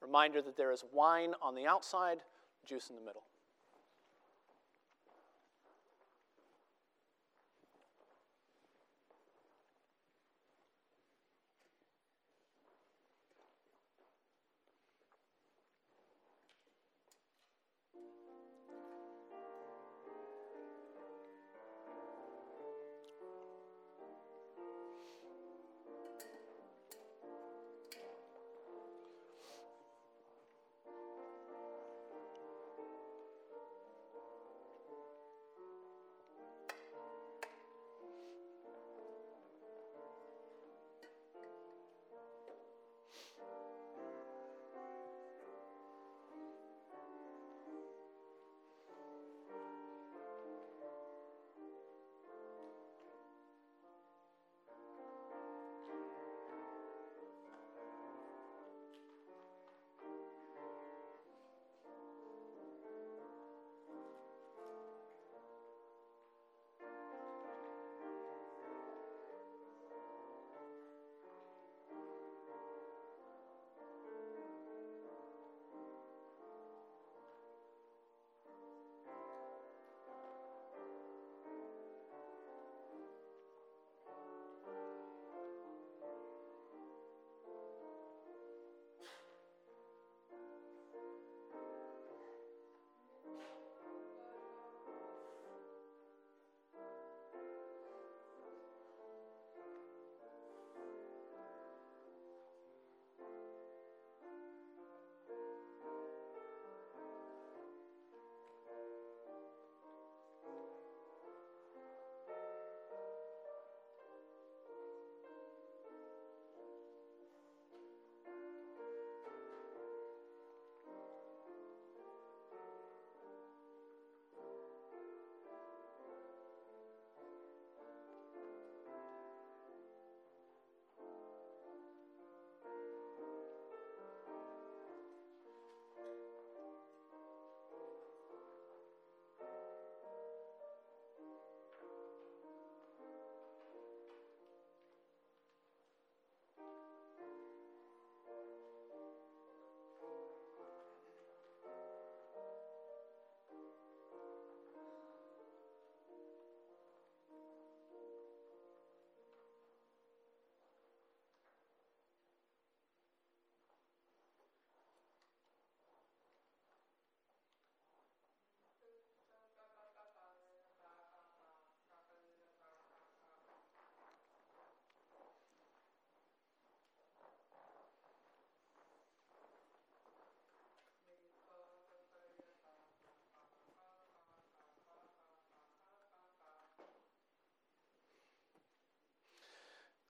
Reminder 0.00 0.40
that 0.40 0.56
there 0.56 0.72
is 0.72 0.82
wine 0.90 1.34
on 1.42 1.54
the 1.54 1.66
outside, 1.66 2.16
juice 2.66 2.88
in 2.88 2.96
the 2.96 3.02
middle. 3.02 3.24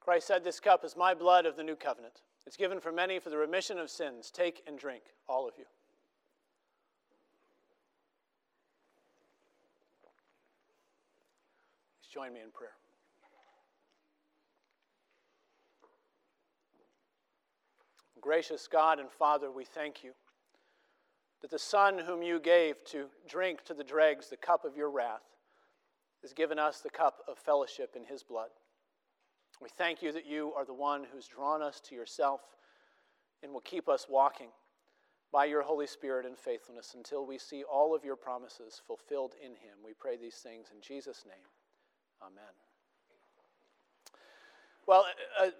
Christ 0.05 0.27
said, 0.27 0.43
This 0.43 0.59
cup 0.59 0.85
is 0.85 0.95
my 0.95 1.15
blood 1.15 1.47
of 1.47 1.55
the 1.55 1.63
new 1.63 1.75
covenant. 1.75 2.21
It's 2.45 2.55
given 2.55 2.79
for 2.79 2.91
many 2.91 3.17
for 3.17 3.31
the 3.31 3.39
remission 3.39 3.79
of 3.79 3.89
sins. 3.89 4.29
Take 4.29 4.61
and 4.67 4.77
drink, 4.77 5.01
all 5.27 5.47
of 5.47 5.55
you. 5.57 5.65
Please 11.99 12.13
join 12.13 12.31
me 12.31 12.41
in 12.41 12.51
prayer. 12.51 12.75
Gracious 18.21 18.67
God 18.71 18.99
and 18.99 19.09
Father, 19.09 19.49
we 19.49 19.65
thank 19.65 20.03
you 20.03 20.11
that 21.41 21.49
the 21.49 21.57
Son 21.57 21.97
whom 21.97 22.21
you 22.21 22.39
gave 22.39 22.75
to 22.85 23.07
drink 23.27 23.63
to 23.63 23.73
the 23.73 23.83
dregs 23.83 24.29
the 24.29 24.37
cup 24.37 24.65
of 24.65 24.77
your 24.77 24.91
wrath 24.91 25.25
has 26.21 26.31
given 26.31 26.59
us 26.59 26.81
the 26.81 26.91
cup 26.91 27.23
of 27.27 27.39
fellowship 27.39 27.95
in 27.95 28.05
his 28.05 28.21
blood. 28.21 28.49
We 29.61 29.69
thank 29.69 30.01
you 30.01 30.11
that 30.11 30.25
you 30.25 30.51
are 30.57 30.65
the 30.65 30.73
one 30.73 31.05
who's 31.11 31.27
drawn 31.27 31.61
us 31.61 31.79
to 31.81 31.95
yourself 31.95 32.41
and 33.41 33.53
will 33.53 33.61
keep 33.61 33.87
us 33.87 34.07
walking 34.09 34.49
by 35.31 35.45
your 35.45 35.61
Holy 35.61 35.87
Spirit 35.87 36.25
in 36.25 36.35
faithfulness 36.35 36.93
until 36.95 37.25
we 37.25 37.37
see 37.37 37.63
all 37.63 37.95
of 37.95 38.03
your 38.03 38.15
promises 38.15 38.81
fulfilled 38.85 39.33
in 39.41 39.51
him. 39.51 39.77
We 39.83 39.93
pray 39.93 40.17
these 40.17 40.35
things 40.35 40.67
in 40.73 40.81
Jesus' 40.81 41.23
name. 41.25 41.35
Amen. 42.21 42.43
Well, 44.87 45.05
a, 45.41 45.51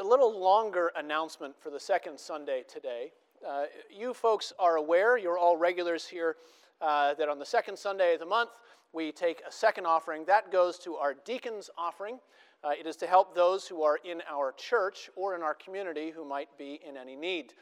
a 0.00 0.04
little 0.04 0.40
longer 0.40 0.92
announcement 0.96 1.54
for 1.60 1.70
the 1.70 1.80
second 1.80 2.18
Sunday 2.18 2.64
today. 2.66 3.12
Uh, 3.46 3.64
you 3.90 4.14
folks 4.14 4.52
are 4.58 4.76
aware, 4.76 5.18
you're 5.18 5.38
all 5.38 5.56
regulars 5.56 6.06
here, 6.06 6.36
uh, 6.80 7.14
that 7.14 7.28
on 7.28 7.38
the 7.38 7.46
second 7.46 7.78
Sunday 7.78 8.14
of 8.14 8.20
the 8.20 8.26
month, 8.26 8.50
we 8.92 9.10
take 9.12 9.42
a 9.46 9.52
second 9.52 9.86
offering. 9.86 10.24
That 10.26 10.52
goes 10.52 10.78
to 10.80 10.96
our 10.96 11.14
deacon's 11.24 11.70
offering. 11.76 12.18
Uh, 12.64 12.70
it 12.78 12.86
is 12.86 12.96
to 12.96 13.06
help 13.06 13.34
those 13.34 13.66
who 13.66 13.82
are 13.82 13.98
in 14.04 14.22
our 14.30 14.52
church 14.52 15.10
or 15.16 15.34
in 15.34 15.42
our 15.42 15.54
community 15.54 16.10
who 16.10 16.24
might 16.24 16.48
be 16.56 16.80
in 16.88 16.96
any 16.96 17.16
need. 17.16 17.54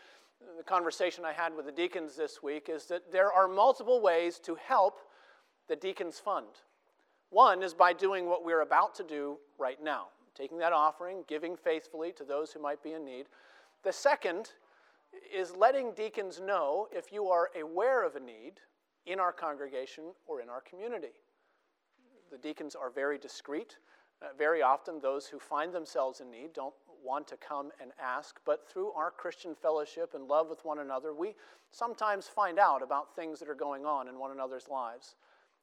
The 0.58 0.64
conversation 0.64 1.24
I 1.24 1.32
had 1.32 1.54
with 1.56 1.66
the 1.66 1.72
deacons 1.72 2.16
this 2.16 2.42
week 2.42 2.68
is 2.68 2.86
that 2.86 3.10
there 3.10 3.32
are 3.32 3.48
multiple 3.48 4.00
ways 4.00 4.38
to 4.40 4.54
help 4.56 5.00
the 5.68 5.76
Deacons 5.76 6.18
Fund. 6.18 6.48
One 7.30 7.62
is 7.62 7.74
by 7.74 7.92
doing 7.92 8.26
what 8.26 8.44
we're 8.44 8.62
about 8.62 8.94
to 8.96 9.04
do 9.04 9.38
right 9.58 9.82
now. 9.82 10.08
taking 10.34 10.58
that 10.58 10.72
offering, 10.72 11.24
giving 11.28 11.56
faithfully 11.56 12.12
to 12.12 12.24
those 12.24 12.52
who 12.52 12.60
might 12.60 12.82
be 12.82 12.92
in 12.92 13.04
need. 13.04 13.26
The 13.82 13.92
second 13.92 14.52
is 15.34 15.54
letting 15.56 15.92
deacons 15.92 16.40
know 16.40 16.88
if 16.92 17.12
you 17.12 17.28
are 17.28 17.50
aware 17.60 18.04
of 18.04 18.16
a 18.16 18.20
need 18.20 18.60
in 19.06 19.20
our 19.20 19.32
congregation 19.32 20.04
or 20.26 20.40
in 20.40 20.48
our 20.48 20.60
community. 20.60 21.12
The 22.30 22.38
deacons 22.38 22.74
are 22.74 22.90
very 22.90 23.18
discreet. 23.18 23.76
Uh, 24.22 24.26
very 24.36 24.62
often, 24.62 25.00
those 25.00 25.26
who 25.26 25.38
find 25.38 25.72
themselves 25.72 26.20
in 26.20 26.30
need 26.30 26.52
don't 26.52 26.74
want 27.02 27.26
to 27.28 27.36
come 27.36 27.70
and 27.80 27.90
ask, 27.98 28.38
but 28.44 28.68
through 28.68 28.92
our 28.92 29.10
Christian 29.10 29.54
fellowship 29.54 30.12
and 30.14 30.28
love 30.28 30.50
with 30.50 30.64
one 30.64 30.80
another, 30.80 31.14
we 31.14 31.34
sometimes 31.70 32.26
find 32.26 32.58
out 32.58 32.82
about 32.82 33.14
things 33.16 33.38
that 33.38 33.48
are 33.48 33.54
going 33.54 33.86
on 33.86 34.08
in 34.08 34.18
one 34.18 34.30
another's 34.30 34.68
lives. 34.68 35.14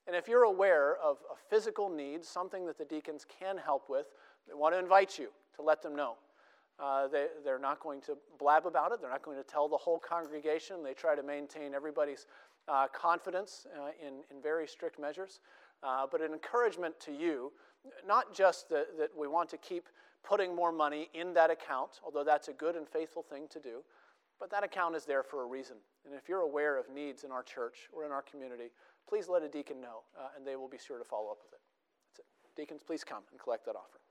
And 0.08 0.16
if 0.16 0.28
you're 0.28 0.44
aware 0.44 0.98
of 1.04 1.18
a 1.32 1.36
physical 1.50 1.90
need, 1.90 2.24
something 2.26 2.66
that 2.66 2.78
the 2.78 2.86
deacons 2.86 3.26
can 3.40 3.58
help 3.58 3.90
with, 3.90 4.08
they 4.48 4.54
want 4.54 4.74
to 4.74 4.80
invite 4.80 5.20
you 5.20 5.28
to 5.58 5.62
let 5.62 5.84
them 5.84 5.96
know. 5.96 6.16
Uh, 6.80 7.08
they, 7.08 7.28
they're 7.44 7.60
not 7.60 7.80
going 7.80 8.00
to 8.02 8.18
blab 8.40 8.66
about 8.66 8.92
it. 8.92 9.02
They're 9.02 9.10
not 9.10 9.24
going 9.24 9.38
to 9.38 9.44
tell 9.44 9.68
the 9.68 9.78
whole 9.78 10.00
congregation. 10.00 10.84
They 10.84 10.94
try 10.94 11.16
to 11.16 11.24
maintain 11.24 11.74
everybody's 11.74 12.28
uh, 12.68 12.88
confidence 12.94 13.66
uh, 13.76 13.90
in, 14.06 14.14
in 14.36 14.42
very 14.42 14.68
strict 14.68 15.00
measures. 15.00 15.40
Uh, 15.84 16.06
but 16.10 16.22
an 16.22 16.34
encouragement 16.34 17.00
to 17.02 17.12
you, 17.12 17.52
not 18.06 18.34
just 18.34 18.70
that, 18.70 18.98
that 18.98 19.10
we 19.18 19.28
want 19.28 19.50
to 19.50 19.58
keep 19.58 19.88
putting 20.24 20.56
more 20.56 20.72
money 20.72 21.10
in 21.14 21.34
that 21.34 21.50
account, 21.50 22.00
although 22.04 22.24
that's 22.24 22.48
a 22.48 22.54
good 22.54 22.76
and 22.76 22.88
faithful 22.88 23.24
thing 23.24 23.48
to 23.50 23.60
do, 23.60 23.84
but 24.40 24.52
that 24.52 24.64
account 24.64 24.96
is 24.96 25.06
there 25.06 25.24
for 25.24 25.44
a 25.44 25.46
reason. 25.46 25.78
And 26.06 26.14
if 26.14 26.30
you're 26.30 26.42
aware 26.42 26.78
of 26.78 26.90
needs 26.94 27.24
in 27.24 27.32
our 27.32 27.44
church 27.44 27.90
or 27.92 28.06
in 28.06 28.12
our 28.12 28.22
community, 28.22 28.72
please 29.08 29.28
let 29.28 29.44
a 29.44 29.48
deacon 29.48 29.82
know, 29.82 30.04
uh, 30.18 30.30
and 30.36 30.46
they 30.46 30.56
will 30.56 30.68
be 30.68 30.78
sure 30.78 30.98
to 30.98 31.04
follow 31.04 31.32
up 31.32 31.40
with 31.44 31.54
it. 31.54 31.60
That's 32.12 32.20
it. 32.20 32.26
Deacons, 32.60 32.82
please 32.86 33.04
come 33.04 33.24
and 33.32 33.40
collect 33.40 33.66
that 33.66 33.76
offering. 33.76 34.07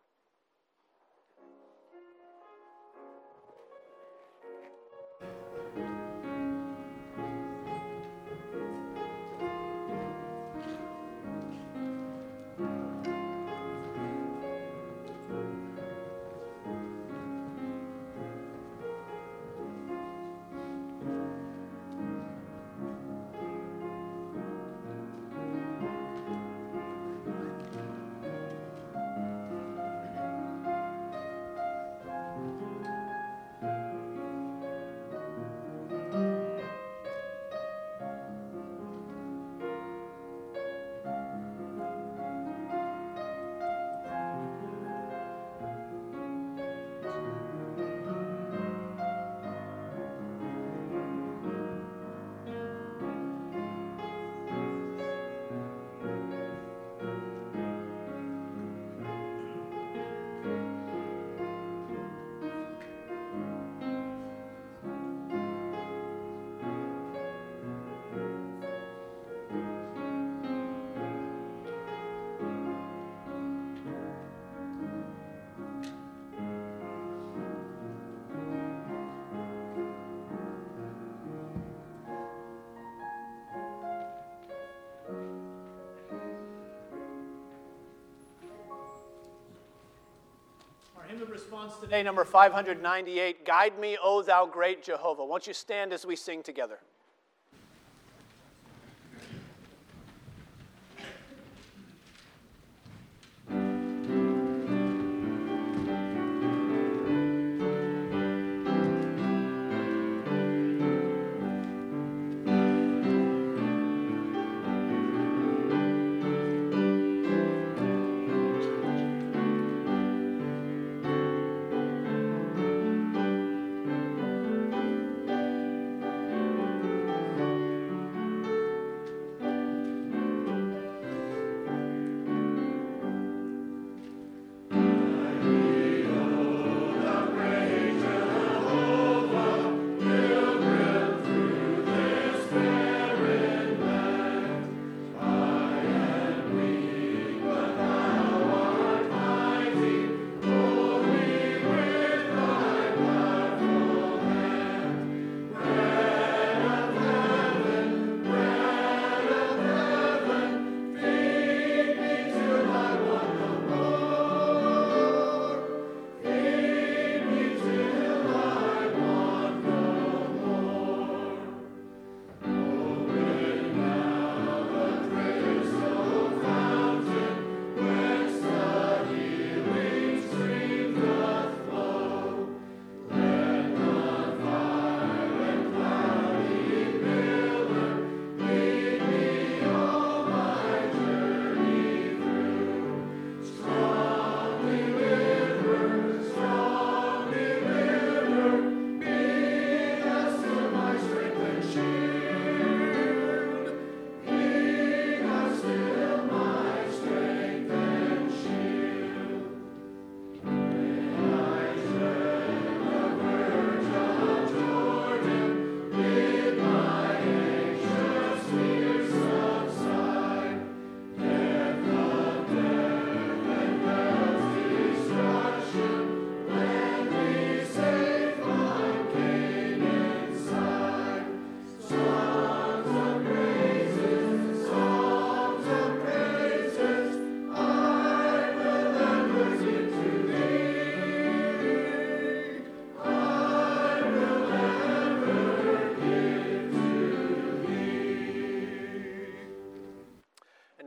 Hymn 91.06 91.22
of 91.22 91.30
response 91.30 91.76
today, 91.76 92.02
number 92.02 92.24
598 92.24 93.44
Guide 93.44 93.78
me, 93.78 93.96
O 94.02 94.22
thou 94.22 94.46
great 94.46 94.82
Jehovah. 94.82 95.24
Won't 95.24 95.46
you 95.46 95.54
stand 95.54 95.92
as 95.92 96.04
we 96.04 96.16
sing 96.16 96.42
together? 96.42 96.78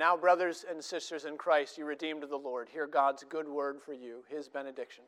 Now, 0.10 0.18
brothers 0.18 0.66
and 0.68 0.84
sisters 0.84 1.26
in 1.26 1.38
Christ, 1.38 1.78
you 1.78 1.86
redeemed 1.86 2.24
of 2.24 2.32
the 2.32 2.36
Lord, 2.36 2.68
hear 2.68 2.88
God's 2.88 3.24
good 3.30 3.48
word 3.48 3.80
for 3.80 3.94
you, 3.94 4.24
his 4.28 4.50
benediction. 4.50 5.04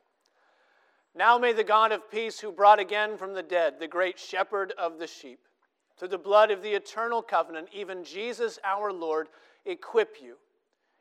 Now 1.16 1.40
may 1.40 1.54
the 1.54 1.64
God 1.64 1.92
of 1.92 2.12
peace, 2.12 2.40
who 2.40 2.52
brought 2.52 2.78
again 2.78 3.18
from 3.18 3.34
the 3.34 3.42
dead 3.42 3.80
the 3.80 3.88
great 3.88 4.20
shepherd 4.20 4.74
of 4.78 5.00
the 5.00 5.08
sheep, 5.08 5.40
through 5.98 6.10
the 6.10 6.20
blood 6.20 6.52
of 6.52 6.62
the 6.62 6.70
eternal 6.70 7.24
covenant, 7.24 7.70
even 7.74 8.04
Jesus 8.04 8.60
our 8.64 8.94
Lord, 8.94 9.30
equip 9.66 10.18
you 10.22 10.36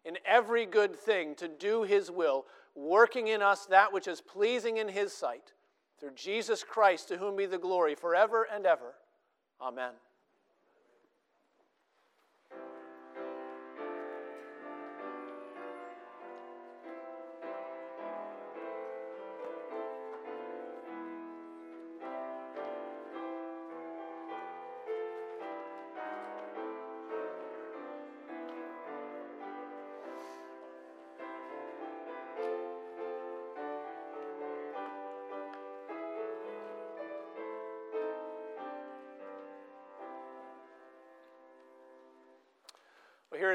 in 0.07 0.17
every 0.25 0.65
good 0.65 0.97
thing 0.97 1.35
to 1.35 1.47
do 1.47 1.83
his 1.83 2.11
will, 2.11 2.47
working 2.75 3.29
in 3.29 3.43
us 3.43 3.67
that 3.67 3.93
which 3.93 4.09
is 4.09 4.23
pleasing 4.23 4.79
in 4.79 4.89
his 4.89 5.13
sight, 5.13 5.53
through 5.99 6.15
Jesus 6.15 6.65
Christ, 6.65 7.09
to 7.09 7.19
whom 7.19 7.37
be 7.37 7.45
the 7.45 7.59
glory 7.59 7.95
forever 7.95 8.47
and 8.51 8.65
ever. 8.65 8.95
Amen. 9.61 9.93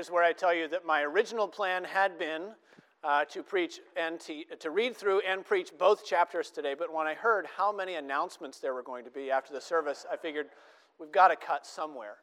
Where 0.10 0.24
I 0.24 0.34
tell 0.34 0.54
you 0.54 0.68
that 0.68 0.86
my 0.86 1.02
original 1.02 1.48
plan 1.48 1.84
had 1.84 2.20
been 2.20 2.50
uh, 3.04 3.26
to 3.26 3.42
preach 3.44 3.80
and 3.96 4.20
te- 4.20 4.46
to 4.60 4.70
read 4.70 4.96
through 4.96 5.22
and 5.22 5.46
preach 5.46 5.72
both 5.78 6.06
chapters 6.06 6.52
today. 6.52 6.76
But 6.78 6.94
when 6.94 7.08
I 7.08 7.14
heard 7.14 7.48
how 7.58 7.72
many 7.72 7.96
announcements 7.96 8.60
there 8.60 8.74
were 8.74 8.84
going 8.84 9.06
to 9.06 9.12
be 9.12 9.32
after 9.32 9.54
the 9.54 9.62
service, 9.62 10.06
I 10.12 10.18
figured 10.18 10.48
we've 11.00 11.12
got 11.12 11.30
to 11.30 11.36
cut 11.36 11.66
somewhere. 11.66 12.16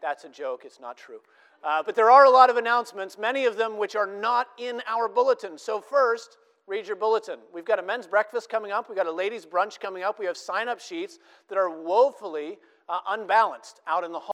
That's 0.00 0.24
a 0.24 0.28
joke, 0.28 0.62
it's 0.64 0.80
not 0.80 0.96
true. 0.96 1.20
Uh, 1.62 1.82
but 1.82 1.94
there 1.94 2.10
are 2.10 2.24
a 2.24 2.30
lot 2.30 2.50
of 2.50 2.56
announcements, 2.56 3.16
many 3.16 3.44
of 3.44 3.56
them 3.56 3.78
which 3.78 3.94
are 3.94 4.06
not 4.06 4.48
in 4.58 4.82
our 4.88 5.08
bulletin. 5.08 5.56
So, 5.56 5.80
first, 5.80 6.38
read 6.66 6.86
your 6.86 6.96
bulletin. 6.96 7.38
We've 7.54 7.64
got 7.64 7.78
a 7.78 7.82
men's 7.82 8.06
breakfast 8.06 8.48
coming 8.48 8.72
up, 8.72 8.88
we've 8.88 8.96
got 8.96 9.06
a 9.06 9.12
ladies' 9.12 9.46
brunch 9.46 9.78
coming 9.78 10.02
up, 10.02 10.18
we 10.18 10.26
have 10.26 10.36
sign 10.36 10.68
up 10.68 10.80
sheets 10.80 11.18
that 11.48 11.56
are 11.56 11.70
woefully 11.70 12.58
uh, 12.88 12.98
unbalanced 13.08 13.80
out 13.86 14.04
in 14.04 14.12
the 14.12 14.18
hall. 14.18 14.30